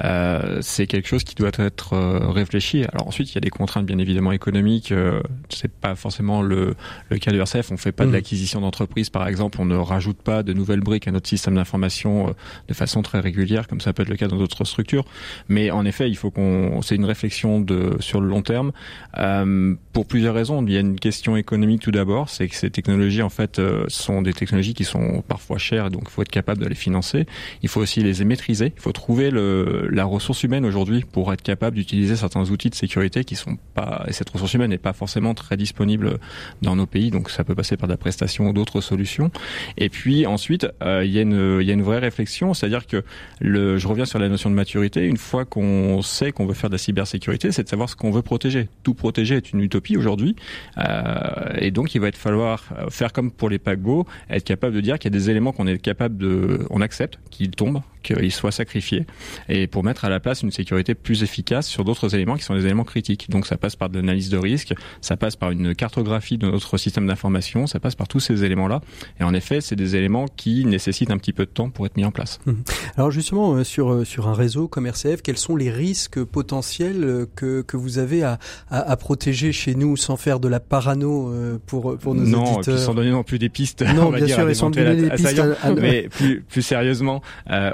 Euh, 0.02 0.58
c'est 0.60 0.86
quelque 0.86 1.06
chose 1.06 1.24
qui 1.24 1.34
doit 1.34 1.50
être 1.58 1.92
euh, 1.92 2.28
réfléchi. 2.28 2.84
Alors 2.92 3.06
ensuite, 3.08 3.30
il 3.30 3.34
y 3.36 3.38
a 3.38 3.40
des 3.40 3.50
contraintes 3.50 3.86
bien 3.86 3.98
évidemment 3.98 4.32
économiques. 4.32 4.92
Euh, 4.92 5.20
c'est 5.48 5.70
pas 5.70 5.94
forcément 5.94 6.42
le, 6.42 6.74
le 7.10 7.18
cas 7.18 7.30
de 7.30 7.38
RCF. 7.38 7.70
On 7.70 7.76
fait 7.76 7.92
pas 7.92 8.04
de 8.04 8.10
mmh. 8.10 8.12
l'acquisition 8.12 8.60
d'entreprise, 8.60 9.10
par 9.10 9.28
exemple. 9.28 9.60
On 9.60 9.64
ne 9.64 9.76
rajoute 9.76 10.18
pas 10.18 10.42
de 10.42 10.52
nouvelles 10.52 10.80
briques 10.80 11.06
à 11.06 11.12
notre 11.12 11.28
système 11.28 11.54
d'information 11.54 12.28
euh, 12.28 12.32
de 12.68 12.74
façon 12.74 13.02
très 13.02 13.20
régulière, 13.20 13.68
comme 13.68 13.80
ça 13.80 13.92
peut 13.92 14.02
être 14.02 14.08
le 14.08 14.16
cas 14.16 14.28
dans 14.28 14.38
d'autres 14.38 14.64
structures. 14.64 15.04
Mais 15.48 15.70
en 15.70 15.84
effet, 15.84 16.08
il 16.08 16.16
faut 16.16 16.30
qu'on. 16.30 16.80
C'est 16.82 16.96
une 16.96 17.04
réflexion 17.04 17.60
de 17.60 17.96
sur 18.00 18.20
le 18.20 18.28
long 18.28 18.42
terme 18.42 18.72
euh, 19.18 19.74
pour 19.92 20.06
plusieurs 20.06 20.34
raisons. 20.34 20.64
Il 20.66 20.72
y 20.72 20.76
a 20.76 20.80
une 20.80 20.98
question 20.98 21.36
économique 21.36 21.82
tout 21.82 21.92
d'abord, 21.92 22.28
c'est 22.28 22.48
que 22.48 22.56
ces 22.56 22.70
technologies 22.70 23.22
en 23.22 23.28
fait 23.28 23.60
sont 23.88 24.22
des 24.22 24.32
technologies 24.32 24.74
qui 24.74 24.84
sont 24.84 25.22
parfois 25.26 25.58
chères, 25.58 25.90
donc 25.90 26.04
il 26.06 26.10
faut 26.10 26.22
être 26.22 26.30
capable 26.30 26.62
de 26.62 26.68
les 26.68 26.74
financer. 26.74 27.26
Il 27.62 27.68
faut 27.68 27.80
aussi 27.80 28.02
les 28.02 28.24
maîtriser. 28.24 28.72
Il 28.76 28.80
faut 28.80 28.92
trouver 28.92 29.30
le 29.30 29.83
la 29.90 30.04
ressource 30.04 30.42
humaine 30.42 30.64
aujourd'hui 30.64 31.04
pour 31.10 31.32
être 31.32 31.42
capable 31.42 31.76
d'utiliser 31.76 32.16
certains 32.16 32.50
outils 32.50 32.70
de 32.70 32.74
sécurité 32.74 33.24
qui 33.24 33.36
sont 33.36 33.56
pas 33.74 34.04
et 34.06 34.12
cette 34.12 34.30
ressource 34.30 34.54
humaine 34.54 34.70
n'est 34.70 34.78
pas 34.78 34.92
forcément 34.92 35.34
très 35.34 35.56
disponible 35.56 36.18
dans 36.62 36.76
nos 36.76 36.86
pays 36.86 37.10
donc 37.10 37.30
ça 37.30 37.44
peut 37.44 37.54
passer 37.54 37.76
par 37.76 37.88
de 37.88 37.92
la 37.92 37.96
prestation 37.96 38.48
ou 38.48 38.52
d'autres 38.52 38.80
solutions. 38.80 39.30
Et 39.76 39.88
puis 39.88 40.26
ensuite 40.26 40.66
euh, 40.82 41.04
il 41.04 41.12
y 41.12 41.18
a 41.18 41.22
une 41.22 41.58
il 41.60 41.66
y 41.66 41.70
a 41.70 41.74
une 41.74 41.82
vraie 41.82 41.98
réflexion 41.98 42.54
c'est-à-dire 42.54 42.86
que 42.86 43.04
le 43.40 43.78
je 43.78 43.88
reviens 43.88 44.04
sur 44.04 44.18
la 44.18 44.28
notion 44.28 44.50
de 44.50 44.54
maturité. 44.54 45.04
Une 45.04 45.16
fois 45.16 45.44
qu'on 45.44 46.02
sait 46.02 46.32
qu'on 46.32 46.46
veut 46.46 46.54
faire 46.54 46.70
de 46.70 46.74
la 46.74 46.78
cybersécurité 46.78 47.52
c'est 47.52 47.64
de 47.64 47.68
savoir 47.68 47.88
ce 47.88 47.96
qu'on 47.96 48.10
veut 48.10 48.22
protéger. 48.22 48.68
Tout 48.82 48.94
protéger 48.94 49.36
est 49.36 49.52
une 49.52 49.60
utopie 49.60 49.96
aujourd'hui 49.96 50.36
euh, 50.78 51.54
et 51.58 51.70
donc 51.70 51.94
il 51.94 52.00
va 52.00 52.08
être 52.08 52.18
falloir 52.18 52.64
faire 52.90 53.12
comme 53.12 53.30
pour 53.30 53.48
les 53.48 53.58
paquebots 53.58 54.06
être 54.30 54.44
capable 54.44 54.74
de 54.74 54.80
dire 54.80 54.98
qu'il 54.98 55.12
y 55.12 55.14
a 55.14 55.18
des 55.18 55.30
éléments 55.30 55.52
qu'on 55.52 55.66
est 55.66 55.78
capable 55.78 56.16
de 56.16 56.66
on 56.70 56.80
accepte 56.80 57.18
qu'ils 57.30 57.50
tombent 57.50 57.82
qu'ils 58.04 58.32
soient 58.32 58.52
sacrifiés 58.52 59.06
et 59.48 59.66
pour 59.66 59.82
mettre 59.82 60.04
à 60.04 60.08
la 60.08 60.20
place 60.20 60.42
une 60.42 60.52
sécurité 60.52 60.94
plus 60.94 61.24
efficace 61.24 61.66
sur 61.66 61.84
d'autres 61.84 62.14
éléments 62.14 62.36
qui 62.36 62.44
sont 62.44 62.54
des 62.54 62.64
éléments 62.64 62.84
critiques. 62.84 63.28
Donc 63.30 63.46
ça 63.46 63.56
passe 63.56 63.74
par 63.74 63.88
de 63.88 63.98
l'analyse 63.98 64.30
de 64.30 64.38
risque, 64.38 64.74
ça 65.00 65.16
passe 65.16 65.34
par 65.34 65.50
une 65.50 65.74
cartographie 65.74 66.38
de 66.38 66.48
notre 66.48 66.78
système 66.78 67.06
d'information, 67.06 67.66
ça 67.66 67.80
passe 67.80 67.94
par 67.96 68.06
tous 68.06 68.20
ces 68.20 68.44
éléments-là. 68.44 68.80
Et 69.18 69.24
en 69.24 69.34
effet, 69.34 69.60
c'est 69.60 69.76
des 69.76 69.96
éléments 69.96 70.26
qui 70.28 70.64
nécessitent 70.64 71.10
un 71.10 71.18
petit 71.18 71.32
peu 71.32 71.46
de 71.46 71.50
temps 71.50 71.70
pour 71.70 71.86
être 71.86 71.96
mis 71.96 72.04
en 72.04 72.10
place. 72.10 72.38
Mmh. 72.46 72.52
Alors 72.96 73.10
justement, 73.10 73.54
euh, 73.54 73.64
sur, 73.64 73.92
euh, 73.92 74.04
sur 74.04 74.28
un 74.28 74.34
réseau 74.34 74.68
comme 74.68 74.86
RCF, 74.86 75.22
quels 75.22 75.38
sont 75.38 75.56
les 75.56 75.70
risques 75.70 76.22
potentiels 76.22 77.04
euh, 77.04 77.26
que, 77.34 77.62
que 77.62 77.76
vous 77.76 77.98
avez 77.98 78.22
à, 78.22 78.38
à, 78.70 78.96
protéger 78.96 79.52
chez 79.52 79.74
nous 79.74 79.96
sans 79.96 80.16
faire 80.16 80.40
de 80.40 80.48
la 80.48 80.60
parano 80.60 81.32
pour, 81.66 81.96
pour 81.98 82.14
nos 82.14 82.24
non, 82.24 82.56
auditeurs 82.56 82.74
Non, 82.74 82.80
sans 82.80 82.94
donner 82.94 83.10
non 83.10 83.22
plus 83.22 83.38
des 83.38 83.48
pistes. 83.48 83.82
Non, 83.82 84.10
bien 84.10 84.26
sûr, 84.26 84.48
et 84.48 84.54
sans 84.54 84.70
donner 84.70 84.96
des 84.96 85.10
pistes. 85.10 85.42
mais 85.78 86.08
plus, 86.08 86.42
plus 86.42 86.62
sérieusement, 86.62 87.22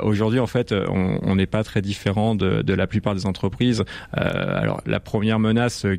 aujourd'hui, 0.03 0.20
en 0.23 0.47
fait, 0.47 0.73
on 0.73 1.35
n'est 1.37 1.47
pas 1.47 1.65
très 1.65 1.83
différent 1.83 2.35
de, 2.35 2.63
de, 2.63 2.75
la 2.75 2.87
plupart 2.87 3.15
des 3.15 3.27
entreprises. 3.27 3.85
Euh, 4.19 4.61
alors 4.61 4.83
la 4.87 5.01
première 5.01 5.39
menace, 5.39 5.85
euh, 5.85 5.97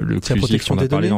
le 0.00 0.20
CUSIC, 0.20 0.62
on 0.70 0.78
a 0.78 0.88
parlé 0.88 1.10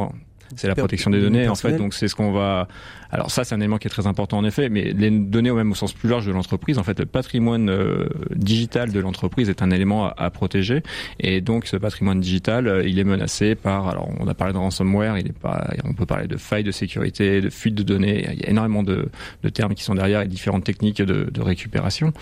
c'est 0.56 0.68
la 0.68 0.74
protection 0.74 1.10
des 1.10 1.20
données 1.20 1.48
en 1.48 1.54
fait. 1.54 1.76
Donc 1.76 1.94
c'est 1.94 2.08
ce 2.08 2.14
qu'on 2.14 2.32
va. 2.32 2.68
Alors 3.10 3.30
ça 3.30 3.44
c'est 3.44 3.54
un 3.54 3.60
élément 3.60 3.78
qui 3.78 3.86
est 3.86 3.90
très 3.90 4.06
important 4.06 4.38
en 4.38 4.44
effet, 4.44 4.68
mais 4.68 4.92
les 4.92 5.10
données 5.10 5.50
au 5.50 5.56
même 5.56 5.74
sens 5.74 5.92
plus 5.92 6.08
large 6.08 6.26
de 6.26 6.32
l'entreprise. 6.32 6.78
En 6.78 6.82
fait, 6.82 6.98
le 6.98 7.06
patrimoine 7.06 7.70
euh, 7.70 8.08
digital 8.34 8.92
de 8.92 9.00
l'entreprise 9.00 9.48
est 9.48 9.62
un 9.62 9.70
élément 9.70 10.10
à, 10.16 10.30
protéger, 10.30 10.82
et 11.20 11.40
donc 11.40 11.66
ce 11.66 11.76
patrimoine 11.76 12.20
digital, 12.20 12.66
euh, 12.66 12.86
il 12.86 12.98
est 12.98 13.04
menacé 13.04 13.54
par. 13.54 13.88
Alors 13.88 14.10
on 14.20 14.28
a 14.28 14.34
parlé 14.34 14.52
de 14.52 14.58
ransomware, 14.58 15.18
il 15.18 15.28
est 15.28 15.38
pas. 15.38 15.68
On 15.84 15.94
peut 15.94 16.06
parler 16.06 16.26
de 16.26 16.36
failles 16.36 16.64
de 16.64 16.70
sécurité, 16.70 17.40
de 17.40 17.50
fuite 17.50 17.74
de 17.74 17.82
données. 17.82 18.26
Il 18.32 18.40
y 18.40 18.44
a 18.44 18.50
énormément 18.50 18.82
de, 18.82 19.08
de 19.42 19.48
termes 19.48 19.74
qui 19.74 19.84
sont 19.84 19.94
derrière 19.94 20.22
et 20.22 20.28
différentes 20.28 20.64
techniques 20.64 21.00
de, 21.00 21.30
de 21.30 21.40
récupération. 21.40 22.12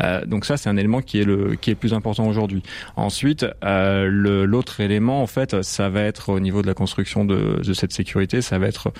Euh, 0.00 0.24
donc 0.26 0.44
ça 0.44 0.56
c'est 0.56 0.68
un 0.68 0.76
élément 0.76 1.00
qui 1.00 1.20
est 1.20 1.24
le 1.24 1.54
qui 1.54 1.70
est 1.70 1.74
plus 1.74 1.94
important 1.94 2.26
aujourd'hui. 2.26 2.62
Ensuite, 2.96 3.46
euh, 3.64 4.08
l'autre 4.46 4.80
élément 4.80 5.22
en 5.22 5.26
fait, 5.26 5.62
ça 5.62 5.88
va 5.88 6.02
être 6.02 6.30
au 6.30 6.40
niveau 6.40 6.62
de 6.62 6.66
la 6.66 6.74
construction 6.74 7.24
de, 7.24 7.60
de 7.64 7.72
cette 7.72 7.92
sécurité, 7.92 8.42
ça 8.42 8.58
va 8.58 8.66
être 8.66 8.92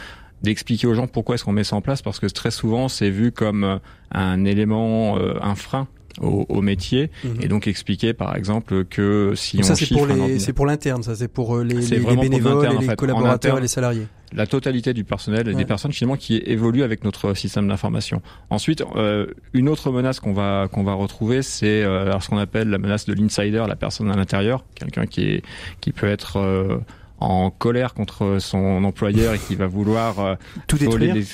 d'expliquer 0.44 0.86
aux 0.86 0.94
gens 0.94 1.06
pourquoi 1.06 1.34
est-ce 1.34 1.44
qu'on 1.44 1.52
met 1.52 1.64
ça 1.64 1.76
en 1.76 1.80
place 1.80 2.02
parce 2.02 2.20
que 2.20 2.26
très 2.26 2.50
souvent 2.50 2.88
c'est 2.88 3.10
vu 3.10 3.32
comme 3.32 3.64
euh, 3.64 3.78
un 4.12 4.44
élément, 4.44 5.18
euh, 5.18 5.34
un 5.42 5.54
frein 5.54 5.88
au, 6.20 6.60
métier 6.60 7.10
mhm. 7.24 7.38
et 7.40 7.48
donc 7.48 7.66
expliquer 7.66 8.14
par 8.14 8.36
exemple 8.36 8.84
que 8.84 9.32
si 9.34 9.56
donc 9.56 9.64
on 9.64 9.68
ça 9.68 9.74
c'est 9.74 9.92
pour 9.92 10.06
les 10.06 10.38
c'est 10.38 10.52
pour 10.52 10.64
l'interne 10.64 11.02
ça 11.02 11.16
c'est 11.16 11.26
pour 11.26 11.56
euh, 11.56 11.64
les, 11.64 11.74
les, 11.74 11.98
bénévoles 11.98 12.68
les 12.80 12.94
collaborateurs 12.94 13.58
et 13.58 13.60
les 13.60 13.66
salariés 13.66 14.06
la 14.34 14.46
totalité 14.46 14.92
du 14.92 15.04
personnel 15.04 15.48
et 15.48 15.54
des 15.54 15.64
personnes 15.64 15.92
finalement 15.92 16.16
qui 16.16 16.36
évoluent 16.44 16.82
avec 16.82 17.04
notre 17.04 17.34
système 17.34 17.68
d'information. 17.68 18.20
Ensuite, 18.50 18.82
euh, 18.96 19.26
une 19.52 19.68
autre 19.68 19.90
menace 19.92 20.20
qu'on 20.20 20.32
va 20.32 20.68
qu'on 20.70 20.82
va 20.82 20.94
retrouver, 20.94 21.42
c'est 21.42 21.84
euh, 21.84 22.18
ce 22.18 22.28
qu'on 22.28 22.38
appelle 22.38 22.68
la 22.68 22.78
menace 22.78 23.06
de 23.06 23.14
l'insider, 23.14 23.64
la 23.66 23.76
personne 23.76 24.10
à 24.10 24.16
l'intérieur, 24.16 24.64
quelqu'un 24.74 25.06
qui 25.06 25.22
est 25.22 25.42
qui 25.80 25.92
peut 25.92 26.08
être 26.08 26.38
euh, 26.38 26.78
en 27.20 27.50
colère 27.50 27.94
contre 27.94 28.38
son 28.40 28.84
employeur 28.84 29.34
et 29.34 29.38
qui 29.38 29.54
va 29.54 29.66
vouloir 29.66 30.18
euh, 30.18 30.34
tout 30.66 30.76
voler 30.76 31.24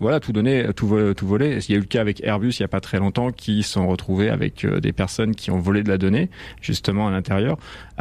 voilà 0.00 0.20
tout 0.20 0.32
donner 0.32 0.68
tout 0.76 0.86
voler, 0.86 1.14
tout 1.14 1.26
voler. 1.26 1.58
Il 1.68 1.72
y 1.72 1.74
a 1.74 1.78
eu 1.78 1.80
le 1.80 1.86
cas 1.86 2.00
avec 2.00 2.22
Airbus 2.22 2.50
il 2.50 2.60
y 2.60 2.64
a 2.64 2.68
pas 2.68 2.80
très 2.80 2.98
longtemps 2.98 3.30
qui 3.30 3.62
sont 3.62 3.88
retrouvés 3.88 4.28
avec 4.28 4.64
euh, 4.64 4.80
des 4.80 4.92
personnes 4.92 5.34
qui 5.34 5.50
ont 5.50 5.58
volé 5.58 5.82
de 5.82 5.88
la 5.88 5.98
donnée 5.98 6.30
justement 6.60 7.08
à 7.08 7.10
l'intérieur 7.10 7.56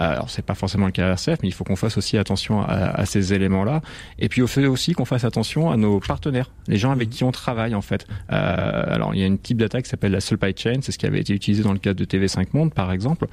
alors 0.10 0.30
c'est 0.30 0.46
pas 0.46 0.56
forcément 0.56 0.86
le 0.86 0.92
cas 0.92 1.08
à 1.08 1.12
RCF 1.12 1.40
mais 1.42 1.50
il 1.50 1.54
faut 1.54 1.64
qu'on 1.64 1.76
fasse 1.76 1.98
aussi 1.98 2.18
attention 2.18 2.62
à, 2.62 2.74
à 2.74 3.06
ces 3.06 3.34
éléments 3.34 3.64
là 3.64 3.82
et 4.20 4.30
puis 4.30 4.42
au 4.42 4.48
fait 4.48 4.66
aussi 4.66 4.94
qu'on 4.94 5.06
fasse 5.06 5.24
attention 5.24 5.70
à 5.70 5.78
nos 5.78 6.00
partenaires 6.00 6.52
les 6.68 6.78
gens 6.78 6.92
avec 6.92 7.10
qui 7.10 7.24
on 7.24 7.32
travaille 7.32 7.76
en 7.76 7.82
fait. 7.82 8.08
Euh, 8.32 8.84
alors 8.88 9.14
il 9.14 9.20
y 9.20 9.24
a 9.24 9.28
une 9.28 9.38
type 9.38 9.58
d'attaque 9.58 9.84
qui 9.84 9.90
s'appelle 9.90 10.12
la 10.12 10.22
supply 10.22 10.54
chain. 10.56 10.80
C'est 10.82 10.92
ce 10.92 10.98
qui 10.98 11.06
avait 11.06 11.20
été 11.20 11.34
utilisé 11.34 11.64
dans 11.64 11.74
le 11.74 11.80
cas 11.80 11.94
de 11.94 12.06
TV5 12.06 12.48
Monde 12.54 12.74
par 12.74 12.92
exemple. 12.92 13.28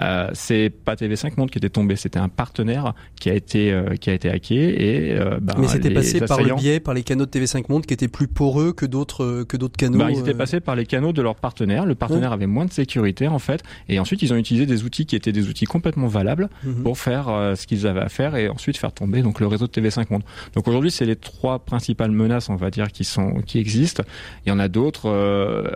Euh, 0.00 0.28
c'est 0.34 0.70
pas 0.70 0.94
TV5 0.94 1.32
Monde 1.36 1.50
qui 1.50 1.58
était 1.58 1.70
tombé 1.70 1.96
c'était 1.96 2.18
un 2.18 2.28
partenaire 2.28 2.94
qui 3.20 3.30
a 3.30 3.34
été 3.34 3.42
été 3.42 3.98
qui 4.00 4.08
a 4.08 4.12
été 4.12 4.30
hacké 4.30 4.54
et 4.54 5.18
bah, 5.40 5.54
mais 5.58 5.66
c'était 5.66 5.90
passé 5.90 6.20
par 6.20 6.40
le 6.40 6.54
biais 6.54 6.80
par 6.80 6.94
les 6.94 7.02
canaux 7.02 7.26
de 7.26 7.30
TV5 7.30 7.64
Monde 7.68 7.86
qui 7.86 7.94
étaient 7.94 8.08
plus 8.08 8.28
poreux 8.28 8.72
que 8.72 8.86
d'autres 8.86 9.42
que 9.44 9.56
d'autres 9.56 9.76
canaux. 9.76 9.98
Bah, 9.98 10.10
ils 10.10 10.20
étaient 10.20 10.34
passés 10.34 10.60
par 10.60 10.76
les 10.76 10.86
canaux 10.86 11.12
de 11.12 11.22
leurs 11.22 11.36
partenaires. 11.36 11.86
Le 11.86 11.94
partenaire 11.94 12.32
avait 12.32 12.46
moins 12.46 12.66
de 12.66 12.72
sécurité 12.72 13.26
en 13.26 13.38
fait. 13.38 13.62
Et 13.88 13.98
ensuite 13.98 14.22
ils 14.22 14.32
ont 14.32 14.36
utilisé 14.36 14.66
des 14.66 14.84
outils 14.84 15.06
qui 15.06 15.16
étaient 15.16 15.32
des 15.32 15.48
outils 15.48 15.64
complètement 15.64 16.06
valables 16.12 16.48
mhm. 16.64 16.82
pour 16.82 16.98
faire 16.98 17.26
ce 17.56 17.66
qu'ils 17.66 17.86
avaient 17.86 18.00
à 18.00 18.08
faire 18.08 18.36
et 18.36 18.48
ensuite 18.48 18.76
faire 18.76 18.92
tomber 18.92 19.22
donc 19.22 19.40
le 19.40 19.46
réseau 19.46 19.66
de 19.66 19.72
TV5 19.72 20.06
Monde. 20.10 20.22
Donc 20.54 20.68
aujourd'hui 20.68 20.90
c'est 20.90 21.06
les 21.06 21.16
trois 21.16 21.58
principales 21.58 22.10
menaces 22.10 22.48
on 22.48 22.56
va 22.56 22.70
dire 22.70 22.92
qui 22.92 23.04
sont 23.04 23.42
qui 23.46 23.58
existent. 23.58 24.02
Il 24.46 24.50
y 24.50 24.52
en 24.52 24.58
a 24.58 24.68
d'autres. 24.68 25.08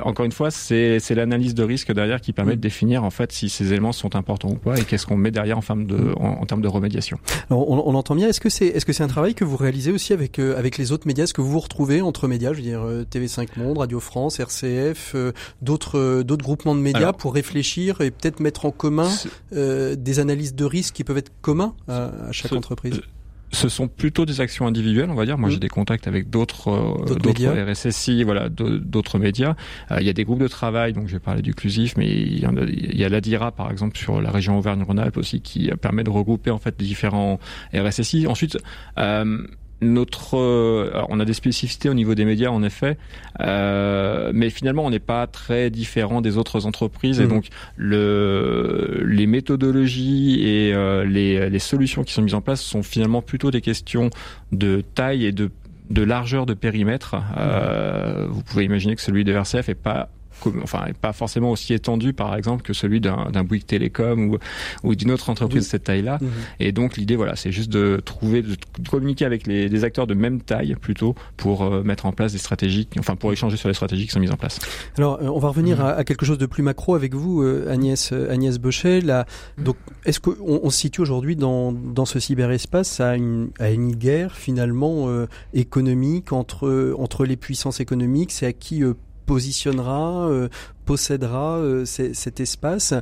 encore 0.04 0.24
une 0.24 0.32
fois 0.32 0.50
c'est 0.50 1.00
c'est 1.00 1.14
l'analyse 1.14 1.54
de 1.54 1.64
risque 1.64 1.92
derrière 1.92 2.20
qui 2.20 2.32
permet 2.32 2.56
de 2.56 2.60
définir 2.60 3.04
en 3.04 3.10
fait 3.10 3.32
si 3.32 3.48
ces 3.48 3.72
éléments 3.72 3.92
sont 3.92 4.14
importants 4.14 4.50
ou 4.50 4.56
pas 4.56 4.78
et 4.78 4.84
qu'est-ce 4.84 5.06
qu'on 5.06 5.16
met 5.16 5.30
derrière 5.30 5.58
en, 5.58 5.62
termes 5.62 5.86
de, 5.86 6.14
en, 6.16 6.44
termes 6.46 6.62
de 6.62 6.68
remédiation. 6.68 7.18
Alors, 7.50 7.68
on, 7.68 7.82
on 7.86 7.94
entend 7.94 8.14
bien. 8.14 8.28
Est-ce 8.28 8.40
que 8.40 8.50
c'est 8.50 8.66
est-ce 8.66 8.84
que 8.84 8.92
c'est 8.92 9.02
un 9.02 9.08
travail 9.08 9.34
que 9.34 9.44
vous 9.44 9.56
réalisez 9.56 9.92
aussi 9.92 10.12
avec 10.12 10.38
euh, 10.38 10.58
avec 10.58 10.78
les 10.78 10.92
autres 10.92 11.06
médias? 11.06 11.24
Est-ce 11.24 11.34
que 11.34 11.40
vous 11.40 11.50
vous 11.50 11.60
retrouvez 11.60 12.02
entre 12.02 12.28
médias, 12.28 12.52
je 12.52 12.58
veux 12.58 12.62
dire 12.62 12.82
euh, 12.82 13.04
TV5 13.10 13.48
Monde, 13.56 13.78
Radio 13.78 14.00
France, 14.00 14.38
RCF, 14.40 15.12
euh, 15.14 15.32
d'autres 15.62 16.22
d'autres 16.22 16.44
groupements 16.44 16.74
de 16.74 16.80
médias 16.80 17.12
pour 17.12 17.34
réfléchir 17.34 18.00
et 18.00 18.10
peut-être 18.10 18.40
mettre 18.40 18.66
en 18.66 18.70
commun 18.70 19.10
des 19.52 20.15
analyses 20.18 20.54
de 20.54 20.64
risque 20.64 20.94
qui 20.94 21.04
peuvent 21.04 21.18
être 21.18 21.32
communs 21.40 21.74
à, 21.88 22.32
chaque 22.32 22.52
entreprise 22.52 23.00
ce 23.52 23.68
sont 23.68 23.88
plutôt 23.88 24.26
des 24.26 24.40
actions 24.40 24.66
individuelles, 24.66 25.08
on 25.08 25.14
va 25.14 25.24
dire. 25.24 25.38
Moi, 25.38 25.50
j'ai 25.50 25.56
mmh. 25.56 25.60
des 25.60 25.68
contacts 25.68 26.06
avec 26.08 26.30
d'autres 26.30 26.68
euh, 26.68 27.14
d'autres 27.14 27.72
RSSI, 27.72 28.24
voilà, 28.24 28.48
d'autres 28.48 29.18
médias. 29.18 29.54
Euh, 29.90 29.98
il 30.00 30.06
y 30.06 30.10
a 30.10 30.12
des 30.12 30.24
groupes 30.24 30.40
de 30.40 30.48
travail, 30.48 30.92
donc 30.92 31.06
je 31.06 31.12
vais 31.12 31.20
parler 31.20 31.42
du 31.42 31.54
Clusif, 31.54 31.96
mais 31.96 32.08
il 32.08 32.38
y, 32.40 32.46
en 32.46 32.56
a, 32.56 32.62
il 32.62 32.98
y 32.98 33.04
a 33.04 33.08
l'ADIRA, 33.08 33.52
par 33.52 33.70
exemple, 33.70 33.96
sur 33.96 34.20
la 34.20 34.30
région 34.30 34.58
Auvergne-Rhône-Alpes 34.58 35.16
aussi, 35.16 35.40
qui 35.40 35.70
permet 35.80 36.02
de 36.02 36.10
regrouper 36.10 36.50
en 36.50 36.58
fait 36.58 36.76
différents 36.76 37.38
RSSI. 37.72 38.26
Ensuite, 38.26 38.58
euh, 38.98 39.46
notre, 39.80 40.36
euh, 40.36 41.02
on 41.08 41.20
a 41.20 41.24
des 41.24 41.34
spécificités 41.34 41.88
au 41.88 41.94
niveau 41.94 42.14
des 42.14 42.24
médias 42.24 42.50
en 42.50 42.62
effet, 42.62 42.96
euh, 43.40 44.30
mais 44.34 44.50
finalement 44.50 44.84
on 44.84 44.90
n'est 44.90 44.98
pas 44.98 45.26
très 45.26 45.70
différent 45.70 46.20
des 46.20 46.38
autres 46.38 46.66
entreprises 46.66 47.20
et 47.20 47.26
mmh. 47.26 47.28
donc 47.28 47.48
le, 47.76 49.02
les 49.06 49.26
méthodologies 49.26 50.40
et 50.42 50.72
euh, 50.72 51.04
les, 51.04 51.50
les 51.50 51.58
solutions 51.58 52.04
qui 52.04 52.12
sont 52.12 52.22
mises 52.22 52.34
en 52.34 52.40
place 52.40 52.62
sont 52.62 52.82
finalement 52.82 53.22
plutôt 53.22 53.50
des 53.50 53.60
questions 53.60 54.10
de 54.52 54.82
taille 54.94 55.26
et 55.26 55.32
de 55.32 55.50
de 55.90 56.02
largeur 56.02 56.46
de 56.46 56.54
périmètre. 56.54 57.16
Euh, 57.36 58.26
vous 58.28 58.42
pouvez 58.42 58.64
imaginer 58.64 58.96
que 58.96 59.02
celui 59.02 59.24
de 59.24 59.32
RCF 59.32 59.68
est 59.68 59.74
pas 59.74 60.08
enfin 60.62 60.86
pas 61.00 61.12
forcément 61.12 61.50
aussi 61.50 61.74
étendu 61.74 62.12
par 62.12 62.34
exemple 62.34 62.62
que 62.62 62.72
celui 62.72 63.00
d'un 63.00 63.44
Bouygues 63.44 63.66
Télécom 63.66 64.30
ou, 64.30 64.38
ou 64.82 64.94
d'une 64.94 65.10
autre 65.10 65.30
entreprise 65.30 65.64
de 65.64 65.68
cette 65.68 65.84
taille-là. 65.84 66.18
Mhm. 66.20 66.28
Et 66.60 66.72
donc 66.72 66.96
l'idée 66.96 67.16
voilà, 67.16 67.36
c'est 67.36 67.52
juste 67.52 67.70
de 67.70 68.00
trouver, 68.04 68.42
de 68.42 68.56
communiquer 68.88 69.24
avec 69.24 69.46
les, 69.46 69.68
des 69.68 69.84
acteurs 69.84 70.06
de 70.06 70.14
même 70.14 70.40
taille 70.40 70.74
plutôt 70.80 71.14
pour 71.36 71.62
euh, 71.62 71.82
mettre 71.82 72.06
en 72.06 72.12
place 72.12 72.32
des 72.32 72.38
stratégies, 72.38 72.88
enfin 72.98 73.16
pour 73.16 73.32
échanger 73.32 73.56
sur 73.56 73.68
les 73.68 73.74
stratégies 73.74 74.06
qui 74.06 74.12
sont 74.12 74.20
mises 74.20 74.32
en 74.32 74.36
place. 74.36 74.58
Alors 74.98 75.20
euh, 75.22 75.28
on 75.28 75.38
va 75.38 75.48
revenir 75.48 75.78
mhm. 75.78 75.94
à, 75.98 76.04
quelque 76.04 76.26
chose 76.26 76.38
de 76.38 76.46
plus 76.46 76.62
macro 76.62 76.94
avec 76.94 77.14
vous, 77.14 77.42
euh, 77.42 77.70
Agnès 77.70 78.12
Agnès 78.12 78.58
Bochet. 78.58 79.00
Là, 79.00 79.26
donc 79.58 79.76
est-ce 80.04 80.20
qu'on 80.20 80.36
on 80.38 80.70
se 80.70 80.78
situe 80.78 81.00
aujourd'hui 81.00 81.36
dans, 81.36 81.72
dans 81.72 82.04
ce 82.04 82.18
cyberespace 82.18 83.00
à 83.00 83.16
une, 83.16 83.50
à 83.58 83.70
une 83.70 83.94
guerre 83.94 84.36
finalement 84.36 85.08
économique 85.54 86.32
entre 86.32 86.94
entre 86.98 87.24
les 87.24 87.36
puissances 87.36 87.80
économiques, 87.80 88.32
c'est 88.32 88.46
à 88.46 88.52
qui 88.52 88.82
positionnera, 89.26 90.28
euh, 90.28 90.48
possédera 90.86 91.58
euh, 91.58 91.84
cet 91.84 92.40
espace. 92.40 92.94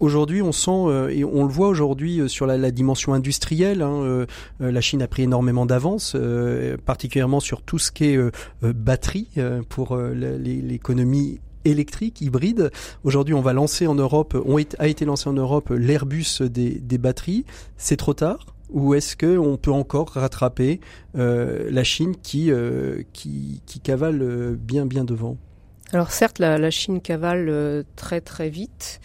Aujourd'hui, 0.00 0.42
on 0.42 0.52
sent 0.52 0.70
euh, 0.70 1.08
et 1.08 1.24
on 1.24 1.44
le 1.44 1.52
voit 1.52 1.68
aujourd'hui 1.68 2.28
sur 2.28 2.46
la, 2.46 2.70
dimension 2.70 3.14
industrielle. 3.14 3.82
Hein, 3.82 4.26
la 4.60 4.80
Chine 4.80 5.02
a 5.02 5.08
pris 5.08 5.22
énormément 5.22 5.66
d'avance, 5.66 6.16
particulièrement 6.84 7.40
sur 7.40 7.62
tout 7.62 7.78
ce 7.78 7.90
qui 7.90 8.04
est 8.04 8.18
batterie 8.62 9.28
pour 9.68 9.96
l'économie 9.96 11.40
électrique, 11.64 12.20
hybride. 12.20 12.70
Aujourd'hui, 13.02 13.34
on 13.34 13.40
va 13.40 13.52
lancer 13.52 13.86
en 13.86 13.94
Europe, 13.94 14.36
on 14.46 14.58
a 14.78 14.88
été 14.88 15.04
lancé 15.04 15.28
en 15.28 15.32
Europe 15.32 15.70
l'Airbus 15.70 16.42
des, 16.42 16.78
des 16.78 16.98
batteries. 16.98 17.44
C'est 17.76 17.96
trop 17.96 18.14
tard 18.14 18.46
ou 18.70 18.94
est-ce 18.94 19.16
qu'on 19.16 19.56
peut 19.56 19.72
encore 19.72 20.10
rattraper 20.10 20.80
la 21.14 21.84
Chine 21.84 22.14
qui, 22.22 22.52
qui, 23.12 23.62
qui 23.66 23.80
cavale 23.80 24.56
bien 24.56 24.86
bien 24.86 25.04
devant? 25.04 25.36
Alors 25.92 26.12
certes, 26.12 26.38
la, 26.38 26.58
la 26.58 26.70
Chine 26.70 27.00
cavale 27.00 27.48
euh, 27.48 27.82
très 27.96 28.20
très 28.20 28.48
vite 28.48 29.00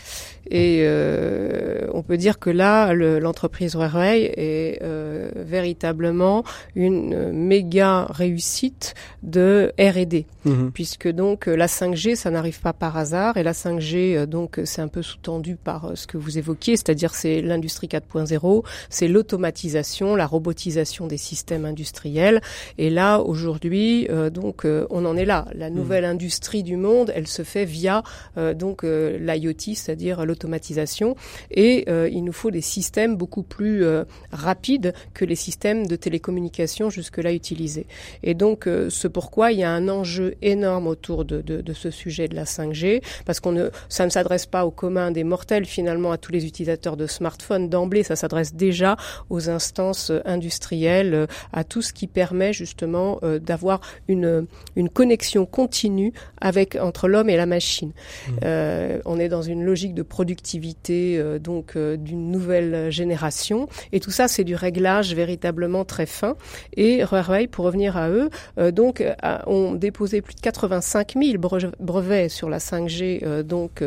et 0.50 0.82
euh, 0.84 1.88
on 1.94 2.04
peut 2.04 2.18
dire 2.18 2.40
que 2.40 2.50
là, 2.50 2.94
l'entreprise 2.94 3.74
Huawei 3.74 4.32
est 4.38 4.80
euh, 4.84 5.30
véritablement 5.36 6.44
une 6.76 7.32
méga 7.32 8.06
réussite 8.10 8.94
de 9.24 9.74
R&D, 9.80 10.28
mhm. 10.46 10.72
puisque 10.72 11.08
donc 11.08 11.48
la 11.48 11.68
5G, 11.68 12.16
ça 12.16 12.30
n'arrive 12.30 12.60
pas 12.62 12.74
par 12.74 12.98
hasard, 12.98 13.38
et 13.38 13.44
la 13.44 13.54
5G, 13.54 14.26
donc 14.26 14.60
c'est 14.66 14.82
un 14.82 14.88
peu 14.88 15.02
sous-tendu 15.02 15.56
par 15.56 15.92
ce 15.96 16.06
que 16.06 16.18
vous 16.18 16.38
évoquiez, 16.38 16.78
c'est-à-dire 16.78 17.16
c'est 17.16 17.42
l'industrie 17.42 17.88
4.0, 17.88 18.64
c'est 18.90 19.08
l'automatisation, 19.08 20.16
la 20.16 20.28
robotisation 20.28 21.08
des 21.08 21.18
systèmes 21.18 21.66
industriels, 21.66 22.42
et 22.78 22.90
là 22.90 23.20
aujourd'hui, 23.20 24.08
donc 24.32 24.68
on 24.90 25.06
en 25.06 25.18
est 25.18 25.26
là. 25.26 25.46
La 25.54 25.70
mhm. 25.70 25.76
nouvelle 25.76 26.06
industrie 26.06 26.64
du 26.64 26.75
monde, 26.76 27.12
elle 27.16 27.28
se 27.28 27.44
fait 27.44 27.66
via 27.66 28.04
donc 28.36 28.84
l'IoT, 28.84 29.76
c'est-à-dire 29.76 30.20
automatisation 30.36 31.16
et 31.52 31.86
euh, 31.90 32.10
il 32.12 32.24
nous 32.24 32.34
faut 32.34 32.52
des 32.52 32.62
systèmes 32.62 33.16
beaucoup 33.16 33.44
plus 33.44 33.84
euh, 33.84 34.04
rapides 34.32 34.94
que 35.14 35.26
les 35.26 35.36
systèmes 35.36 35.88
de 35.88 35.96
télécommunication 35.96 36.90
jusque-là 36.90 37.34
utilisés. 37.34 37.88
Et 38.24 38.34
donc, 38.34 38.68
euh, 38.68 38.90
c'est 38.90 39.10
pourquoi 39.10 39.52
il 39.52 39.60
y 39.60 39.64
a 39.64 39.72
un 39.72 39.90
enjeu 39.90 40.36
énorme 40.42 40.88
autour 40.88 41.26
de, 41.26 41.42
de, 41.42 41.62
de 41.62 41.74
ce 41.74 41.90
sujet 41.90 42.28
de 42.28 42.36
la 42.36 42.44
5G, 42.44 43.02
parce 43.26 43.40
qu'on 43.40 43.52
ne, 43.52 43.70
ça 43.90 44.06
ne 44.06 44.10
s'adresse 44.10 44.46
pas 44.46 44.66
au 44.66 44.72
commun 44.72 45.12
des 45.12 45.24
mortels 45.24 45.66
finalement 45.66 46.12
à 46.12 46.18
tous 46.18 46.32
les 46.32 46.46
utilisateurs 46.46 46.98
de 46.98 47.08
smartphones 47.08 47.70
d'emblée, 47.70 48.04
ça 48.04 48.16
s'adresse 48.16 48.54
déjà 48.54 48.98
aux 49.30 49.50
instances 49.50 50.12
industrielles, 50.26 51.28
à 51.54 51.64
tout 51.64 51.82
ce 51.82 51.94
qui 51.94 52.08
permet 52.08 52.54
justement 52.54 53.20
d'avoir 53.42 53.82
une, 54.08 54.48
une 54.76 54.90
connexion 54.90 55.46
continue 55.46 56.14
avec 56.42 56.65
entre 56.80 57.08
l'homme 57.08 57.30
et 57.30 57.38
la 57.38 57.46
machine. 57.46 57.90
Mmh. 57.90 58.32
Euh, 58.44 59.00
on 59.06 59.20
est 59.20 59.30
dans 59.30 59.42
une 59.42 59.64
logique 59.64 59.94
de 59.94 60.02
productivité 60.02 61.18
euh, 61.18 61.40
donc 61.40 61.76
euh, 61.76 61.98
d'une 61.98 62.32
nouvelle 62.32 62.92
génération. 62.92 63.68
Et 63.92 64.00
tout 64.00 64.12
ça, 64.12 64.28
c'est 64.28 64.44
du 64.44 64.56
réglage 64.56 65.14
véritablement 65.14 65.86
très 65.86 66.06
fin. 66.06 66.36
Et 66.76 67.04
Huawei, 67.04 67.48
pour 67.48 67.66
revenir 67.66 67.98
à 67.98 68.10
eux, 68.10 68.30
donc 68.72 69.04
ont 69.48 69.74
déposé 69.74 70.22
plus 70.22 70.36
de 70.36 70.42
85 70.42 71.14
000 71.22 71.38
brevets 71.80 72.30
sur 72.30 72.50
la 72.50 72.58
5G, 72.58 73.44
donc 73.44 73.84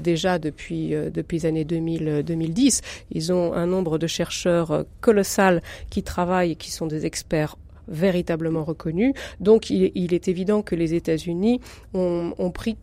déjà 0.00 0.38
depuis 0.38 0.90
depuis 0.90 1.38
les 1.38 1.46
années 1.46 1.64
2000 1.64 2.22
2010. 2.24 2.80
Ils 3.12 3.32
ont 3.32 3.52
un 3.52 3.66
nombre 3.66 3.98
de 3.98 4.06
chercheurs 4.06 4.84
colossal 5.00 5.62
qui 5.90 6.02
travaillent 6.02 6.52
et 6.52 6.56
qui 6.56 6.70
sont 6.70 6.86
des 6.86 7.06
experts 7.06 7.56
véritablement 7.88 8.64
reconnus. 8.64 9.14
Donc 9.40 9.70
il, 9.70 9.92
il 9.94 10.14
est 10.14 10.28
évident 10.28 10.62
que 10.62 10.74
les 10.74 10.94
États-Unis 10.94 11.60
ont, 11.94 12.32
ont 12.38 12.50
pris 12.50 12.76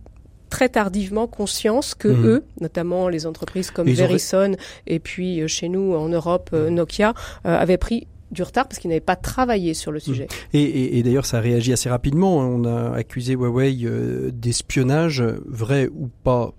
très 0.50 0.70
tardivement 0.70 1.28
conscience 1.28 1.96
que 1.96 2.08
mhm. 2.08 2.26
eux, 2.26 2.46
notamment 2.62 3.10
les 3.10 3.26
entreprises 3.26 3.72
comme 3.72 3.90
Verizon 3.90 4.56
et 4.88 5.00
puis 5.00 5.42
euh, 5.42 5.48
chez 5.48 5.70
nous 5.70 5.94
en 5.94 6.08
Europe 6.08 6.52
euh, 6.54 6.70
Nokia, 6.70 7.14
euh, 7.46 7.58
avaient 7.58 7.78
pris 7.78 8.08
du 8.32 8.42
retard 8.44 8.68
parce 8.68 8.80
qu'ils 8.80 8.90
n'avaient 8.90 9.02
pas 9.02 9.16
travaillé 9.16 9.74
sur 9.74 9.92
le 9.92 10.00
sujet. 10.00 10.28
Et, 10.54 10.62
et, 10.62 10.98
et 10.98 11.04
d'ailleurs, 11.04 11.26
ça 11.26 11.38
a 11.38 11.42
réagi 11.42 11.72
assez 11.72 11.90
rapidement. 11.90 12.38
On 12.38 12.66
a 12.66 12.96
accusé 12.96 13.34
Huawei 13.34 13.86
d'espionnage, 14.32 15.24
vrai 15.46 15.88
ou 15.94 16.10
pas 16.24 16.54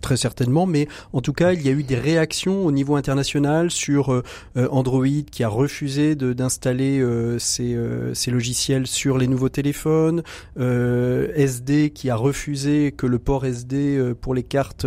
très 0.00 0.16
certainement, 0.16 0.66
mais 0.66 0.88
en 1.12 1.20
tout 1.20 1.32
cas, 1.32 1.52
il 1.52 1.62
y 1.62 1.68
a 1.68 1.72
eu 1.72 1.82
des 1.82 1.96
réactions 1.96 2.66
au 2.66 2.72
niveau 2.72 2.96
international 2.96 3.70
sur 3.70 4.12
euh, 4.12 4.22
euh, 4.56 4.68
Android 4.70 5.06
qui 5.30 5.44
a 5.44 5.48
refusé 5.48 6.14
d'installer 6.14 7.00
euh, 7.00 7.38
ses, 7.38 8.30
logiciels 8.30 8.86
sur 8.86 9.18
les 9.18 9.26
nouveaux 9.26 9.48
téléphones, 9.48 10.22
SD 10.56 11.90
qui 11.90 12.10
a 12.10 12.16
refusé 12.16 12.92
que 12.96 13.06
le 13.06 13.18
port 13.18 13.46
SD 13.46 14.14
pour 14.20 14.34
les 14.34 14.42
cartes 14.42 14.86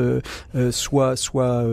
soit 0.71 1.15
soit 1.15 1.63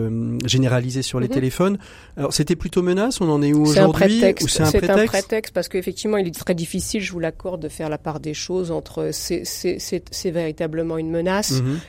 généralisé 0.45 1.01
sur 1.01 1.19
les 1.19 1.27
mhm. 1.27 1.33
téléphones. 1.33 1.77
Alors 2.17 2.33
c'était 2.33 2.55
plutôt 2.55 2.81
menace, 2.81 3.21
on 3.21 3.29
en 3.29 3.43
est 3.43 3.53
où 3.53 3.61
aujourd'hui 3.61 3.75
C'est 3.77 3.83
un, 3.83 3.91
prétexte, 3.91 4.89
un 4.89 5.05
prétexte 5.05 5.53
parce 5.53 5.69
qu'effectivement, 5.69 6.17
il 6.17 6.27
est 6.27 6.31
très 6.31 6.55
difficile, 6.55 6.99
je 6.99 7.11
vous 7.11 7.19
l'accorde, 7.19 7.61
de 7.61 7.69
faire 7.69 7.89
la 7.89 7.99
part 7.99 8.19
des 8.19 8.33
choses 8.33 8.71
entre 8.71 9.11
c'est 9.11 10.31
véritablement 10.31 10.97
une 10.97 11.11
menace. 11.11 11.61
Mhm. 11.61 11.79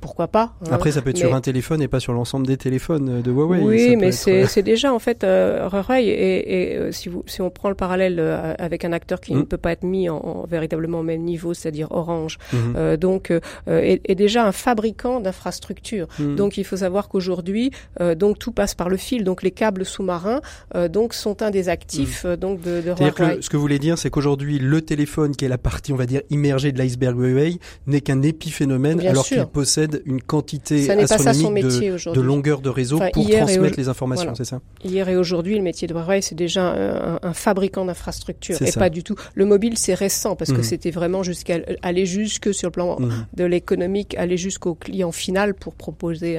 pour 0.00 0.10
pourquoi 0.10 0.26
pas. 0.26 0.54
Hein. 0.62 0.70
Après, 0.72 0.90
ça 0.90 1.02
peut 1.02 1.10
être 1.10 1.18
sur 1.18 1.36
un 1.36 1.40
téléphone 1.40 1.82
et 1.82 1.86
pas 1.86 2.00
sur 2.00 2.12
l'ensemble 2.12 2.46
des 2.46 2.56
téléphones 2.56 3.22
de 3.22 3.30
Huawei. 3.30 3.60
Oui, 3.60 3.96
mais 3.96 4.12
c'est 4.12 4.62
déjà 4.62 4.92
en 4.92 4.98
fait 5.00 5.24
euh, 5.24 5.68
Huawei 5.68 6.04
et, 6.04 6.86
et 6.86 6.92
si, 6.92 7.08
vous, 7.08 7.22
si 7.26 7.42
on 7.42 7.50
prend 7.50 7.68
le 7.68 7.74
parallèle 7.74 8.20
avec 8.58 8.84
un 8.84 8.92
acteur 8.92 9.20
qui 9.20 9.34
ne 9.34 9.40
mm. 9.40 9.46
peut 9.46 9.56
pas 9.56 9.72
être 9.72 9.84
mis 9.84 10.08
en, 10.08 10.46
véritablement 10.48 11.00
au 11.00 11.04
même 11.04 11.22
niveau, 11.22 11.54
c'est-à-dire 11.54 11.88
Orange, 11.90 12.38
mm-hmm. 12.52 12.96
donc 12.96 13.32
est, 13.66 14.00
est, 14.04 14.14
déjà 14.14 14.46
un 14.46 14.52
fabricant 14.52 15.20
d'infrastructures. 15.20 16.06
Mm. 16.18 16.36
Donc 16.36 16.58
il 16.58 16.64
faut 16.64 16.76
savoir 16.76 17.08
qu'aujourd'hui, 17.08 17.72
donc 18.16 18.38
tout 18.38 18.52
passe 18.52 18.74
par 18.74 18.88
le 18.88 18.99
fil. 19.00 19.24
Donc 19.24 19.42
les 19.42 19.50
câbles 19.50 19.84
sous-marins, 19.84 20.40
donc 20.88 21.14
sont 21.14 21.42
un 21.42 21.50
des 21.50 21.68
actifs 21.68 22.24
mm. 22.24 22.36
donc 22.36 22.60
de, 22.62 22.80
de 22.80 22.90
Huawei. 22.90 23.42
ce 23.42 23.50
que 23.50 23.56
vous 23.56 23.62
voulez 23.62 23.78
dire, 23.78 23.98
c'est 23.98 24.10
qu'aujourd'hui 24.10 24.58
le 24.58 24.80
téléphone, 24.82 25.34
qui 25.34 25.44
est 25.44 25.48
la 25.48 25.58
partie 25.58 25.92
on 25.92 25.96
va 25.96 26.06
dire 26.06 26.22
immergée 26.30 26.72
de 26.72 26.78
l'iceberg 26.78 27.18
Huawei, 27.18 27.58
n'est 27.86 28.00
qu'un 28.00 28.22
épiphénomène 28.22 29.00
alors 29.00 29.24
qu'il 29.24 29.44
possède 29.46 30.02
une 30.04 30.22
quantité 30.22 30.90
astronomique 30.90 31.64
de, 31.64 32.12
de, 32.12 32.20
longueur 32.20 32.60
de 32.60 32.68
réseau 32.68 33.00
pour 33.12 33.28
transmettre 33.28 33.76
les 33.76 33.88
informations, 33.88 34.34
c'est 34.34 34.44
ça 34.44 34.60
Hier 34.84 35.08
et 35.08 35.16
aujourd'hui, 35.16 35.56
le 35.56 35.62
métier 35.62 35.88
de 35.88 35.94
Huawei, 35.94 36.20
c'est 36.22 36.34
déjà 36.34 36.70
un, 36.70 37.18
un 37.22 37.32
fabricant 37.32 37.84
d'infrastructures 37.84 38.60
et 38.62 38.72
pas 38.72 38.90
du 38.90 39.02
tout. 39.02 39.14
Le 39.34 39.44
mobile, 39.44 39.76
c'est 39.76 39.94
récent 39.94 40.36
parce 40.36 40.52
que 40.52 40.58
mhm. 40.58 40.62
c'était 40.62 40.90
vraiment 40.90 41.22
jusqu'à 41.22 41.58
aller 41.82 42.06
jusque 42.06 42.52
sur 42.54 42.68
le 42.68 42.72
plan 42.72 42.98
mhm. 42.98 43.26
de 43.34 43.44
l'économique, 43.44 44.14
aller 44.16 44.36
jusqu'au 44.36 44.74
client 44.74 45.12
final 45.12 45.54
pour 45.54 45.74
proposer 45.74 46.38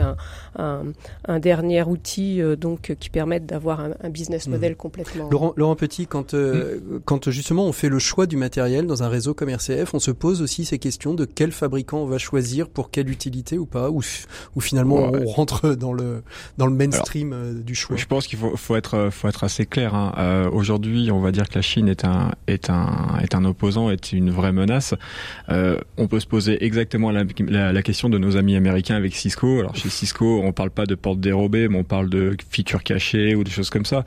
un 0.58 1.40
dernier 1.40 1.84
outil 1.84 2.42
euh, 2.52 2.56
donc 2.56 2.96
qui 3.00 3.10
permette 3.10 3.46
d'avoir 3.46 3.80
un, 3.80 3.92
un, 4.02 4.10
business 4.10 4.48
mhm. 4.48 4.54
model 4.54 4.76
complètement. 4.76 5.30
Laurent, 5.30 5.54
Laurent 5.56 5.76
Petit, 5.76 6.08
quand 6.08 6.34
euh, 6.34 6.80
quand 7.06 7.30
justement 7.30 7.66
on 7.66 7.72
fait 7.72 7.90
le 7.90 8.00
choix 8.00 8.26
du 8.28 8.38
matériel 8.38 8.88
dans 8.88 9.04
un 9.04 9.10
réseau 9.10 9.34
comme 9.34 9.50
RCF, 9.50 9.94
on 9.94 10.00
se 10.00 10.12
pose 10.12 10.42
aussi 10.42 10.66
ces 10.66 10.80
questions 10.80 11.14
de 11.14 11.26
quel 11.26 11.52
fabricant 11.52 12.00
on 12.00 12.06
va 12.06 12.18
choisir 12.18 12.70
pour 12.70 12.92
quelle 12.92 13.10
utilité 13.10 13.58
ou 13.58 13.66
pas, 13.66 13.90
ou, 13.90 14.02
ou 14.56 14.62
finalement 14.62 15.12
on 15.14 15.26
rentre 15.26 15.76
dans 15.76 15.94
le 15.94 16.24
dans 16.58 16.66
le 16.66 16.74
mainstream 16.74 17.34
euh, 17.34 17.54
du 17.54 17.76
choix. 17.76 17.96
Je 17.96 18.06
pense 18.06 18.28
qu'il 18.28 18.40
faut, 18.40 18.56
faut 18.56 18.76
être 18.76 19.10
faut 19.12 19.28
être 19.28 19.44
assez 19.44 19.66
clair. 19.66 19.96
Hein. 19.96 20.14
Euh, 20.18 20.50
Aujourd'hui, 20.52 21.12
on 21.12 21.20
va 21.20 21.32
dire 21.32 21.50
que 21.50 21.56
la 21.56 21.62
Chine 21.62 21.88
est 21.88 22.06
un 22.06 22.32
est 22.48 22.70
un 22.70 23.18
est 23.22 23.36
un 23.36 23.46
opposant, 23.46 23.90
est 23.90 24.12
une 24.12 24.32
vraie 24.32 24.52
menace. 24.52 24.94
Euh, 25.50 25.78
on 25.98 26.08
peut 26.08 26.20
se 26.20 26.28
poser 26.28 26.64
exactement 26.64 27.12
la, 27.12 27.24
la, 27.48 27.74
la, 27.74 27.82
question 27.82 28.10
de 28.10 28.18
nos 28.18 28.38
amis 28.38 28.56
américains 28.56 28.96
avec 28.96 29.16
Cisco. 29.16 29.60
Alors 29.60 29.76
chez 29.76 29.90
Cisco, 29.90 30.42
on 30.44 30.52
parle 30.52 30.72
pas 30.72 30.86
de 30.86 30.96
portes 30.96 31.20
dérobées, 31.20 31.68
mais 31.68 31.78
on 31.78 31.84
parle 31.84 32.10
de 32.10 32.36
features 32.50 32.84
cachées 32.84 33.36
ou 33.36 33.44
des 33.44 33.52
choses 33.52 33.70
comme 33.70 33.86
ça. 33.86 34.04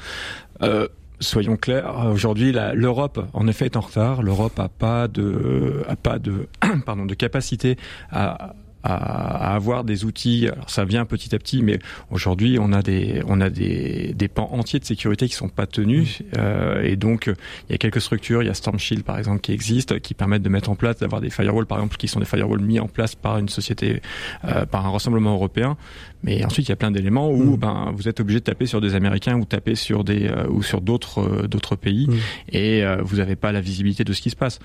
Euh, 0.63 0.89
soyons 1.21 1.57
clairs, 1.57 2.07
aujourd'hui 2.13 2.53
l'Europe 2.53 3.25
en 3.33 3.47
effet 3.47 3.67
est 3.67 3.77
en 3.77 3.81
retard. 3.81 4.23
L'Europe 4.23 4.59
a 4.59 4.69
pas 4.69 5.09
de 5.09 5.83
a 5.89 5.97
pas 5.97 6.19
de 6.19 6.49
pardon 6.87 7.07
de 7.07 7.15
capacité 7.15 7.77
à 8.11 8.55
à, 8.85 9.55
avoir 9.55 9.83
des 9.85 10.05
outils. 10.05 10.49
Alors 10.53 10.71
ça 10.71 10.85
vient 10.85 11.05
petit 11.05 11.35
à 11.35 11.39
petit, 11.39 11.63
mais 11.63 11.79
aujourd'hui 12.11 12.59
on 12.61 12.73
a 12.73 12.83
des 12.83 13.23
on 13.27 13.41
a 13.41 13.51
des, 13.51 14.13
des 14.15 14.29
pans 14.29 14.51
entiers 14.53 14.79
de 14.79 14.85
sécurité 14.85 15.27
qui 15.27 15.35
sont 15.35 15.49
pas 15.49 15.67
tenus 15.67 16.23
euh, 16.37 16.83
et 16.83 16.97
donc 16.97 17.27
il 17.27 17.73
y 17.73 17.75
a 17.75 17.79
quelques 17.79 18.01
structures, 18.01 18.43
il 18.43 18.47
y 18.47 18.51
a 18.51 18.55
Storm 18.55 18.79
Shield 18.79 19.05
par 19.05 19.19
exemple 19.19 19.41
qui 19.41 19.53
existent, 19.53 19.99
qui 19.99 20.15
permettent 20.15 20.43
de 20.43 20.49
mettre 20.49 20.71
en 20.71 20.77
place 20.77 20.99
d'avoir 20.99 21.21
des 21.21 21.31
firewalls 21.31 21.67
par 21.67 21.79
exemple 21.79 21.97
qui 21.97 22.09
sont 22.09 22.21
des 22.21 22.27
firewalls 22.27 22.61
mis 22.61 22.79
en 22.79 22.89
place 22.89 23.15
par 23.15 23.39
une 23.39 23.49
société, 23.49 24.03
euh, 24.45 24.67
par 24.67 24.87
un 24.87 24.91
rassemblement 24.91 25.35
européen. 25.35 25.77
Mais 26.25 26.45
ensuite 26.45 26.67
il 26.69 26.71
y 26.71 26.73
a 26.73 26.77
plein 26.77 26.91
d'éléments 26.91 27.31
où 27.31 27.55
mm. 27.55 27.57
ben 27.57 27.93
vous 27.95 28.09
êtes 28.09 28.21
obligé 28.21 28.41
de 28.41 28.45
taper 28.45 28.67
sur 28.67 28.81
des 28.81 28.95
Américains 28.95 29.39
ou 29.39 29.45
taper 29.45 29.75
sur 29.75 30.05
des 30.05 30.27
euh, 30.27 30.47
ou 30.49 30.63
sur 30.63 30.81
d'autres 30.81 31.21
euh, 31.21 31.47
d'autres 31.47 31.77
pays 31.77 32.09
mm. 32.09 32.15
et 32.51 32.85
euh, 32.85 32.97
vous 33.03 33.17
n'avez 33.17 33.37
pas 33.37 33.53
la 33.53 33.61
visibilité 33.61 34.05
de 34.05 34.13
ce 34.13 34.23
qui 34.23 34.31
se 34.31 34.37
passe. 34.37 34.59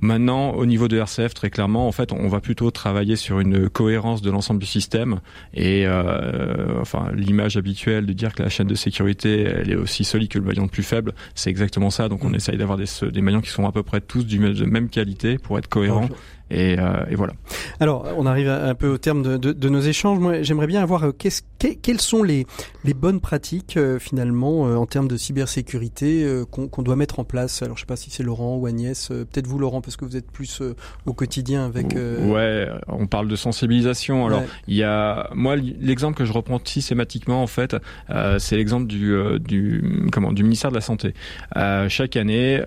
Maintenant, 0.00 0.52
au 0.52 0.66
niveau 0.66 0.88
de 0.88 0.96
RCF, 0.96 1.34
très 1.34 1.50
clairement, 1.50 1.88
en 1.88 1.92
fait, 1.92 2.12
on 2.12 2.28
va 2.28 2.40
plutôt 2.40 2.70
travailler 2.70 3.16
sur 3.16 3.40
une 3.40 3.68
cohérence 3.68 4.22
de 4.22 4.30
l'ensemble 4.30 4.60
du 4.60 4.66
système. 4.66 5.20
Et 5.54 5.86
euh, 5.86 6.80
enfin, 6.80 7.08
l'image 7.14 7.56
habituelle 7.56 8.06
de 8.06 8.12
dire 8.12 8.34
que 8.34 8.42
la 8.42 8.48
chaîne 8.48 8.66
de 8.66 8.74
sécurité 8.74 9.42
elle 9.42 9.70
est 9.70 9.76
aussi 9.76 10.04
solide 10.04 10.28
que 10.28 10.38
le 10.38 10.44
maillon 10.44 10.62
le 10.62 10.68
plus 10.68 10.82
faible, 10.82 11.14
c'est 11.34 11.50
exactement 11.50 11.90
ça. 11.90 12.08
Donc, 12.08 12.24
on 12.24 12.30
mm. 12.30 12.34
essaye 12.36 12.56
d'avoir 12.56 12.78
des, 12.78 12.86
des 13.10 13.20
maillons 13.20 13.40
qui 13.40 13.50
sont 13.50 13.66
à 13.66 13.72
peu 13.72 13.82
près 13.82 14.00
tous 14.00 14.24
du, 14.24 14.38
de 14.38 14.64
même 14.64 14.88
qualité 14.88 15.38
pour 15.38 15.58
être 15.58 15.68
cohérents. 15.68 16.08
Et, 16.50 16.76
euh, 16.78 17.04
et, 17.10 17.14
voilà. 17.14 17.34
Alors, 17.78 18.06
on 18.16 18.24
arrive 18.24 18.48
un 18.48 18.74
peu 18.74 18.88
au 18.88 18.98
terme 18.98 19.22
de, 19.22 19.36
de, 19.36 19.52
de 19.52 19.68
nos 19.68 19.80
échanges. 19.80 20.18
Moi, 20.18 20.42
j'aimerais 20.42 20.66
bien 20.66 20.82
avoir 20.82 21.04
euh, 21.04 21.12
qu'est-ce, 21.12 21.42
quelles 21.58 22.00
sont 22.00 22.22
les, 22.22 22.46
les 22.84 22.94
bonnes 22.94 23.20
pratiques 23.20 23.76
euh, 23.76 23.98
finalement 23.98 24.62
en 24.62 24.86
termes 24.86 25.08
de 25.08 25.16
cybersécurité 25.16 26.26
qu'on, 26.50 26.82
doit 26.82 26.96
mettre 26.96 27.18
en 27.18 27.24
place? 27.24 27.62
Alors, 27.62 27.76
je 27.76 27.82
sais 27.82 27.86
pas 27.86 27.96
si 27.96 28.10
c'est 28.10 28.22
Laurent 28.22 28.56
ou 28.56 28.66
Agnès. 28.66 29.08
peut-être 29.08 29.46
vous, 29.46 29.58
Laurent, 29.58 29.80
parce 29.80 29.96
que 29.96 30.04
vous 30.04 30.16
êtes 30.16 30.30
plus 30.30 30.62
au 31.06 31.12
quotidien 31.12 31.66
avec. 31.66 31.94
Ouais, 31.94 32.68
on 32.86 33.06
parle 33.06 33.28
de 33.28 33.36
sensibilisation. 33.36 34.26
Alors, 34.26 34.42
il 34.66 34.76
y 34.76 34.82
a 34.82 35.30
moi 35.34 35.56
l'exemple 35.56 36.16
que 36.16 36.24
je 36.24 36.32
reprends 36.32 36.60
systématiquement 36.62 37.42
en 37.42 37.46
fait, 37.46 37.76
c'est 38.38 38.56
l'exemple 38.56 38.86
du, 38.86 39.16
du 39.40 40.08
comment 40.12 40.32
du 40.32 40.42
ministère 40.42 40.70
de 40.70 40.76
la 40.76 40.80
santé. 40.80 41.14
chaque 41.88 42.16
année, 42.16 42.62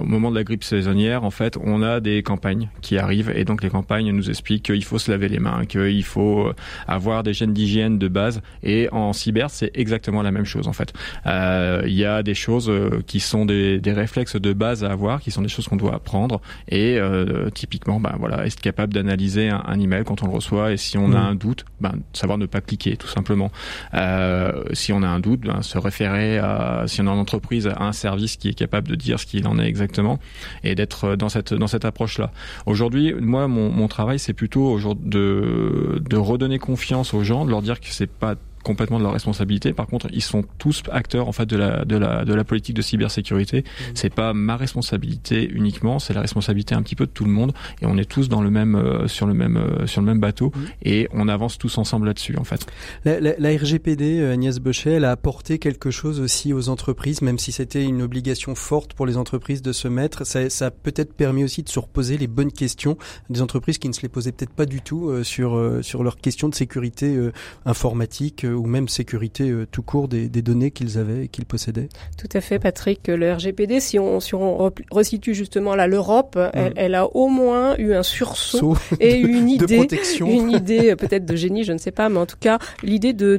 au 0.00 0.04
moment 0.04 0.30
de 0.30 0.36
la 0.36 0.44
grippe 0.44 0.64
saisonnière, 0.64 1.24
en 1.24 1.30
fait, 1.30 1.56
on 1.62 1.82
a 1.82 2.00
des 2.00 2.22
campagnes 2.22 2.68
qui 2.80 2.98
arrive 2.98 3.30
et 3.34 3.44
donc 3.44 3.62
les 3.62 3.70
campagnes 3.70 4.10
nous 4.12 4.30
expliquent 4.30 4.64
qu'il 4.64 4.84
faut 4.84 4.98
se 4.98 5.10
laver 5.10 5.28
les 5.28 5.38
mains, 5.38 5.64
qu'il 5.66 6.04
faut 6.04 6.52
avoir 6.86 7.22
des 7.22 7.32
gènes 7.32 7.52
d'hygiène 7.52 7.98
de 7.98 8.07
base 8.08 8.40
et 8.62 8.88
en 8.92 9.12
cyber 9.12 9.50
c'est 9.50 9.70
exactement 9.74 10.22
la 10.22 10.30
même 10.30 10.44
chose 10.44 10.68
en 10.68 10.72
fait. 10.72 10.92
Euh, 11.26 11.82
il 11.86 11.94
y 11.94 12.04
a 12.04 12.22
des 12.22 12.34
choses 12.34 12.68
euh, 12.68 13.02
qui 13.06 13.20
sont 13.20 13.44
des, 13.44 13.80
des, 13.80 13.92
réflexes 13.92 14.36
de 14.36 14.52
base 14.52 14.84
à 14.84 14.90
avoir, 14.90 15.20
qui 15.20 15.30
sont 15.30 15.42
des 15.42 15.48
choses 15.48 15.66
qu'on 15.68 15.76
doit 15.76 15.94
apprendre 15.94 16.40
et 16.68 16.98
euh, 16.98 17.50
typiquement 17.50 18.00
ben 18.00 18.14
voilà 18.18 18.46
être 18.46 18.60
capable 18.60 18.92
d'analyser 18.92 19.48
un, 19.48 19.62
un, 19.66 19.78
email 19.78 20.04
quand 20.04 20.22
on 20.22 20.26
le 20.26 20.32
reçoit 20.32 20.72
et 20.72 20.76
si 20.76 20.98
on 20.98 21.12
a 21.12 21.20
mmh. 21.20 21.26
un 21.26 21.34
doute, 21.34 21.64
ben 21.80 21.92
savoir 22.12 22.38
ne 22.38 22.46
pas 22.46 22.60
cliquer 22.60 22.96
tout 22.96 23.08
simplement. 23.08 23.50
Euh, 23.94 24.64
si 24.72 24.92
on 24.92 25.02
a 25.02 25.08
un 25.08 25.20
doute, 25.20 25.40
ben, 25.40 25.62
se 25.62 25.78
référer 25.78 26.38
à 26.38 26.84
si 26.86 27.00
on 27.00 27.06
est 27.06 27.10
en 27.10 27.18
entreprise 27.18 27.66
à 27.66 27.82
un 27.82 27.92
service 27.92 28.36
qui 28.36 28.48
est 28.48 28.54
capable 28.54 28.88
de 28.88 28.94
dire 28.94 29.18
ce 29.20 29.26
qu'il 29.26 29.46
en 29.46 29.58
est 29.58 29.66
exactement 29.66 30.18
et 30.64 30.74
d'être 30.74 31.16
dans 31.16 31.28
cette 31.28 31.54
dans 31.54 31.66
cette 31.66 31.84
approche 31.84 32.18
là. 32.18 32.30
Aujourd'hui, 32.66 33.14
moi, 33.14 33.48
mon, 33.48 33.70
mon 33.70 33.88
travail, 33.88 34.18
c'est 34.18 34.32
plutôt 34.32 34.78
de, 34.94 36.02
de 36.08 36.16
redonner 36.16 36.58
confiance 36.58 37.14
aux 37.14 37.22
gens, 37.22 37.44
de 37.44 37.50
leur 37.50 37.62
dire 37.62 37.80
que 37.80 37.92
c'est 37.98 38.06
pas 38.06 38.36
complètement 38.68 38.98
de 38.98 39.04
leur 39.04 39.14
responsabilité. 39.14 39.72
Par 39.72 39.86
contre, 39.86 40.08
ils 40.12 40.22
sont 40.22 40.44
tous 40.58 40.82
acteurs 40.92 41.26
en 41.26 41.32
fait 41.32 41.46
de 41.46 41.56
la 41.56 41.86
de 41.86 41.96
la 41.96 42.26
de 42.26 42.34
la 42.34 42.44
politique 42.44 42.76
de 42.76 42.82
cybersécurité. 42.82 43.60
Mmh. 43.60 43.82
C'est 43.94 44.14
pas 44.14 44.34
ma 44.34 44.58
responsabilité 44.58 45.48
uniquement, 45.50 45.98
c'est 45.98 46.12
la 46.12 46.20
responsabilité 46.20 46.74
un 46.74 46.82
petit 46.82 46.94
peu 46.94 47.06
de 47.06 47.10
tout 47.10 47.24
le 47.24 47.30
monde 47.30 47.54
et 47.80 47.86
on 47.86 47.96
est 47.96 48.04
tous 48.04 48.28
dans 48.28 48.42
le 48.42 48.50
même 48.50 48.74
euh, 48.74 49.08
sur 49.08 49.26
le 49.26 49.32
même 49.32 49.56
euh, 49.56 49.86
sur 49.86 50.02
le 50.02 50.06
même 50.06 50.20
bateau 50.20 50.52
mmh. 50.54 50.60
et 50.82 51.08
on 51.12 51.28
avance 51.28 51.56
tous 51.56 51.78
ensemble 51.78 52.08
là-dessus 52.08 52.36
en 52.36 52.44
fait. 52.44 52.66
La, 53.06 53.20
la, 53.20 53.32
la 53.38 53.48
RGPD 53.56 54.20
euh, 54.20 54.34
Agnès 54.34 54.58
Bochet, 54.58 54.92
elle 54.92 55.06
a 55.06 55.12
apporté 55.12 55.58
quelque 55.58 55.90
chose 55.90 56.20
aussi 56.20 56.52
aux 56.52 56.68
entreprises, 56.68 57.22
même 57.22 57.38
si 57.38 57.52
c'était 57.52 57.84
une 57.84 58.02
obligation 58.02 58.54
forte 58.54 58.92
pour 58.92 59.06
les 59.06 59.16
entreprises 59.16 59.62
de 59.62 59.72
se 59.72 59.88
mettre. 59.88 60.26
Ça, 60.26 60.50
ça 60.50 60.66
a 60.66 60.70
peut-être 60.70 61.14
permis 61.14 61.42
aussi 61.42 61.62
de 61.62 61.70
se 61.70 61.78
reposer 61.78 62.18
les 62.18 62.26
bonnes 62.26 62.52
questions 62.52 62.98
des 63.30 63.40
entreprises 63.40 63.78
qui 63.78 63.88
ne 63.88 63.94
se 63.94 64.02
les 64.02 64.10
posaient 64.10 64.32
peut-être 64.32 64.52
pas 64.52 64.66
du 64.66 64.82
tout 64.82 65.24
sur 65.24 65.48
sur 65.80 66.02
leurs 66.04 66.18
questions 66.18 66.50
de 66.50 66.54
sécurité 66.54 67.18
informatique 67.64 68.44
ou 68.58 68.66
même 68.66 68.88
sécurité 68.88 69.50
euh, 69.50 69.66
tout 69.70 69.82
court 69.82 70.08
des, 70.08 70.28
des 70.28 70.42
données 70.42 70.70
qu'ils 70.70 70.98
avaient 70.98 71.24
et 71.24 71.28
qu'ils 71.28 71.46
possédaient. 71.46 71.88
Tout 72.16 72.28
à 72.34 72.40
fait, 72.40 72.58
Patrick. 72.58 73.06
Le 73.08 73.32
RGPD, 73.32 73.80
si 73.80 73.98
on, 73.98 74.20
si 74.20 74.34
on 74.34 74.70
resitue 74.90 75.34
justement 75.34 75.74
là 75.74 75.86
l'Europe, 75.86 76.36
mmh. 76.36 76.50
elle, 76.52 76.72
elle, 76.76 76.94
a 76.94 77.06
au 77.06 77.28
moins 77.28 77.76
eu 77.78 77.94
un 77.94 78.02
sursaut 78.02 78.76
et 79.00 79.16
une 79.16 79.48
idée, 79.48 79.88
une 80.20 80.50
idée 80.52 80.90
euh, 80.90 80.96
peut-être 80.96 81.24
de 81.24 81.36
génie, 81.36 81.64
je 81.64 81.72
ne 81.72 81.78
sais 81.78 81.90
pas, 81.90 82.08
mais 82.08 82.18
en 82.18 82.26
tout 82.26 82.36
cas 82.38 82.58
l'idée 82.82 83.12
de 83.12 83.36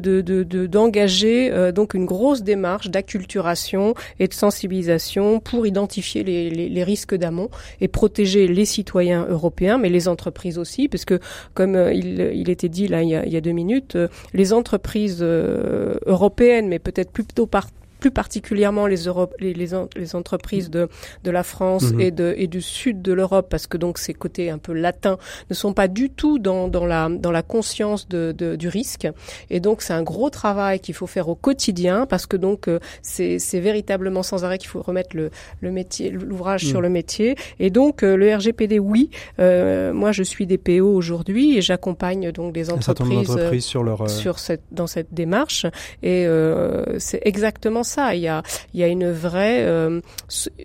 d'engager 0.67 1.49
de, 1.49 1.53
de, 1.53 1.59
euh, 1.59 1.71
donc 1.71 1.93
une 1.93 2.05
grosse 2.05 2.41
démarche 2.43 2.89
d'acculturation 2.89 3.93
et 4.19 4.27
de 4.27 4.33
sensibilisation 4.33 5.39
pour 5.39 5.67
identifier 5.67 6.23
les, 6.23 6.49
les, 6.49 6.69
les 6.69 6.83
risques 6.83 7.15
d'amont 7.15 7.49
et 7.81 7.87
protéger 7.87 8.47
les 8.47 8.65
citoyens 8.65 9.25
européens, 9.29 9.77
mais 9.77 9.89
les 9.89 10.07
entreprises 10.07 10.57
aussi, 10.57 10.87
parce 10.87 11.05
que 11.05 11.19
comme 11.53 11.75
il, 11.93 12.31
il 12.33 12.49
était 12.49 12.69
dit 12.69 12.87
là 12.87 13.03
il 13.03 13.09
y 13.09 13.15
a, 13.15 13.25
il 13.25 13.33
y 13.33 13.37
a 13.37 13.41
deux 13.41 13.51
minutes, 13.51 13.97
les 14.33 14.53
entreprises 14.53 15.08
euh, 15.21 15.95
européenne, 16.05 16.67
mais 16.67 16.79
peut-être 16.79 17.11
plutôt 17.11 17.45
par 17.45 17.67
plus 17.99 18.11
particulièrement 18.11 18.87
les, 18.87 18.97
les, 19.39 19.53
les, 19.53 20.15
entreprises 20.15 20.69
de, 20.69 20.89
de 21.23 21.31
la 21.31 21.43
France 21.43 21.91
mhm. 21.91 21.99
et, 21.99 22.11
de, 22.11 22.33
et 22.37 22.47
du 22.47 22.61
sud 22.61 23.01
de 23.01 23.13
l'Europe, 23.13 23.47
parce 23.49 23.67
que 23.67 23.77
donc 23.77 23.97
ces 23.97 24.13
côtés 24.13 24.49
un 24.49 24.57
peu 24.57 24.73
latins 24.73 25.17
ne 25.49 25.55
sont 25.55 25.73
pas 25.73 25.87
du 25.87 26.09
tout 26.09 26.39
dans, 26.39 26.67
dans, 26.67 26.85
la, 26.85 27.09
dans 27.09 27.31
la 27.31 27.43
conscience 27.43 28.07
de, 28.07 28.31
de 28.31 28.55
du 28.55 28.67
risque. 28.67 29.07
Et 29.49 29.59
donc 29.59 29.81
c'est 29.81 29.93
un 29.93 30.03
gros 30.03 30.29
travail 30.29 30.79
qu'il 30.79 30.95
faut 30.95 31.07
faire 31.07 31.29
au 31.29 31.35
quotidien, 31.35 32.05
parce 32.05 32.25
que 32.25 32.37
donc 32.37 32.67
euh, 32.67 32.79
c'est 33.01 33.37
véritablement 33.59 34.23
sans 34.23 34.45
arrêt 34.45 34.57
qu'il 34.57 34.69
faut 34.69 34.81
remettre 34.81 35.15
le, 35.15 35.29
le 35.61 35.71
métier, 35.71 36.09
l'ouvrage 36.09 36.65
sur 36.65 36.77
mhm. 36.77 36.83
le 36.83 36.89
métier. 36.89 37.35
Et 37.59 37.69
donc 37.69 38.03
euh, 38.03 38.15
le 38.15 38.33
RGPD, 38.35 38.79
oui, 38.79 39.09
euh, 39.39 39.93
moi 39.93 40.11
je 40.11 40.23
suis 40.23 40.45
des 40.45 40.57
PO 40.57 40.93
aujourd'hui 40.93 41.57
et 41.57 41.61
j'accompagne 41.61 42.31
donc 42.31 42.53
des 42.53 42.71
entreprises, 42.71 43.29
sur, 43.65 43.83
leur, 43.83 44.09
sur 44.09 44.39
cette, 44.39 44.63
dans 44.71 44.87
cette 44.87 45.13
démarche. 45.13 45.65
Et 46.03 46.27
c'est 46.97 47.21
exactement 47.23 47.83
ça. 47.89 48.15
Il 48.15 48.21
y 48.21 48.27
a, 48.27 48.43
il 48.73 48.79
y 48.79 48.83
a 48.83 48.87
une 48.87 49.11
vraie 49.11 49.63
euh, 49.63 50.01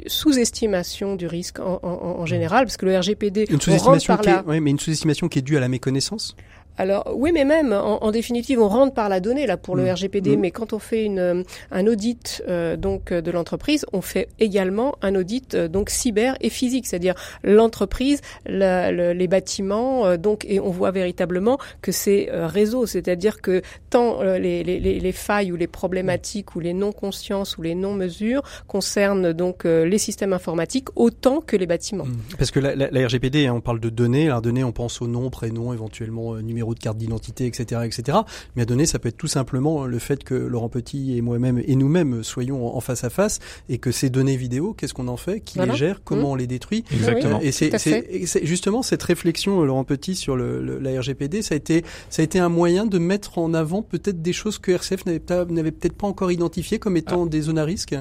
sous-estimation 0.06 1.16
du 1.16 1.26
risque 1.26 1.58
en, 1.58 1.80
en, 1.82 2.20
en, 2.20 2.26
général, 2.26 2.64
parce 2.66 2.76
que 2.76 2.86
le 2.86 2.98
RGPD, 2.98 3.46
une 3.50 3.60
sous-estimation 3.60 4.16
qui 4.18 4.28
est, 4.28 4.60
mais 4.60 4.70
une 4.70 4.78
sous-estimation 4.78 5.28
qui 5.28 5.40
est 5.40 5.42
due 5.42 5.56
à 5.56 5.60
la 5.60 5.68
méconnaissance? 5.68 6.36
Alors 6.76 7.12
oui, 7.14 7.30
mais 7.32 7.44
même 7.44 7.72
en, 7.72 8.10
définitive, 8.10 8.60
on 8.60 8.68
rentre 8.68 8.94
par 8.94 9.08
la 9.08 9.20
donnée 9.20 9.46
là 9.46 9.56
pour 9.56 9.76
le 9.76 9.84
mmh. 9.84 9.92
RGPD, 9.92 10.36
mmh. 10.36 10.40
mais 10.40 10.50
quand 10.50 10.72
on 10.72 10.78
fait 10.78 11.04
une, 11.04 11.44
un 11.70 11.86
audit 11.86 12.42
euh, 12.48 12.76
donc 12.76 13.12
de 13.12 13.30
l'entreprise, 13.30 13.86
on 13.92 14.00
fait 14.00 14.28
également 14.40 14.96
un 15.00 15.14
audit 15.14 15.54
euh, 15.54 15.68
donc 15.68 15.88
cyber 15.90 16.36
et 16.40 16.50
physique, 16.50 16.86
c'est-à-dire 16.86 17.14
l'entreprise, 17.44 18.20
les 18.46 19.28
bâtiments, 19.28 20.06
euh, 20.06 20.16
donc 20.16 20.44
et 20.48 20.58
on 20.58 20.70
voit 20.70 20.90
véritablement 20.90 21.58
que 21.80 21.92
c'est 21.92 22.28
réseau, 22.32 22.86
c'est-à-dire 22.86 23.40
que 23.40 23.62
tant 23.90 24.22
les, 24.22 24.64
les, 24.64 24.80
les, 24.80 25.12
failles 25.12 25.52
ou 25.52 25.56
les 25.56 25.66
problématiques 25.66 26.56
ou 26.56 26.60
les 26.60 26.74
non-consciences 26.74 27.56
ou 27.56 27.62
les 27.62 27.74
non-mesures 27.74 28.42
concernent 28.66 29.32
donc 29.32 29.64
les 29.64 29.98
systèmes 29.98 30.32
informatiques 30.32 30.88
autant 30.96 31.40
que 31.40 31.56
les 31.56 31.66
bâtiments. 31.66 32.04
Mmh. 32.04 32.36
Parce 32.38 32.50
que 32.50 32.60
la, 32.60 32.74
la, 32.74 33.06
RGPD, 33.06 33.46
hein, 33.46 33.54
on 33.54 33.60
parle 33.60 33.80
de 33.80 33.90
données, 33.90 34.26
alors 34.26 34.42
données, 34.42 34.64
on 34.64 34.72
pense 34.72 35.00
au 35.00 35.06
nom, 35.06 35.30
prénom, 35.30 35.72
éventuellement 35.72 36.34
numéro 36.36 36.63
de 36.72 36.78
carte 36.78 36.96
d'identité, 36.96 37.46
etc., 37.46 37.82
etc. 37.84 38.18
Mais 38.56 38.62
à 38.62 38.64
donner, 38.64 38.86
ça 38.86 38.98
peut 38.98 39.10
être 39.10 39.18
tout 39.18 39.26
simplement 39.26 39.84
le 39.84 39.98
fait 39.98 40.24
que 40.24 40.34
Laurent 40.34 40.70
Petit 40.70 41.16
et 41.16 41.20
moi-même 41.20 41.60
et 41.64 41.76
nous-mêmes 41.76 42.22
soyons 42.22 42.74
en 42.74 42.80
face 42.80 43.04
à 43.04 43.10
face 43.10 43.40
et 43.68 43.78
que 43.78 43.92
ces 43.92 44.08
données 44.08 44.36
vidéo, 44.36 44.72
qu'est-ce 44.72 44.94
qu'on 44.94 45.08
en 45.08 45.16
fait, 45.16 45.40
qui 45.40 45.58
les 45.58 45.74
gère, 45.76 46.02
comment 46.02 46.28
mmh. 46.28 46.32
on 46.32 46.34
les 46.36 46.46
détruit? 46.46 46.84
Exactement. 46.92 47.40
Et 47.40 47.52
c'est 47.52 48.46
justement 48.46 48.82
cette 48.82 49.02
réflexion, 49.02 49.62
Laurent 49.62 49.84
Petit, 49.84 50.14
sur 50.14 50.36
le, 50.36 50.78
la 50.78 51.00
RGPD, 51.00 51.42
ça 51.42 51.54
a 51.54 51.56
été 51.56 51.84
ça 52.08 52.22
a 52.22 52.24
été 52.24 52.38
un 52.38 52.48
moyen 52.48 52.86
de 52.86 52.98
mettre 52.98 53.38
en 53.38 53.54
avant 53.54 53.82
peut-être 53.82 54.22
des 54.22 54.32
choses 54.32 54.58
que 54.58 54.72
RCF 54.72 55.06
n'avait 55.06 55.72
peut-être 55.72 55.96
pas 55.96 56.06
encore 56.06 56.32
identifiées 56.32 56.78
comme 56.78 56.96
étant 56.96 57.24
ah. 57.24 57.28
des 57.28 57.42
zones 57.42 57.58
à 57.58 57.64
risque? 57.64 57.94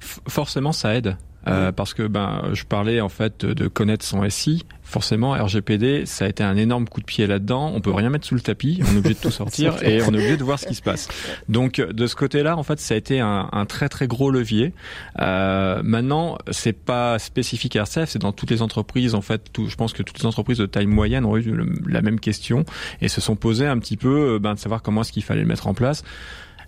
Forcément, 0.00 0.72
ça 0.72 0.94
aide. 0.94 1.16
Euh, 1.48 1.72
parce 1.72 1.94
que 1.94 2.06
ben 2.06 2.42
je 2.52 2.64
parlais 2.64 3.00
en 3.00 3.08
fait 3.08 3.44
de 3.44 3.68
connaître 3.68 4.04
son 4.04 4.28
SI. 4.28 4.64
Forcément, 4.82 5.32
RGPD, 5.32 6.06
ça 6.06 6.24
a 6.24 6.28
été 6.28 6.42
un 6.42 6.56
énorme 6.56 6.88
coup 6.88 7.00
de 7.00 7.06
pied 7.06 7.26
là-dedans. 7.26 7.72
On 7.74 7.80
peut 7.82 7.92
rien 7.92 8.08
mettre 8.08 8.26
sous 8.26 8.34
le 8.34 8.40
tapis, 8.40 8.80
on 8.82 8.94
est 8.94 8.98
obligé 8.98 9.14
de 9.14 9.20
tout 9.20 9.30
sortir 9.30 9.82
et 9.82 10.00
on 10.02 10.06
est 10.06 10.16
obligé 10.16 10.36
de 10.38 10.44
voir 10.44 10.58
ce 10.58 10.66
qui 10.66 10.74
se 10.74 10.80
passe. 10.82 11.08
Donc 11.48 11.80
de 11.80 12.06
ce 12.06 12.16
côté-là, 12.16 12.56
en 12.56 12.62
fait, 12.62 12.80
ça 12.80 12.94
a 12.94 12.96
été 12.96 13.20
un, 13.20 13.48
un 13.52 13.66
très 13.66 13.88
très 13.88 14.06
gros 14.06 14.30
levier. 14.30 14.72
Euh, 15.20 15.82
maintenant, 15.84 16.38
c'est 16.50 16.72
pas 16.72 17.18
spécifique 17.18 17.76
à 17.76 17.80
RCF, 17.80 18.08
c'est 18.08 18.18
dans 18.18 18.32
toutes 18.32 18.50
les 18.50 18.62
entreprises. 18.62 19.14
En 19.14 19.20
fait, 19.20 19.52
tout, 19.52 19.68
je 19.68 19.76
pense 19.76 19.92
que 19.92 20.02
toutes 20.02 20.18
les 20.20 20.26
entreprises 20.26 20.58
de 20.58 20.66
taille 20.66 20.86
moyenne 20.86 21.24
ont 21.24 21.36
eu 21.36 21.54
la 21.86 22.00
même 22.00 22.18
question 22.18 22.64
et 23.02 23.08
se 23.08 23.20
sont 23.20 23.36
posées 23.36 23.66
un 23.66 23.78
petit 23.78 23.96
peu 23.96 24.34
euh, 24.34 24.38
ben, 24.38 24.54
de 24.54 24.58
savoir 24.58 24.82
comment 24.82 25.02
est-ce 25.02 25.12
qu'il 25.12 25.22
fallait 25.24 25.42
le 25.42 25.48
mettre 25.48 25.66
en 25.66 25.74
place 25.74 26.02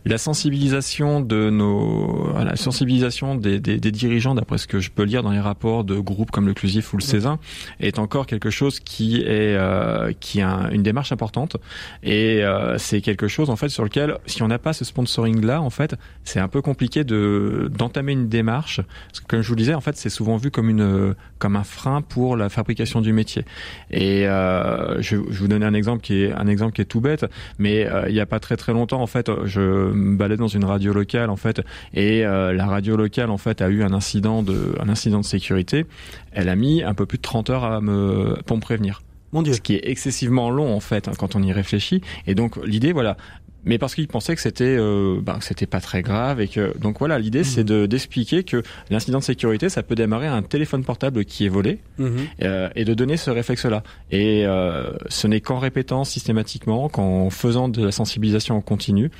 la 0.05 0.19
sensibilisation 0.19 1.21
de 1.21 1.51
nos, 1.51 2.33
la 2.43 2.57
sensibilisation 2.57 3.35
des, 3.35 3.61
des, 3.61 3.79
des 3.79 3.93
dirigeants, 3.93 4.35
d'après 4.35 4.59
ce 4.59 4.67
que 4.67 4.81
je 4.81 4.91
peux 4.91 5.03
lire 5.03 5.23
dans 5.23 5.31
les 5.31 5.41
rapports 5.41 5.85
de 5.85 5.99
groupes 5.99 6.31
comme 6.31 6.47
le 6.47 6.55
Clusif 6.55 6.93
ou 6.93 6.97
le 6.97 7.03
Césin, 7.03 7.39
est 7.81 7.99
encore 7.99 8.27
quelque 8.27 8.51
chose 8.51 8.81
qui 8.81 9.21
est 9.21 9.57
euh, 9.57 10.13
qui 10.21 10.41
a 10.41 10.69
une 10.73 10.83
démarche 10.83 11.13
importante. 11.13 11.57
Et 12.03 12.43
euh, 12.45 12.79
c'est 12.79 13.01
quelque 13.01 13.29
chose 13.29 13.51
en 13.51 13.57
fait 13.57 13.69
sur 13.69 13.85
lequel 13.85 14.17
si 14.27 14.43
on 14.43 14.49
n'a 14.49 14.59
pas 14.59 14.73
ce 14.73 14.85
sponsoring 14.85 15.45
là 15.45 15.63
en 15.63 15.71
fait 15.71 15.95
c'est 16.25 16.41
un 16.41 16.49
peu 16.49 16.63
compliqué 16.63 17.05
de 17.05 17.71
d'entamer 17.77 18.13
une 18.13 18.29
démarche. 18.29 18.81
Parce 19.09 19.21
que 19.21 19.27
comme 19.27 19.43
je 19.43 19.49
vous 19.49 19.55
le 19.55 19.61
disais 19.61 19.75
en 19.75 19.81
fait 19.81 19.97
c'est 19.97 20.11
souvent 20.11 20.37
vu 20.37 20.51
comme 20.51 20.69
une 20.71 21.15
comme 21.39 21.57
un 21.57 21.65
frein 21.65 22.03
pour 22.03 22.37
la 22.37 22.49
fabrication 22.49 23.01
du 23.01 23.13
métier. 23.13 23.45
Et 23.91 24.27
euh, 24.27 25.01
je, 25.01 25.17
je 25.31 25.39
vous 25.41 25.49
donner 25.49 25.67
un 25.67 25.75
exemple 25.75 26.03
qui 26.03 26.25
est 26.25 26.33
un 26.33 26.47
exemple 26.47 26.73
qui 26.73 26.83
est 26.83 26.87
tout 26.87 27.01
bête 27.01 27.27
mais 27.59 27.87
euh, 27.87 28.09
il 28.09 28.15
y 28.15 28.21
a 28.21 28.27
pas 28.27 28.41
très 28.41 28.57
très 28.57 28.73
longtemps 28.73 29.01
en 29.01 29.07
fait 29.07 29.31
je 29.45 29.90
me 29.93 30.17
balade 30.17 30.39
dans 30.39 30.49
une 30.49 30.65
radio 30.65 30.93
locale 30.93 31.31
en 31.31 31.37
fait 31.37 31.63
et 31.95 32.25
euh, 32.25 32.53
la 32.53 32.67
radio 32.67 32.97
locale 32.97 33.31
en 33.31 33.39
fait 33.39 33.63
a 33.63 33.69
eu 33.69 33.83
un 33.83 33.93
incident 33.93 34.43
de 34.43 34.75
un 34.81 34.89
incident 34.89 35.21
de 35.21 35.25
sécurité. 35.25 35.87
Elle 36.33 36.49
a 36.49 36.57
mis 36.57 36.83
un 36.83 36.95
peu 36.95 37.07
plus 37.07 37.19
de 37.19 37.23
30 37.23 37.51
heures 37.51 37.65
à 37.65 37.81
me 37.81 38.39
pour 38.47 38.57
me 38.57 38.63
prévenir. 38.63 39.03
Mon 39.33 39.43
Dieu. 39.43 39.53
Ce 39.53 39.61
qui 39.61 39.75
est 39.75 39.89
excessivement 39.89 40.51
long 40.51 40.75
en 40.75 40.81
fait 40.81 41.09
hein, 41.09 41.13
quand 41.19 41.37
on 41.37 41.43
y 41.43 41.53
réfléchit. 41.53 42.03
Et 42.27 42.35
donc 42.35 42.57
l'idée, 42.65 42.93
voilà, 42.93 43.17
mais 43.65 43.79
parce 43.79 43.95
qu'ils 43.95 44.09
pensaient 44.09 44.35
que 44.35 44.41
c'était 44.41 44.65
euh, 44.65 45.21
bah, 45.23 45.37
que 45.39 45.45
c'était 45.45 45.67
pas 45.67 45.81
très 45.81 46.03
grave 46.03 46.41
et 46.41 46.49
que 46.49 46.77
donc 46.79 46.99
voilà 46.99 47.19
l'idée 47.19 47.45
c'est 47.45 47.63
mhm. 47.63 47.67
de 47.67 47.87
d'expliquer 47.87 48.45
que 48.45 48.63
l'incident 48.91 49.19
de 49.19 49.25
sécurité 49.25 49.69
ça 49.69 49.83
peut 49.83 49.95
démarrer 49.95 50.27
à 50.27 50.35
un 50.35 50.43
téléphone 50.43 50.85
portable 50.85 51.25
qui 51.25 51.47
est 51.47 51.49
volé 51.49 51.79
mhm. 51.99 52.17
euh, 52.43 52.69
et 52.75 52.85
de 52.85 52.95
donner 52.95 53.17
ce 53.17 53.31
réflexe 53.31 53.65
là 53.67 53.83
et 54.11 54.47
euh, 54.47 54.93
ce 55.09 55.27
n'est 55.27 55.41
qu'en 55.41 55.59
répétant 55.59 56.05
systématiquement 56.05 56.89
qu'en 56.89 57.31
faisant 57.31 57.69
de 57.69 57.85
la 57.85 57.93
sensibilisation 57.93 58.57
en 58.57 58.61
continu 58.61 59.11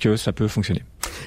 que 0.00 0.16
ça 0.16 0.32
peut 0.32 0.48
fonctionner. 0.48 0.82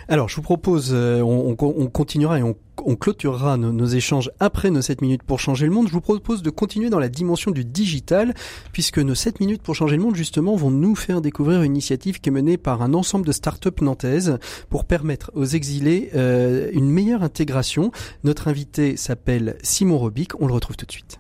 Alors 0.08 0.30
je 0.30 0.36
vous 0.36 0.42
propose 0.42 0.92
euh, 0.94 1.22
on, 1.22 1.56
on, 1.60 1.88
continuera 1.88 2.40
et 2.40 2.44
on 2.44 2.56
on 2.86 2.96
clôturera 2.96 3.58
nos, 3.58 3.86
échanges 3.86 4.32
après 4.40 4.72
nos 4.72 4.82
7 4.82 5.02
minutes 5.02 5.24
pour 5.24 5.40
changer 5.40 5.66
le 5.66 5.72
monde. 5.72 5.88
Je 5.88 5.94
vous 5.94 6.02
propose 6.02 6.42
de 6.42 6.50
continuer 6.50 6.90
dans 6.90 7.00
la 7.00 7.10
dimension 7.10 7.52
du 7.52 7.66
digital, 7.66 8.34
puisque 8.72 9.00
nos 9.00 9.16
7 9.16 9.40
minutes 9.40 9.62
pour 9.62 9.76
changer 9.76 9.98
le 9.98 10.04
monde, 10.04 10.16
justement, 10.16 10.56
vont 10.56 10.72
nous 10.72 10.96
faire 10.96 11.22
découvrir 11.22 11.64
une 11.64 11.74
initiative 11.74 12.20
qui 12.20 12.30
est 12.30 12.32
menée 12.32 12.58
par 12.58 12.82
un 12.82 12.94
ensemble 12.94 13.26
de 13.26 13.32
start-up 13.32 13.82
nantaises 13.82 14.38
pour 14.70 14.86
permettre 14.86 15.32
aux 15.36 15.46
exilés 15.46 16.10
euh, 16.16 16.70
une 16.74 16.90
meilleure 16.90 17.24
intégration. 17.24 17.92
Notre 18.24 18.48
invité 18.48 18.98
s'appelle 18.98 19.58
Simon 19.64 19.98
Robic, 19.98 20.40
on 20.42 20.48
le 20.48 20.54
retrouve 20.54 20.78
tout 20.78 20.86
de 20.86 20.92
suite. 20.92 21.20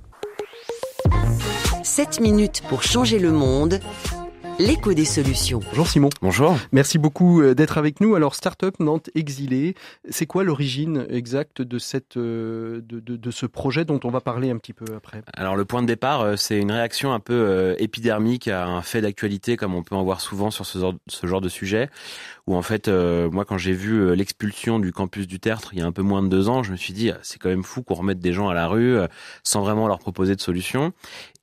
7 1.84 2.22
minutes 2.22 2.62
pour 2.70 2.84
changer 2.84 3.20
le 3.20 3.32
monde 3.32 3.80
l'écho 4.62 4.94
des 4.94 5.06
solutions. 5.06 5.60
Bonjour 5.70 5.88
Simon. 5.88 6.10
Bonjour. 6.22 6.56
Merci 6.72 7.00
beaucoup 7.00 7.42
euh, 7.42 7.56
d'être 7.56 7.80
avec 7.80 8.00
nous. 8.00 8.14
Alors, 8.14 8.36
Startup 8.36 8.80
Nantes 8.80 9.10
Exilé, 9.16 9.76
c'est 10.10 10.28
quoi 10.28 10.44
l'origine 10.44 11.08
exacte 11.10 11.64
de, 11.64 11.80
cette, 11.80 12.18
euh, 12.18 12.82
de, 12.84 13.00
de, 13.00 13.32
ce 13.32 13.48
projet 13.48 13.86
dont 13.86 14.00
on 14.04 14.10
va 14.10 14.22
parler 14.22 14.52
un 14.52 14.58
petit 14.58 14.74
peu 14.74 14.86
après? 14.96 15.24
Alors, 15.34 15.56
le 15.56 15.66
point 15.66 15.82
de 15.82 15.88
départ, 15.88 16.22
euh, 16.22 16.36
c'est 16.36 16.60
une 16.60 16.72
réaction 16.72 17.12
un 17.12 17.20
peu 17.20 17.76
épidermique 17.80 18.48
à 18.48 18.68
un 18.68 18.82
fait 18.84 19.02
d'actualité, 19.02 19.58
comme 19.58 19.74
on 19.74 19.82
peut 19.82 19.96
en 19.96 20.04
voir 20.04 20.22
souvent 20.22 20.52
sur 20.52 20.66
ce 20.66 20.78
genre, 20.78 20.94
ce 21.08 21.26
genre 21.26 21.42
de 21.42 21.50
sujet, 21.50 21.90
où 22.48 22.56
en 22.56 22.62
fait, 22.62 22.88
moi, 22.88 23.46
quand 23.46 23.58
j'ai 23.58 23.74
vu 23.74 24.16
l'expulsion 24.16 24.80
du 24.80 24.92
campus 24.92 25.28
du 25.28 25.40
Tertre 25.40 25.74
il 25.74 25.80
y 25.80 25.82
a 25.82 25.86
un 25.86 25.92
peu 25.92 26.02
moins 26.02 26.24
de 26.24 26.28
deux 26.28 26.50
ans, 26.50 26.64
je 26.64 26.72
me 26.72 26.78
suis 26.78 26.94
dit, 26.94 27.12
c'est 27.22 27.40
quand 27.40 27.50
même 27.50 27.64
fou 27.64 27.84
qu'on 27.84 27.96
remette 27.96 28.20
des 28.20 28.34
gens 28.34 28.50
à 28.50 28.54
la 28.54 28.68
rue 28.68 28.98
sans 29.44 29.62
vraiment 29.62 29.88
leur 29.88 30.00
proposer 30.00 30.36
de 30.36 30.42
solution. 30.42 30.94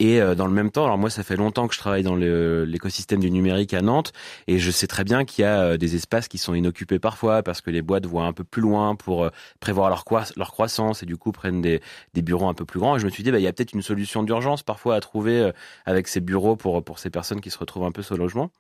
Et 0.01 0.21
dans 0.37 0.47
le 0.47 0.53
même 0.53 0.71
temps, 0.71 0.85
alors 0.85 0.99
moi, 0.99 1.11
ça 1.11 1.23
fait 1.23 1.37
longtemps 1.37 1.69
que 1.69 1.75
je 1.75 1.79
travaille 1.79 2.03
dans 2.03 2.17
l'écosystème 2.17 3.21
du 3.21 3.31
numérique 3.31 3.75
à 3.75 3.83
Nantes 3.83 4.13
et 4.47 4.59
je 4.59 4.71
sais 4.71 4.87
très 4.87 5.05
bien 5.05 5.25
qu'il 5.25 5.43
y 5.43 5.45
a 5.45 5.63
euh, 5.63 5.77
des 5.77 5.95
espaces 5.95 6.29
qui 6.29 6.39
sont 6.39 6.55
inoccupés 6.55 6.99
parfois 6.99 7.43
parce 7.43 7.61
que 7.61 7.71
les 7.71 7.83
boîtes 7.83 8.07
voient 8.07 8.25
un 8.25 8.33
peu 8.33 8.45
plus 8.45 8.63
loin 8.63 8.95
pour 8.95 9.25
euh, 9.25 9.31
prévoir 9.61 9.89
leur, 9.89 10.05
croissance 10.05 11.03
et 11.03 11.07
du 11.07 11.17
coup 11.17 11.33
prennent 11.33 11.63
des, 11.63 11.81
des 12.15 12.23
bureaux 12.23 12.49
un 12.49 12.55
peu 12.55 12.65
plus 12.65 12.81
grands. 12.81 12.97
Et 12.97 13.01
je 13.01 13.07
me 13.07 13.11
suis 13.11 13.23
dit, 13.23 13.31
bah, 13.31 13.39
il 13.39 13.43
y 13.43 13.47
a 13.47 13.53
peut-être 13.53 13.73
une 13.73 13.83
solution 13.83 14.23
d'urgence 14.23 14.63
parfois 14.63 14.97
à 14.97 15.01
trouver 15.01 15.41
euh, 15.41 15.53
avec 15.87 16.09
ces 16.09 16.21
bureaux 16.21 16.57
pour, 16.57 16.83
pour 16.85 16.99
ces 16.99 17.11
personnes 17.11 17.41
qui 17.41 17.51
se 17.51 17.59
retrouvent 17.59 17.85
un 17.85 17.93
peu 17.93 18.03
sans 18.03 18.17
logement. 18.17 18.51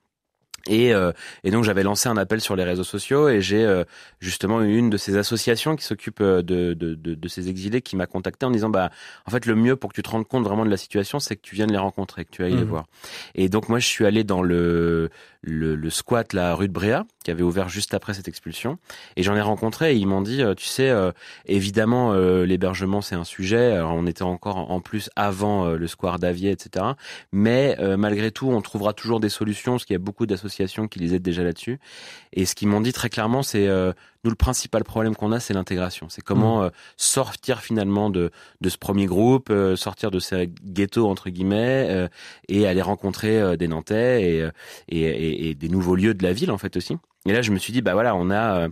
Et, 0.67 0.93
euh, 0.93 1.13
et, 1.45 1.51
donc 1.51 1.65
j'avais 1.65 1.83
lancé 1.83 2.09
un 2.09 2.17
appel 2.17 2.41
sur 2.41 2.57
les 2.57 2.65
réseaux 2.65 2.85
sociaux 2.85 3.29
et 3.29 3.41
j'ai 3.41 3.65
euh, 3.65 3.85
justement 4.21 4.61
une 4.61 4.91
de 4.91 4.97
ces 4.97 5.17
associations 5.17 5.77
qui 5.77 5.85
s'occupe 5.85 6.21
euh, 6.21 6.43
de, 6.43 6.75
de, 6.75 6.95
de, 6.95 7.15
de, 7.15 7.29
ces 7.29 7.49
exilés 7.49 7.81
qui 7.81 7.97
m'a 7.97 8.07
contacté 8.07 8.45
en 8.45 8.51
disant 8.51 8.69
bah 8.69 8.91
en 9.27 9.31
fait 9.31 9.47
le 9.47 9.55
mieux 9.55 9.77
pour 9.77 9.91
que 9.91 9.95
tu 9.95 10.03
te 10.03 10.11
rendes 10.11 10.27
compte 10.27 10.45
vraiment 10.45 10.65
de 10.65 10.71
la 10.71 10.77
situation 10.77 11.21
c'est 11.21 11.37
que 11.37 11.43
tu 11.43 11.55
viennes 11.55 11.71
les 11.71 11.79
rencontrer 11.79 12.25
que 12.25 12.31
tu 12.31 12.45
ailles 12.45 12.57
les 12.57 12.65
mmh. 12.65 12.69
voir. 12.69 12.87
Et 13.35 13.49
donc 13.49 13.69
moi 13.69 13.79
je 13.79 13.87
suis 13.87 14.05
allé 14.05 14.25
dans 14.25 14.43
le 14.43 15.11
le, 15.43 15.77
le 15.77 15.91
squat 15.91 16.33
la 16.33 16.55
rue 16.55 16.67
de 16.67 16.73
Bréa 16.73 17.07
qui 17.25 17.31
avait 17.31 17.45
ouvert 17.45 17.69
juste 17.69 17.95
après 17.95 18.13
cette 18.13 18.27
expulsion. 18.27 18.79
Et 19.17 19.23
j'en 19.23 19.37
ai 19.37 19.41
rencontré 19.41 19.93
et 19.93 19.97
ils 19.97 20.07
m'ont 20.07 20.21
dit 20.21 20.43
tu 20.57 20.67
sais 20.67 20.93
évidemment 21.47 22.13
l'hébergement 22.15 23.01
c'est 23.01 23.15
un 23.15 23.25
sujet. 23.25 23.73
Alors 23.73 23.93
on 23.95 24.07
était 24.07 24.23
encore 24.23 24.71
en 24.71 24.81
plus 24.81 25.09
avant 25.15 25.69
le 25.69 25.87
square 25.87 26.19
d'Avier 26.19 26.51
etc 26.51 26.85
mais 27.33 27.77
malgré 27.97 28.33
tout 28.33 28.49
on 28.49 28.61
trouvera 28.61 28.93
toujours 28.93 29.21
des 29.21 29.29
solutions 29.29 29.73
parce 29.73 29.85
qu'il 29.85 29.95
y 29.95 29.97
a 29.97 30.01
beaucoup 30.01 30.27
d'associations 30.27 30.48
qui 30.89 30.99
les 30.99 31.15
aident 31.15 31.23
déjà 31.23 31.43
là-dessus. 31.43 31.79
Et 32.33 32.47
ce 32.47 32.55
qu'ils 32.55 32.69
m'ont 32.69 32.81
dit 32.81 32.93
très 32.93 33.09
clairement, 33.09 33.43
c'est 33.43 33.69
euh, 33.69 33.93
nous 34.25 34.31
le 34.31 34.37
principal 34.37 34.85
problème 34.85 35.15
qu'on 35.15 35.33
a, 35.33 35.41
c'est 35.41 35.55
l'intégration. 35.55 36.09
C'est 36.09 36.23
comment 36.23 36.61
mmh. 36.61 36.65
euh, 36.65 36.71
sortir 36.97 37.61
finalement 37.61 38.11
de 38.11 38.31
de 38.61 38.69
ce 38.69 38.79
premier 38.79 39.07
groupe, 39.07 39.51
euh, 39.51 39.77
sortir 39.77 40.11
de 40.11 40.19
ces 40.19 40.51
ghettos 40.65 41.09
entre 41.09 41.31
guillemets 41.31 42.09
et 42.49 42.67
aller 42.67 42.83
rencontrer 42.83 43.57
des 43.57 43.69
Nantais 43.69 44.23
et, 44.23 44.49
et, 44.89 45.49
et, 45.49 45.55
des 45.55 45.69
nouveaux 45.69 45.97
lieux 45.97 46.15
de 46.15 46.23
la 46.23 46.33
ville 46.33 46.51
en 46.51 46.59
fait 46.59 46.77
aussi. 46.77 46.97
Et 47.27 47.33
là, 47.33 47.43
je 47.43 47.51
me 47.51 47.59
suis 47.59 47.73
dit 47.73 47.83
bah 47.83 47.95
voilà, 47.95 48.15
on 48.15 48.31
a 48.31 48.69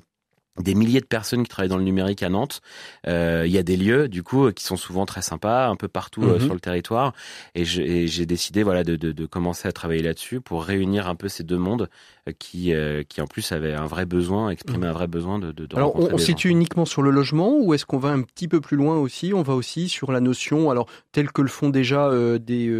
des 0.58 0.74
milliers 0.74 1.00
de 1.00 1.06
personnes 1.06 1.42
qui 1.42 1.48
travaillent 1.48 1.68
dans 1.68 1.76
le 1.76 1.84
numérique 1.84 2.22
à 2.22 2.28
Nantes. 2.28 2.60
Euh, 3.06 3.44
il 3.46 3.52
y 3.52 3.58
a 3.58 3.62
des 3.62 3.76
lieux, 3.76 4.08
du 4.08 4.22
coup, 4.22 4.50
qui 4.52 4.64
sont 4.64 4.76
souvent 4.76 5.06
très 5.06 5.22
sympas, 5.22 5.68
un 5.68 5.76
peu 5.76 5.88
partout 5.88 6.24
euh, 6.24 6.38
mhm. 6.38 6.44
sur 6.44 6.54
le 6.54 6.60
territoire. 6.60 7.12
Et 7.54 7.64
j'ai 7.64 8.26
décidé, 8.26 8.62
voilà, 8.62 8.84
de, 8.84 8.96
de, 8.96 9.12
de 9.12 9.26
commencer 9.26 9.68
à 9.68 9.72
travailler 9.72 10.02
là-dessus 10.02 10.40
pour 10.40 10.64
réunir 10.64 11.08
un 11.08 11.14
peu 11.14 11.28
ces 11.28 11.44
deux 11.44 11.58
mondes 11.58 11.88
qui, 12.32 12.72
euh, 12.72 13.02
qui 13.02 13.20
en 13.20 13.26
plus 13.26 13.52
avaient 13.52 13.74
un 13.74 13.86
vrai 13.86 14.06
besoin, 14.06 14.50
exprimaient 14.50 14.86
mhm. 14.86 14.90
un 14.90 14.92
vrai 14.92 15.06
besoin 15.06 15.38
de. 15.38 15.52
de, 15.52 15.68
alors, 15.76 15.96
on, 15.96 16.14
on 16.14 16.18
situe 16.18 16.48
uniquement 16.48 16.84
sur 16.84 17.02
le 17.02 17.10
logement 17.10 17.58
ou 17.58 17.74
est-ce 17.74 17.86
qu'on 17.86 17.98
va 17.98 18.10
un 18.10 18.22
petit 18.22 18.48
peu 18.48 18.60
plus 18.60 18.76
loin 18.76 18.96
aussi? 18.96 19.32
On 19.34 19.42
va 19.42 19.54
aussi 19.54 19.88
sur 19.88 20.12
la 20.12 20.20
notion, 20.20 20.70
alors 20.70 20.86
telle 21.12 21.32
que 21.32 21.42
le 21.42 21.48
font 21.48 21.70
déjà 21.70 22.08
euh, 22.08 22.38
des, 22.38 22.70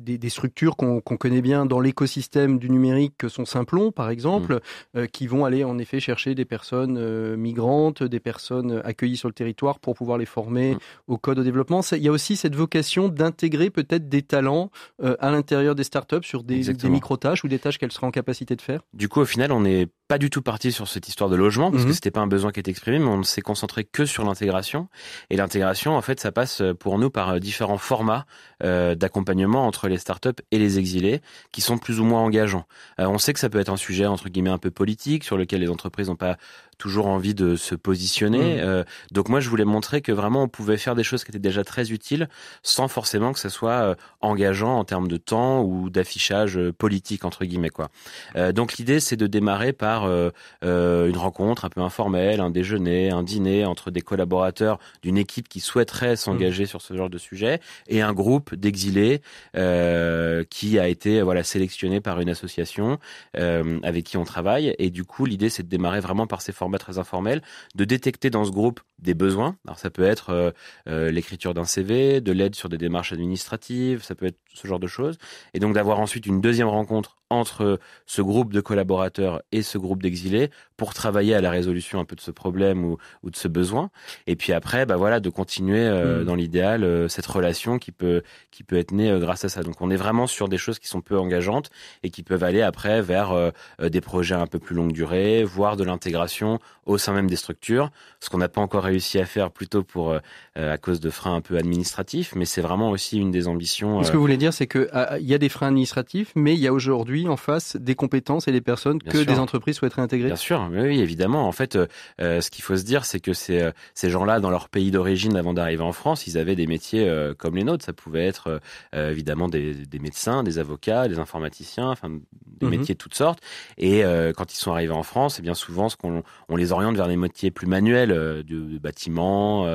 des, 0.00 0.18
des 0.18 0.28
structures 0.28 0.76
qu'on 0.76 1.00
connaît 1.00 1.42
bien 1.42 1.66
dans 1.66 1.80
l'écosystème 1.80 2.58
du 2.58 2.70
numérique, 2.70 3.14
que 3.18 3.28
sont 3.28 3.44
Simplon, 3.44 3.92
par 3.92 4.10
exemple, 4.10 4.60
mhm. 4.94 5.08
qui 5.08 5.26
vont 5.26 5.44
aller 5.44 5.64
en 5.64 5.78
effet 5.78 6.00
chercher 6.00 6.34
des 6.34 6.44
personnes 6.44 6.96
euh, 6.98 7.36
migrantes, 7.36 8.02
des 8.02 8.20
personnes 8.20 8.80
accueillies 8.84 9.16
sur 9.16 9.28
le 9.28 9.34
territoire 9.34 9.78
pour 9.78 9.94
pouvoir 9.94 10.18
les 10.18 10.26
former 10.26 10.70
Mm. 10.74 10.78
au 11.08 11.18
code 11.18 11.38
au 11.38 11.42
développement. 11.42 11.80
Il 11.92 12.02
y 12.02 12.08
a 12.08 12.12
aussi 12.12 12.36
cette 12.36 12.54
vocation 12.54 13.08
d'intégrer 13.08 13.70
peut-être 13.70 14.08
des 14.08 14.22
talents 14.22 14.70
euh, 15.02 15.16
à 15.20 15.30
l'intérieur 15.30 15.74
des 15.74 15.84
startups 15.84 16.22
sur 16.22 16.42
des, 16.42 16.72
des 16.72 16.88
micro-tâches 16.88 17.44
ou 17.44 17.48
des 17.48 17.58
tâches 17.58 17.78
qu'elles 17.78 17.92
seraient 17.92 18.06
en 18.06 18.10
capacité 18.10 18.39
de 18.44 18.62
faire. 18.62 18.82
Du 18.92 19.08
coup, 19.08 19.20
au 19.20 19.24
final, 19.24 19.52
on 19.52 19.60
n'est 19.60 19.88
pas 20.10 20.18
du 20.18 20.28
tout 20.28 20.42
parti 20.42 20.72
sur 20.72 20.88
cette 20.88 21.06
histoire 21.06 21.30
de 21.30 21.36
logement 21.36 21.70
parce 21.70 21.84
Mhm. 21.84 21.88
que 21.90 21.94
c'était 21.94 22.10
pas 22.10 22.18
un 22.20 22.26
besoin 22.26 22.50
qui 22.50 22.58
était 22.58 22.72
exprimé, 22.72 22.98
mais 22.98 23.06
on 23.06 23.22
s'est 23.22 23.42
concentré 23.42 23.84
que 23.84 24.04
sur 24.06 24.24
l'intégration. 24.24 24.88
Et 25.30 25.36
l'intégration, 25.36 25.96
en 25.96 26.02
fait, 26.02 26.18
ça 26.18 26.32
passe 26.32 26.62
euh, 26.62 26.74
pour 26.74 26.98
nous 26.98 27.10
par 27.10 27.28
euh, 27.28 27.38
différents 27.38 27.78
formats 27.78 28.26
euh, 28.64 28.96
d'accompagnement 28.96 29.64
entre 29.68 29.86
les 29.86 29.98
startups 29.98 30.30
et 30.50 30.58
les 30.58 30.80
exilés, 30.80 31.20
qui 31.52 31.60
sont 31.60 31.78
plus 31.78 32.00
ou 32.00 32.04
moins 32.04 32.22
engageants. 32.22 32.66
Euh, 32.98 33.06
on 33.06 33.18
sait 33.18 33.32
que 33.32 33.38
ça 33.38 33.48
peut 33.48 33.60
être 33.60 33.70
un 33.70 33.76
sujet 33.76 34.04
entre 34.06 34.28
guillemets 34.28 34.50
un 34.50 34.58
peu 34.58 34.72
politique 34.72 35.22
sur 35.22 35.36
lequel 35.38 35.60
les 35.60 35.68
entreprises 35.70 36.08
n'ont 36.08 36.16
pas 36.16 36.36
toujours 36.76 37.06
envie 37.08 37.34
de 37.34 37.56
se 37.56 37.74
positionner. 37.74 38.54
Mhm. 38.56 38.60
Euh, 38.62 38.84
donc 39.12 39.28
moi, 39.28 39.38
je 39.40 39.48
voulais 39.50 39.66
montrer 39.66 40.00
que 40.00 40.12
vraiment 40.12 40.42
on 40.44 40.48
pouvait 40.48 40.78
faire 40.78 40.94
des 40.94 41.04
choses 41.04 41.24
qui 41.24 41.30
étaient 41.30 41.38
déjà 41.38 41.62
très 41.62 41.92
utiles, 41.92 42.28
sans 42.62 42.88
forcément 42.88 43.32
que 43.34 43.38
ça 43.38 43.50
soit 43.50 43.70
euh, 43.82 43.94
engageant 44.22 44.78
en 44.78 44.84
termes 44.84 45.06
de 45.06 45.18
temps 45.18 45.62
ou 45.62 45.90
d'affichage 45.90 46.58
politique 46.78 47.24
entre 47.26 47.44
guillemets 47.44 47.68
quoi. 47.70 47.90
Euh, 48.36 48.52
donc 48.52 48.78
l'idée, 48.78 48.98
c'est 48.98 49.16
de 49.16 49.26
démarrer 49.26 49.72
par 49.74 49.99
euh, 50.06 50.30
euh, 50.64 51.08
une 51.08 51.16
rencontre 51.16 51.64
un 51.64 51.68
peu 51.68 51.80
informelle, 51.80 52.40
un 52.40 52.50
déjeuner, 52.50 53.10
un 53.10 53.22
dîner 53.22 53.64
entre 53.64 53.90
des 53.90 54.00
collaborateurs 54.00 54.78
d'une 55.02 55.18
équipe 55.18 55.48
qui 55.48 55.60
souhaiterait 55.60 56.16
s'engager 56.16 56.66
sur 56.66 56.82
ce 56.82 56.94
genre 56.94 57.10
de 57.10 57.18
sujet 57.18 57.60
et 57.88 58.02
un 58.02 58.12
groupe 58.12 58.54
d'exilés 58.54 59.22
euh, 59.56 60.44
qui 60.50 60.78
a 60.78 60.88
été 60.88 61.22
voilà 61.22 61.42
sélectionné 61.42 62.00
par 62.00 62.20
une 62.20 62.28
association 62.28 62.98
avec 63.34 64.04
qui 64.04 64.16
on 64.16 64.24
travaille. 64.24 64.74
Et 64.78 64.90
du 64.90 65.04
coup, 65.04 65.26
l'idée, 65.26 65.48
c'est 65.48 65.62
de 65.62 65.68
démarrer 65.68 66.00
vraiment 66.00 66.26
par 66.26 66.42
ces 66.42 66.52
formats 66.52 66.78
très 66.78 66.98
informels, 66.98 67.42
de 67.74 67.84
détecter 67.84 68.30
dans 68.30 68.44
ce 68.44 68.50
groupe 68.50 68.80
des 68.98 69.14
besoins. 69.14 69.56
Alors 69.66 69.78
ça 69.78 69.90
peut 69.90 70.04
être 70.04 70.52
euh, 70.88 71.10
l'écriture 71.10 71.54
d'un 71.54 71.64
CV, 71.64 72.20
de 72.20 72.32
l'aide 72.32 72.54
sur 72.54 72.68
des 72.68 72.78
démarches 72.78 73.12
administratives, 73.12 74.02
ça 74.02 74.14
peut 74.14 74.26
être 74.26 74.38
ce 74.52 74.66
genre 74.66 74.80
de 74.80 74.86
choses. 74.86 75.18
Et 75.54 75.58
donc 75.58 75.74
d'avoir 75.74 76.00
ensuite 76.00 76.26
une 76.26 76.40
deuxième 76.40 76.68
rencontre 76.68 77.16
entre 77.30 77.78
ce 78.06 78.22
groupe 78.22 78.52
de 78.52 78.60
collaborateurs 78.60 79.42
et 79.52 79.62
ce 79.62 79.78
groupe 79.78 79.89
d'exilés 79.98 80.50
pour 80.80 80.94
travailler 80.94 81.34
à 81.34 81.42
la 81.42 81.50
résolution 81.50 82.00
un 82.00 82.06
peu 82.06 82.16
de 82.16 82.22
ce 82.22 82.30
problème 82.30 82.86
ou, 82.86 82.96
ou 83.22 83.28
de 83.28 83.36
ce 83.36 83.48
besoin. 83.48 83.90
Et 84.26 84.34
puis 84.34 84.54
après, 84.54 84.86
bah 84.86 84.96
voilà, 84.96 85.20
de 85.20 85.28
continuer 85.28 85.84
euh, 85.86 86.20
Mhm. 86.20 86.24
dans 86.24 86.34
l'idéal 86.34 86.84
euh, 86.84 87.06
cette 87.06 87.26
relation 87.26 87.78
qui 87.78 87.92
peut 87.92 88.22
qui 88.50 88.62
peut 88.64 88.78
être 88.78 88.92
née 88.92 89.10
euh, 89.10 89.18
grâce 89.18 89.44
à 89.44 89.50
ça. 89.50 89.62
Donc 89.62 89.76
on 89.82 89.90
est 89.90 89.96
vraiment 89.96 90.26
sur 90.26 90.48
des 90.48 90.56
choses 90.56 90.78
qui 90.78 90.88
sont 90.88 91.02
peu 91.02 91.18
engageantes 91.18 91.68
et 92.02 92.08
qui 92.08 92.22
peuvent 92.22 92.42
aller 92.44 92.62
après 92.62 93.02
vers 93.02 93.32
euh, 93.32 93.50
euh, 93.82 93.90
des 93.90 94.00
projets 94.00 94.34
un 94.34 94.46
peu 94.46 94.58
plus 94.58 94.74
longue 94.74 94.92
durée, 94.92 95.44
voire 95.44 95.76
de 95.76 95.84
l'intégration 95.84 96.58
au 96.86 96.96
sein 96.96 97.12
même 97.12 97.28
des 97.28 97.36
structures, 97.36 97.90
ce 98.20 98.30
qu'on 98.30 98.38
n'a 98.38 98.48
pas 98.48 98.62
encore 98.62 98.82
réussi 98.84 99.18
à 99.18 99.26
faire 99.26 99.50
plutôt 99.50 99.82
pour 99.84 100.10
euh, 100.12 100.18
à 100.56 100.78
cause 100.78 100.98
de 101.00 101.10
freins 101.10 101.34
un 101.36 101.40
peu 101.42 101.56
administratifs, 101.58 102.34
mais 102.34 102.46
c'est 102.46 102.62
vraiment 102.62 102.90
aussi 102.90 103.18
une 103.18 103.30
des 103.30 103.46
ambitions. 103.48 104.02
Ce 104.02 104.10
que 104.10 104.16
vous 104.16 104.22
voulez 104.22 104.36
dire, 104.38 104.52
c'est 104.54 104.66
que 104.66 104.88
ah, 104.92 105.18
il 105.18 105.26
y 105.26 105.34
a 105.34 105.38
des 105.38 105.48
freins 105.50 105.68
administratifs, 105.68 106.32
mais 106.34 106.54
il 106.54 106.60
y 106.60 106.66
a 106.66 106.72
aujourd'hui 106.72 107.28
en 107.28 107.36
face 107.36 107.76
des 107.76 107.94
compétences 107.94 108.48
et 108.48 108.52
des 108.52 108.60
personnes 108.62 108.98
Bien 108.98 109.12
que 109.12 109.18
sûr. 109.18 109.26
des 109.26 109.38
entreprises 109.38 109.76
souhaiteraient 109.76 110.02
intégrer. 110.02 110.26
Bien 110.28 110.36
sûr, 110.36 110.68
oui, 110.78 111.00
évidemment. 111.00 111.46
En 111.46 111.52
fait, 111.52 111.76
euh, 111.76 111.86
euh, 112.20 112.40
ce 112.40 112.50
qu'il 112.50 112.62
faut 112.64 112.76
se 112.76 112.84
dire, 112.84 113.04
c'est 113.04 113.20
que 113.20 113.32
ces, 113.32 113.60
euh, 113.60 113.70
ces 113.94 114.10
gens-là, 114.10 114.40
dans 114.40 114.50
leur 114.50 114.68
pays 114.68 114.90
d'origine, 114.90 115.36
avant 115.36 115.52
d'arriver 115.54 115.82
en 115.82 115.92
France, 115.92 116.26
ils 116.26 116.38
avaient 116.38 116.56
des 116.56 116.66
métiers 116.66 117.08
euh, 117.08 117.34
comme 117.34 117.56
les 117.56 117.64
nôtres. 117.64 117.84
Ça 117.84 117.92
pouvait 117.92 118.26
être 118.26 118.60
euh, 118.94 119.10
évidemment 119.10 119.48
des, 119.48 119.74
des 119.74 119.98
médecins, 119.98 120.42
des 120.42 120.58
avocats, 120.58 121.08
des 121.08 121.18
informaticiens, 121.18 121.90
enfin 121.90 122.08
des 122.10 122.66
Mhm. 122.66 122.70
métiers 122.70 122.94
de 122.94 122.98
toutes 122.98 123.14
sortes. 123.14 123.40
Et 123.78 124.02
quand 124.36 124.52
ils 124.52 124.58
sont 124.58 124.72
arrivés 124.72 124.92
en 124.92 125.02
France, 125.02 125.38
et 125.38 125.42
bien 125.42 125.54
souvent, 125.54 125.88
ce 125.88 125.96
qu'on 125.96 126.22
on 126.50 126.56
les 126.56 126.72
oriente 126.72 126.94
vers 126.94 127.08
des 127.08 127.16
métiers 127.16 127.50
plus 127.50 127.66
manuels, 127.66 128.42
du, 128.42 128.60
du 128.60 128.78
bâtiment, 128.78 129.66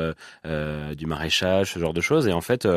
du 0.44 1.06
maraîchage, 1.08 1.74
ce 1.74 1.80
genre 1.80 1.94
de 1.94 2.02
choses. 2.02 2.28
Et 2.28 2.32
en 2.34 2.42
fait, 2.42 2.68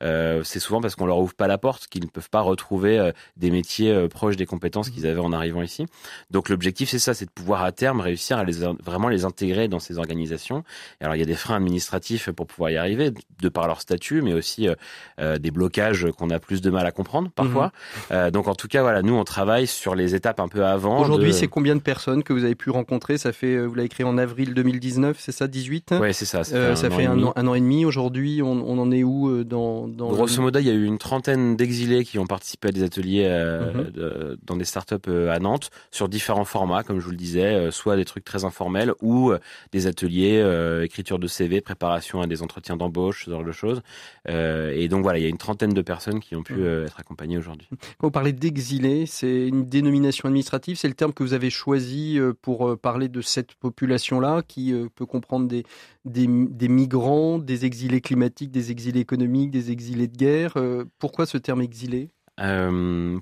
c'est 0.00 0.58
souvent 0.60 0.80
parce 0.80 0.96
qu'on 0.96 1.04
leur 1.04 1.18
ouvre 1.18 1.34
pas 1.34 1.46
la 1.48 1.58
porte 1.58 1.86
qu'ils 1.88 2.02
ne 2.04 2.08
peuvent 2.08 2.30
pas 2.30 2.40
retrouver 2.40 3.10
des 3.36 3.50
métiers 3.50 4.08
proches 4.08 4.36
des 4.36 4.46
compétences 4.46 4.88
qu'ils 4.88 5.06
avaient 5.06 5.20
en 5.20 5.32
arrivant 5.34 5.60
ici. 5.62 5.84
Donc 6.30 6.48
l'objectif 6.48 6.88
c'est 6.88 6.98
ça, 6.98 7.12
c'est 7.12 7.26
de 7.26 7.30
pouvoir 7.30 7.62
à 7.68 7.72
terme 7.72 8.00
réussir 8.00 8.38
à 8.38 8.44
les 8.44 8.56
vraiment 8.84 9.08
les 9.08 9.24
intégrer 9.24 9.68
dans 9.68 9.78
ces 9.78 9.98
organisations. 9.98 10.64
Et 11.00 11.04
alors 11.04 11.14
il 11.16 11.20
y 11.20 11.22
a 11.22 11.26
des 11.26 11.34
freins 11.34 11.56
administratifs 11.56 12.30
pour 12.30 12.46
pouvoir 12.46 12.70
y 12.70 12.76
arriver, 12.76 13.12
de 13.40 13.48
par 13.48 13.66
leur 13.68 13.80
statut, 13.80 14.22
mais 14.22 14.32
aussi 14.32 14.66
euh, 14.68 14.74
euh, 15.20 15.38
des 15.38 15.50
blocages 15.50 16.06
qu'on 16.16 16.30
a 16.30 16.38
plus 16.38 16.60
de 16.60 16.70
mal 16.70 16.86
à 16.86 16.90
comprendre 16.92 17.30
parfois. 17.34 17.72
Euh, 18.10 18.30
donc 18.30 18.48
en 18.48 18.54
tout 18.54 18.68
cas 18.68 18.82
voilà, 18.82 19.02
nous 19.02 19.14
on 19.14 19.24
travaille 19.24 19.66
sur 19.66 19.94
les 19.94 20.14
étapes 20.14 20.40
un 20.40 20.48
peu 20.48 20.64
avant. 20.64 21.00
Aujourd'hui, 21.00 21.28
de- 21.28 21.32
c'est 21.34 21.46
combien 21.48 21.76
de 21.76 21.80
personnes 21.80 22.22
que 22.22 22.32
vous 22.32 22.44
avez 22.44 22.54
pu 22.54 22.70
rencontrer? 22.70 23.18
Ça 23.18 23.32
fait, 23.32 23.58
vous 23.64 23.74
l'avez 23.74 23.88
créé 23.88 24.04
en 24.06 24.18
avril 24.18 24.54
2019, 24.54 25.16
c'est 25.20 25.32
ça, 25.32 25.46
18 25.46 25.94
ouais 26.00 26.12
c'est 26.12 26.24
ça. 26.24 26.42
Ça 26.44 26.74
fait, 26.74 26.88
un, 26.88 26.90
an 26.92 26.98
et 27.00 27.06
un, 27.06 27.14
demi. 27.16 27.24
an, 27.24 27.32
un 27.36 27.46
an 27.46 27.54
et 27.54 27.60
demi. 27.60 27.84
Aujourd'hui, 27.84 28.40
on, 28.42 28.52
on 28.68 28.78
en 28.78 28.90
est 28.90 29.02
où 29.04 29.44
dans, 29.44 29.86
dans 29.88 30.08
Grosso 30.10 30.40
modo, 30.42 30.58
il 30.58 30.66
y 30.66 30.70
a 30.70 30.74
eu 30.74 30.84
une 30.84 30.98
trentaine 30.98 31.56
d'exilés 31.56 32.04
qui 32.04 32.18
ont 32.18 32.26
participé 32.26 32.68
à 32.68 32.72
des 32.72 32.82
ateliers 32.82 33.28
Mhm. 33.28 33.90
de- 33.92 34.38
dans 34.46 34.56
des 34.56 34.64
startups 34.64 35.10
à 35.30 35.38
Nantes 35.38 35.70
sur 35.90 36.08
différents 36.08 36.44
formats, 36.44 36.82
comme 36.82 36.98
je 37.00 37.04
vous 37.04 37.10
le 37.10 37.16
disais, 37.16 37.54
euh, 37.58 37.70
soit 37.70 37.96
des 37.96 38.04
trucs 38.04 38.24
très 38.24 38.44
informels 38.44 38.92
ou 39.02 39.30
euh, 39.30 39.38
des 39.72 39.86
ateliers 39.86 40.40
euh, 40.40 40.84
écriture 40.84 41.18
de 41.18 41.26
CV, 41.26 41.60
préparation 41.60 42.22
à 42.22 42.26
des 42.26 42.42
entretiens 42.42 42.76
d'embauche, 42.76 43.24
ce 43.24 43.30
genre 43.30 43.44
de 43.44 43.52
choses. 43.52 43.82
Euh, 44.28 44.72
et 44.74 44.88
donc 44.88 45.02
voilà, 45.02 45.18
il 45.18 45.22
y 45.22 45.26
a 45.26 45.28
une 45.28 45.38
trentaine 45.38 45.74
de 45.74 45.82
personnes 45.82 46.20
qui 46.20 46.36
ont 46.36 46.42
pu 46.42 46.54
euh, 46.54 46.86
être 46.86 46.98
accompagnées 47.00 47.38
aujourd'hui. 47.38 47.68
Quand 47.98 48.06
vous 48.06 48.10
parlez 48.10 48.32
d'exilés, 48.32 49.06
c'est 49.06 49.48
une 49.48 49.64
dénomination 49.66 50.26
administrative, 50.28 50.76
c'est 50.76 50.88
le 50.88 50.94
terme 50.94 51.12
que 51.12 51.22
vous 51.22 51.34
avez 51.34 51.50
choisi 51.50 52.18
pour 52.42 52.78
parler 52.78 53.08
de 53.08 53.20
cette 53.20 53.54
population-là 53.54 54.42
qui 54.46 54.72
peut 54.94 55.06
comprendre 55.06 55.48
des, 55.48 55.64
des, 56.04 56.26
des 56.26 56.68
migrants, 56.68 57.38
des 57.38 57.64
exilés 57.64 58.00
climatiques, 58.00 58.50
des 58.50 58.70
exilés 58.70 59.00
économiques, 59.00 59.50
des 59.50 59.70
exilés 59.70 60.08
de 60.08 60.16
guerre. 60.16 60.54
Pourquoi 60.98 61.26
ce 61.26 61.38
terme 61.38 61.62
exilé? 61.62 62.10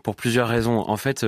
Pour 0.03 0.17
plusieurs 0.17 0.49
raisons. 0.49 0.81
En 0.81 0.97
fait, 0.97 1.25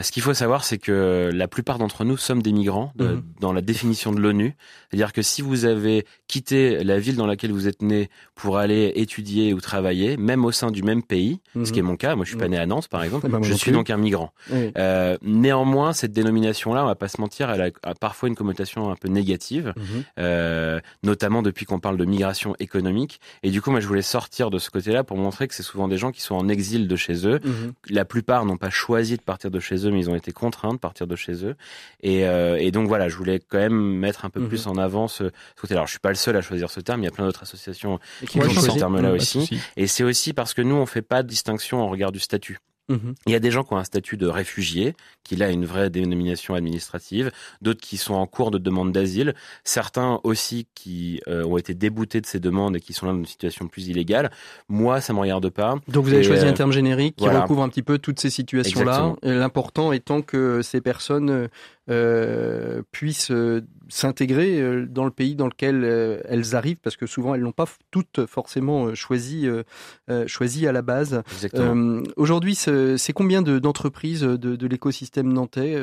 ce 0.00 0.10
qu'il 0.10 0.22
faut 0.22 0.32
savoir, 0.32 0.64
c'est 0.64 0.78
que 0.78 1.30
la 1.34 1.48
plupart 1.48 1.76
d'entre 1.78 2.04
nous 2.04 2.16
sommes 2.16 2.40
des 2.42 2.52
migrants 2.52 2.92
de- 2.96 3.08
Mhm. 3.08 3.22
dans 3.40 3.52
la 3.52 3.60
définition 3.60 4.12
de 4.12 4.20
l'ONU. 4.20 4.56
C'est-à-dire 4.90 5.12
que 5.12 5.20
si 5.22 5.42
vous 5.42 5.64
avez 5.66 6.06
quitté 6.28 6.82
la 6.82 6.98
ville 6.98 7.16
dans 7.16 7.26
laquelle 7.26 7.52
vous 7.52 7.68
êtes 7.68 7.82
né 7.82 8.08
pour 8.34 8.56
aller 8.56 8.92
étudier 8.96 9.52
ou 9.52 9.60
travailler, 9.60 10.16
même 10.16 10.44
au 10.46 10.52
sein 10.52 10.70
du 10.70 10.82
même 10.82 11.02
pays, 11.02 11.40
ce 11.64 11.72
qui 11.72 11.78
est 11.78 11.82
mon 11.82 11.96
cas, 11.96 12.14
moi 12.16 12.24
je 12.24 12.30
suis 12.30 12.38
pas 12.38 12.46
Mhm. 12.46 12.50
né 12.52 12.58
à 12.58 12.66
Nantes 12.66 12.88
par 12.88 13.02
exemple, 13.04 13.28
moi 13.28 13.40
je 13.42 13.52
suis 13.52 13.70
donc 13.72 13.90
un 13.90 13.96
migrant. 13.98 14.32
Oui. 14.50 14.70
Euh, 14.78 15.18
néanmoins, 15.22 15.92
cette 15.92 16.12
dénomination-là, 16.12 16.84
on 16.84 16.86
va 16.86 16.94
pas 16.94 17.08
se 17.08 17.20
mentir, 17.20 17.50
elle 17.50 17.60
a, 17.62 17.70
a 17.90 17.94
parfois 17.94 18.28
une 18.28 18.34
connotation 18.36 18.90
un 18.90 18.96
peu 18.96 19.08
négative 19.08 19.74
Mhm. 19.76 19.84
euh, 20.20 20.80
notamment 21.02 21.42
depuis 21.42 21.66
qu'on 21.66 21.80
parle 21.80 21.96
de 21.96 22.04
migration 22.04 22.54
économique. 22.60 23.20
Et 23.42 23.50
du 23.50 23.60
coup, 23.60 23.70
moi, 23.70 23.80
je 23.80 23.86
voulais 23.86 24.02
sortir 24.02 24.50
de 24.50 24.58
ce 24.58 24.70
côté-là 24.70 25.04
pour 25.04 25.16
montrer 25.16 25.48
que 25.48 25.54
c'est 25.54 25.62
souvent 25.62 25.88
des 25.88 25.98
gens 25.98 26.12
qui 26.12 26.20
sont 26.22 26.34
en 26.34 26.48
exil 26.48 26.88
de 26.88 26.96
chez 26.96 27.26
eux. 27.26 27.40
Mhm. 27.44 27.72
La 27.90 28.04
plupart 28.04 28.44
n'ont 28.46 28.56
pas 28.56 28.70
choisi 28.70 29.16
de 29.16 29.22
partir 29.22 29.50
de 29.50 29.60
chez 29.60 29.81
eux, 29.81 29.81
mais 29.90 29.98
ils 30.00 30.10
ont 30.10 30.14
été 30.14 30.30
contraints 30.32 30.72
de 30.72 30.78
partir 30.78 31.06
de 31.06 31.16
chez 31.16 31.44
eux. 31.44 31.56
Et, 32.02 32.26
euh, 32.26 32.56
et 32.60 32.70
donc 32.70 32.86
voilà, 32.88 33.08
je 33.08 33.16
voulais 33.16 33.40
quand 33.40 33.58
même 33.58 33.72
mettre 33.98 34.24
un 34.24 34.30
peu 34.30 34.40
Mhm. 34.40 34.48
plus 34.48 34.66
en 34.66 34.76
avant 34.76 35.08
ce, 35.08 35.24
ce 35.24 35.60
côté. 35.60 35.74
Alors, 35.74 35.86
je 35.86 35.92
suis 35.92 36.00
pas 36.00 36.10
le 36.10 36.14
seul 36.14 36.36
à 36.36 36.42
choisir 36.42 36.70
ce 36.70 36.80
terme. 36.80 37.00
Il 37.02 37.04
y 37.04 37.08
a 37.08 37.10
plein 37.10 37.24
d'autres 37.26 37.42
associations 37.42 37.98
qui 38.26 38.38
ont 38.40 38.48
ce 38.50 38.78
terme-là 38.78 39.12
aussi. 39.12 39.60
Et 39.76 39.86
c'est 39.86 40.04
aussi 40.04 40.32
parce 40.32 40.54
que 40.54 40.62
nous, 40.62 40.76
on 40.76 40.86
fait 40.86 41.02
pas 41.02 41.22
de 41.22 41.28
distinction 41.28 41.80
en 41.80 41.88
regard 41.88 42.12
du 42.12 42.20
statut. 42.20 42.58
Mhm. 42.88 43.14
Il 43.26 43.32
y 43.32 43.36
a 43.36 43.38
des 43.40 43.50
gens 43.50 43.62
qui 43.62 43.72
ont 43.72 43.76
un 43.78 43.84
statut 43.84 44.16
de 44.16 44.26
réfugié, 44.26 44.94
qui 45.24 45.36
là 45.36 45.46
a 45.46 45.50
une 45.50 45.64
vraie 45.64 45.88
dénomination 45.90 46.54
administrative, 46.54 47.30
d'autres 47.60 47.80
qui 47.80 47.96
sont 47.96 48.14
en 48.14 48.26
cours 48.26 48.50
de 48.50 48.58
demande 48.58 48.92
d'asile, 48.92 49.34
certains 49.64 50.20
aussi 50.24 50.66
qui 50.74 51.20
euh, 51.28 51.44
ont 51.44 51.56
été 51.58 51.74
déboutés 51.74 52.20
de 52.20 52.26
ces 52.26 52.40
demandes 52.40 52.76
et 52.76 52.80
qui 52.80 52.92
sont 52.92 53.06
là 53.06 53.12
dans 53.12 53.18
une 53.18 53.26
situation 53.26 53.68
plus 53.68 53.88
illégale. 53.88 54.30
Moi, 54.68 55.00
ça 55.00 55.12
me 55.12 55.20
regarde 55.20 55.48
pas. 55.50 55.76
Donc 55.88 56.04
vous 56.04 56.12
avez 56.12 56.20
Et, 56.20 56.24
choisi 56.24 56.44
euh, 56.44 56.50
un 56.50 56.54
terme 56.54 56.72
générique 56.72 57.16
qui 57.16 57.24
voilà. 57.24 57.42
recouvre 57.42 57.62
un 57.62 57.68
petit 57.68 57.82
peu 57.82 57.98
toutes 57.98 58.20
ces 58.20 58.30
situations-là. 58.30 59.14
L'important 59.22 59.92
étant 59.92 60.22
que 60.22 60.60
ces 60.62 60.80
personnes 60.80 61.48
euh, 61.90 62.82
puissent 62.92 63.30
euh, 63.30 63.62
s'intégrer 63.88 64.60
euh, 64.60 64.86
dans 64.86 65.04
le 65.04 65.10
pays 65.10 65.34
dans 65.34 65.46
lequel 65.48 65.82
euh, 65.84 66.20
elles 66.26 66.54
arrivent, 66.54 66.80
parce 66.82 66.96
que 66.96 67.06
souvent 67.06 67.34
elles 67.34 67.42
n'ont 67.42 67.52
pas 67.52 67.66
toutes 67.90 68.26
forcément 68.26 68.94
choisi, 68.94 69.46
choisi 70.26 70.66
à 70.66 70.72
la 70.72 70.82
base. 70.82 71.22
Aujourd'hui, 72.16 72.54
c'est 72.54 73.12
combien 73.14 73.42
de- 73.42 73.58
d'entreprises 73.58 74.22
de, 74.22 74.36
de 74.56 74.66
l'écosystème 74.66 75.32
nantais, 75.32 75.74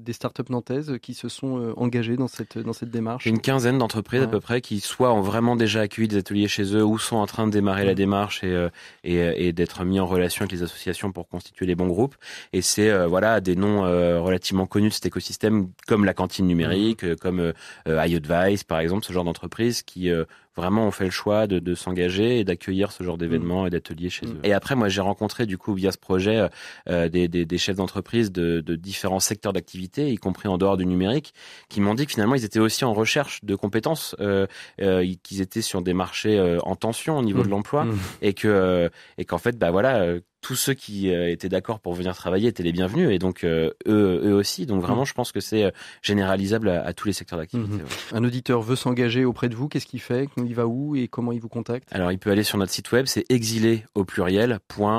des 0.00 0.12
startups 0.12 0.50
nantaises, 0.50 0.96
qui 1.02 1.14
se 1.14 1.28
sont 1.28 1.74
engagées 1.76 2.16
dans 2.16 2.28
cette, 2.28 2.58
dans 2.58 2.72
cette 2.72 2.90
démarche? 2.90 3.26
Une 3.26 3.40
quinzaine 3.40 3.78
d'entreprises 3.78 4.22
à 4.22 4.26
peu 4.26 4.40
près 4.40 4.60
qui 4.60 4.80
soit 4.80 5.12
ont 5.12 5.20
vraiment 5.20 5.56
déjà 5.56 5.82
accueilli 5.82 6.08
des 6.08 6.16
ateliers 6.18 6.48
chez 6.48 6.74
eux 6.74 6.84
ou 6.84 6.98
sont 6.98 7.16
en 7.16 7.26
train 7.26 7.46
de 7.46 7.52
démarrer 7.52 7.84
la 7.84 7.90
Mhm. 7.92 7.96
démarche 7.96 8.44
et, 8.44 8.68
et, 9.04 9.46
et 9.48 9.52
d'être 9.52 9.84
mis 9.84 10.00
en 10.00 10.06
relation 10.06 10.42
avec 10.44 10.52
les 10.52 10.62
associations 10.62 11.12
pour 11.12 11.28
constituer 11.28 11.66
les 11.66 11.74
bons 11.74 11.88
groupes. 11.88 12.14
Et 12.52 12.62
c'est 12.62 13.06
voilà 13.06 13.40
des 13.40 13.56
noms 13.56 13.82
relativement 14.22 14.66
connus 14.66 14.88
de 14.90 14.94
cet 15.00 15.06
écosystème 15.06 15.70
comme 15.86 16.04
la 16.04 16.14
cantine 16.14 16.46
numérique, 16.46 17.04
euh, 17.04 17.16
comme 17.16 17.40
euh, 17.40 18.06
iAdvice 18.06 18.64
par 18.64 18.80
exemple, 18.80 19.04
ce 19.06 19.12
genre 19.12 19.24
d'entreprise 19.24 19.82
qui 19.82 20.10
vraiment 20.56 20.86
ont 20.86 20.90
fait 20.90 21.04
le 21.04 21.10
choix 21.10 21.46
de, 21.46 21.58
de 21.58 21.74
s'engager 21.74 22.40
et 22.40 22.44
d'accueillir 22.44 22.92
ce 22.92 23.02
genre 23.02 23.16
d'événements 23.16 23.66
et 23.66 23.70
d'ateliers 23.70 24.10
chez 24.10 24.26
eux. 24.26 24.38
Et 24.42 24.52
après, 24.52 24.74
moi, 24.74 24.88
j'ai 24.88 25.00
rencontré 25.00 25.46
du 25.46 25.56
coup 25.58 25.74
via 25.74 25.92
ce 25.92 25.98
projet 25.98 26.48
euh, 26.88 27.08
des, 27.08 27.28
des, 27.28 27.46
des, 27.46 27.58
chefs 27.58 27.76
d'entreprise 27.76 28.32
de, 28.32 28.60
de, 28.60 28.76
différents 28.76 29.20
secteurs 29.20 29.52
d'activité, 29.52 30.10
y 30.10 30.16
compris 30.16 30.48
en 30.48 30.58
dehors 30.58 30.76
du 30.76 30.86
numérique, 30.86 31.34
qui 31.68 31.80
m'ont 31.80 31.94
dit 31.94 32.06
que 32.06 32.12
finalement 32.12 32.34
ils 32.34 32.44
étaient 32.44 32.58
aussi 32.58 32.84
en 32.84 32.92
recherche 32.92 33.44
de 33.44 33.54
compétences, 33.54 34.16
euh, 34.20 34.46
euh, 34.80 35.06
qu'ils 35.22 35.40
étaient 35.40 35.62
sur 35.62 35.82
des 35.82 35.94
marchés 35.94 36.38
euh, 36.38 36.58
en 36.62 36.76
tension 36.76 37.16
au 37.16 37.22
niveau 37.22 37.42
de 37.42 37.48
mmh. 37.48 37.50
l'emploi 37.50 37.84
mmh. 37.84 37.98
et 38.22 38.34
que 38.34 38.90
et 39.18 39.24
qu'en 39.24 39.38
fait, 39.38 39.56
bah 39.58 39.70
voilà, 39.70 40.16
tous 40.40 40.54
ceux 40.54 40.74
qui 40.74 41.12
euh, 41.12 41.30
étaient 41.30 41.48
d'accord 41.48 41.80
pour 41.80 41.94
venir 41.94 42.14
travailler 42.16 42.48
étaient 42.48 42.62
les 42.62 42.72
bienvenus 42.72 43.10
et 43.10 43.18
donc 43.18 43.44
euh, 43.44 43.70
eux, 43.86 44.20
eux 44.24 44.34
aussi. 44.34 44.66
Donc 44.66 44.82
vraiment, 44.82 45.02
mm. 45.02 45.06
je 45.06 45.14
pense 45.14 45.32
que 45.32 45.40
c'est 45.40 45.64
euh, 45.64 45.70
généralisable 46.02 46.68
à, 46.68 46.92
tous 46.92 47.06
les 47.06 47.12
secteurs 47.12 47.38
d'activité. 47.38 47.76
Mm-hmm. 47.76 48.16
Un 48.16 48.24
auditeur 48.24 48.62
veut 48.62 48.76
s'engager 48.76 49.24
auprès 49.24 49.48
de 49.48 49.54
vous, 49.54 49.68
qu'est-ce 49.68 49.86
qu'il 49.86 50.00
fait? 50.00 50.28
Il 50.38 50.54
va 50.54 50.66
où 50.66 50.96
et 50.96 51.08
comment 51.08 51.32
il 51.32 51.40
vous 51.40 51.48
contacte? 51.48 51.88
Alors, 51.92 52.12
il 52.12 52.18
peut 52.18 52.30
aller 52.30 52.42
sur 52.42 52.58
notre 52.58 52.72
site 52.72 52.90
web, 52.92 53.06
c'est 53.06 53.24
exilé 53.28 53.84
au 53.94 54.04
pluriel 54.04 54.58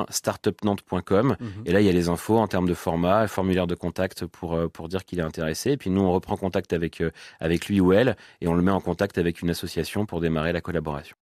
.startupnantes.com 0.09 1.35
mm-hmm. 1.39 1.45
et 1.65 1.71
là 1.71 1.81
il 1.81 1.85
y 1.85 1.89
a 1.89 1.93
les 1.93 2.09
infos 2.09 2.37
en 2.37 2.47
termes 2.47 2.67
de 2.67 2.73
format, 2.73 3.27
formulaire 3.27 3.67
de 3.67 3.75
contact 3.75 4.25
pour 4.25 4.57
pour 4.71 4.89
dire 4.89 5.05
qu'il 5.05 5.19
est 5.19 5.23
intéressé. 5.23 5.71
Et 5.71 5.77
puis 5.77 5.89
nous 5.89 6.01
on 6.01 6.11
reprend 6.11 6.37
contact 6.37 6.73
avec 6.73 7.03
avec 7.39 7.67
lui 7.67 7.81
ou 7.81 7.93
elle 7.93 8.15
et 8.41 8.47
on 8.47 8.53
le 8.53 8.61
met 8.61 8.71
en 8.71 8.81
contact 8.81 9.17
avec 9.17 9.41
une 9.41 9.49
association 9.49 10.05
pour 10.05 10.21
démarrer 10.21 10.53
la 10.53 10.61
collaboration. 10.61 11.15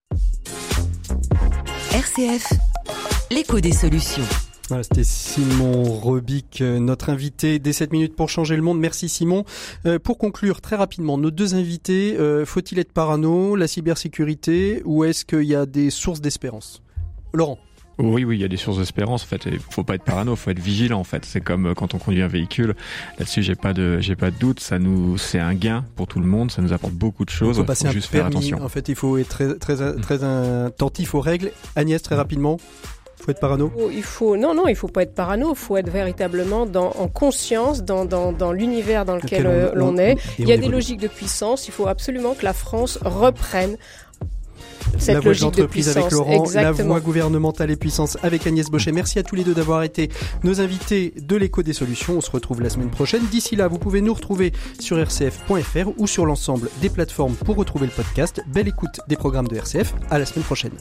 RCF 1.94 2.54
l'écho 3.32 3.60
des 3.60 3.72
solutions. 3.72 4.24
C'était 4.82 5.04
Simon 5.04 5.84
Robic, 5.84 6.60
euh, 6.62 6.80
notre 6.80 7.10
invité 7.10 7.58
des 7.58 7.72
7 7.72 7.92
minutes 7.94 8.16
pour 8.16 8.30
changer 8.30 8.58
le 8.58 8.62
monde. 8.62 8.80
Merci 8.80 9.08
Simon. 9.08 9.46
Euh, 9.86 9.98
pour 9.98 10.18
conclure 10.18 10.60
très 10.60 10.76
rapidement, 10.76 11.18
nos 11.18 11.32
deux 11.32 11.56
invités, 11.56 12.18
euh, 12.18 12.46
faut-il 12.46 12.78
être 12.80 12.92
parano, 12.92 13.56
la 13.56 13.68
cybersécurité 13.68 14.82
ou 14.84 15.06
est-ce 15.06 15.24
qu'il 15.24 15.44
y 15.44 15.56
a 15.56 15.66
des 15.66 15.90
sources 15.90 16.20
d'espérance? 16.20 16.82
Laurent 17.34 17.60
oui, 18.00 18.26
oui, 18.26 18.38
il 18.38 18.42
y 18.42 18.44
a 18.44 18.48
des 18.48 18.58
sources 18.58 18.78
d'espérance. 18.78 19.24
En 19.24 19.26
fait, 19.26 19.48
il 19.48 19.58
faut 19.58 19.84
pas 19.84 19.96
être 19.96 20.04
parano, 20.04 20.36
faut 20.36 20.52
être 20.52 20.60
vigilant. 20.60 21.00
En 21.00 21.04
fait, 21.04 21.26
c'est 21.26 21.42
comme 21.42 21.74
quand 21.74 21.96
on 21.96 21.98
conduit 21.98 22.22
un 22.22 22.28
véhicule. 22.28 22.76
Là-dessus, 23.18 23.42
j'ai 23.42 23.56
pas 23.56 23.74
de, 23.74 24.00
j'ai 24.02 24.16
pas 24.16 24.30
de 24.30 24.36
doute. 24.36 24.60
Ça 24.60 24.78
nous, 24.78 25.18
c'est 25.18 25.40
un 25.40 25.56
gain 25.56 25.84
pour 25.96 26.06
tout 26.06 26.20
le 26.20 26.28
monde. 26.28 26.52
Ça 26.52 26.62
nous 26.62 26.74
apporte 26.74 26.94
beaucoup 26.94 27.26
de 27.26 27.32
choses. 27.32 27.58
Il 27.58 27.62
faut 27.62 27.66
passer 27.66 27.90
juste 27.90 28.12
faire 28.12 28.28
attention. 28.28 28.62
En 28.62 28.70
fait, 28.70 28.88
il 28.90 28.94
faut 28.94 29.18
être 29.18 29.30
très, 29.30 29.56
très, 29.56 29.96
très 29.96 30.24
attentif 30.24 31.16
aux 31.16 31.22
règles. 31.22 31.52
Agnès, 31.76 32.00
très 32.00 32.14
rapidement 32.14 32.60
faut 33.20 33.32
être 33.32 33.40
parano 33.40 33.72
Il 33.92 34.04
faut 34.04 34.38
non 34.38 34.54
non, 34.54 34.68
il 34.68 34.76
faut 34.76 34.88
pas 34.88 35.04
être 35.04 35.16
parano. 35.16 35.50
Il 35.52 35.58
faut 35.58 35.78
être 35.78 35.90
véritablement 35.90 36.66
dans, 36.66 36.92
en 36.92 37.08
conscience 37.08 37.84
dans, 37.84 38.06
dans, 38.06 38.32
dans 38.32 38.52
l'univers 38.52 39.06
dans 39.06 39.16
lequel 39.16 39.72
l'on 39.74 39.98
est. 39.98 40.18
Il 40.40 40.48
y 40.48 40.54
a 40.54 40.58
des 40.58 40.70
logiques 40.70 41.02
de 41.02 41.08
puissance. 41.08 41.68
Il 41.68 41.72
faut 41.72 41.88
absolument 41.88 42.34
que 42.34 42.46
la 42.46 42.54
France 42.54 43.00
reprenne 43.04 43.78
cette 44.98 45.16
la 45.16 45.20
voix 45.20 45.34
d'entreprise 45.34 45.90
avec 45.90 46.12
Laurent, 46.12 46.46
la 46.54 46.72
voix 46.72 47.00
gouvernementale 47.00 47.72
et 47.72 47.76
puissance 47.76 48.18
avec 48.24 48.48
Agnès 48.48 48.70
Bochet. 48.70 48.92
Merci 48.92 49.20
à 49.20 49.24
tous 49.24 49.36
les 49.36 49.44
deux 49.44 49.54
d'avoir 49.54 49.84
été 49.84 50.10
nos 50.44 50.62
invités 50.62 51.14
de 51.18 51.36
l'écho 51.36 51.64
des 51.64 51.74
solutions. 51.74 52.18
On 52.18 52.22
se 52.22 52.32
retrouve 52.32 52.62
la 52.62 52.70
semaine 52.70 52.90
prochaine. 52.90 53.24
D'ici 53.32 53.56
là, 53.56 53.68
vous 53.68 53.80
pouvez 53.80 54.02
nous 54.02 54.14
retrouver 54.14 54.54
sur 54.80 54.98
rcf.fr 54.98 55.90
ou 55.98 56.08
sur 56.08 56.26
l'ensemble 56.26 56.70
des 56.82 56.90
plateformes 56.90 57.36
pour 57.36 57.56
retrouver 57.56 57.88
le 57.88 57.94
podcast. 57.94 58.42
Belle 58.48 58.68
écoute 58.68 59.00
des 59.08 59.16
programmes 59.16 59.48
de 59.48 59.56
RCF. 59.58 59.94
À 60.10 60.20
la 60.20 60.26
semaine 60.26 60.46
prochaine. 60.46 60.74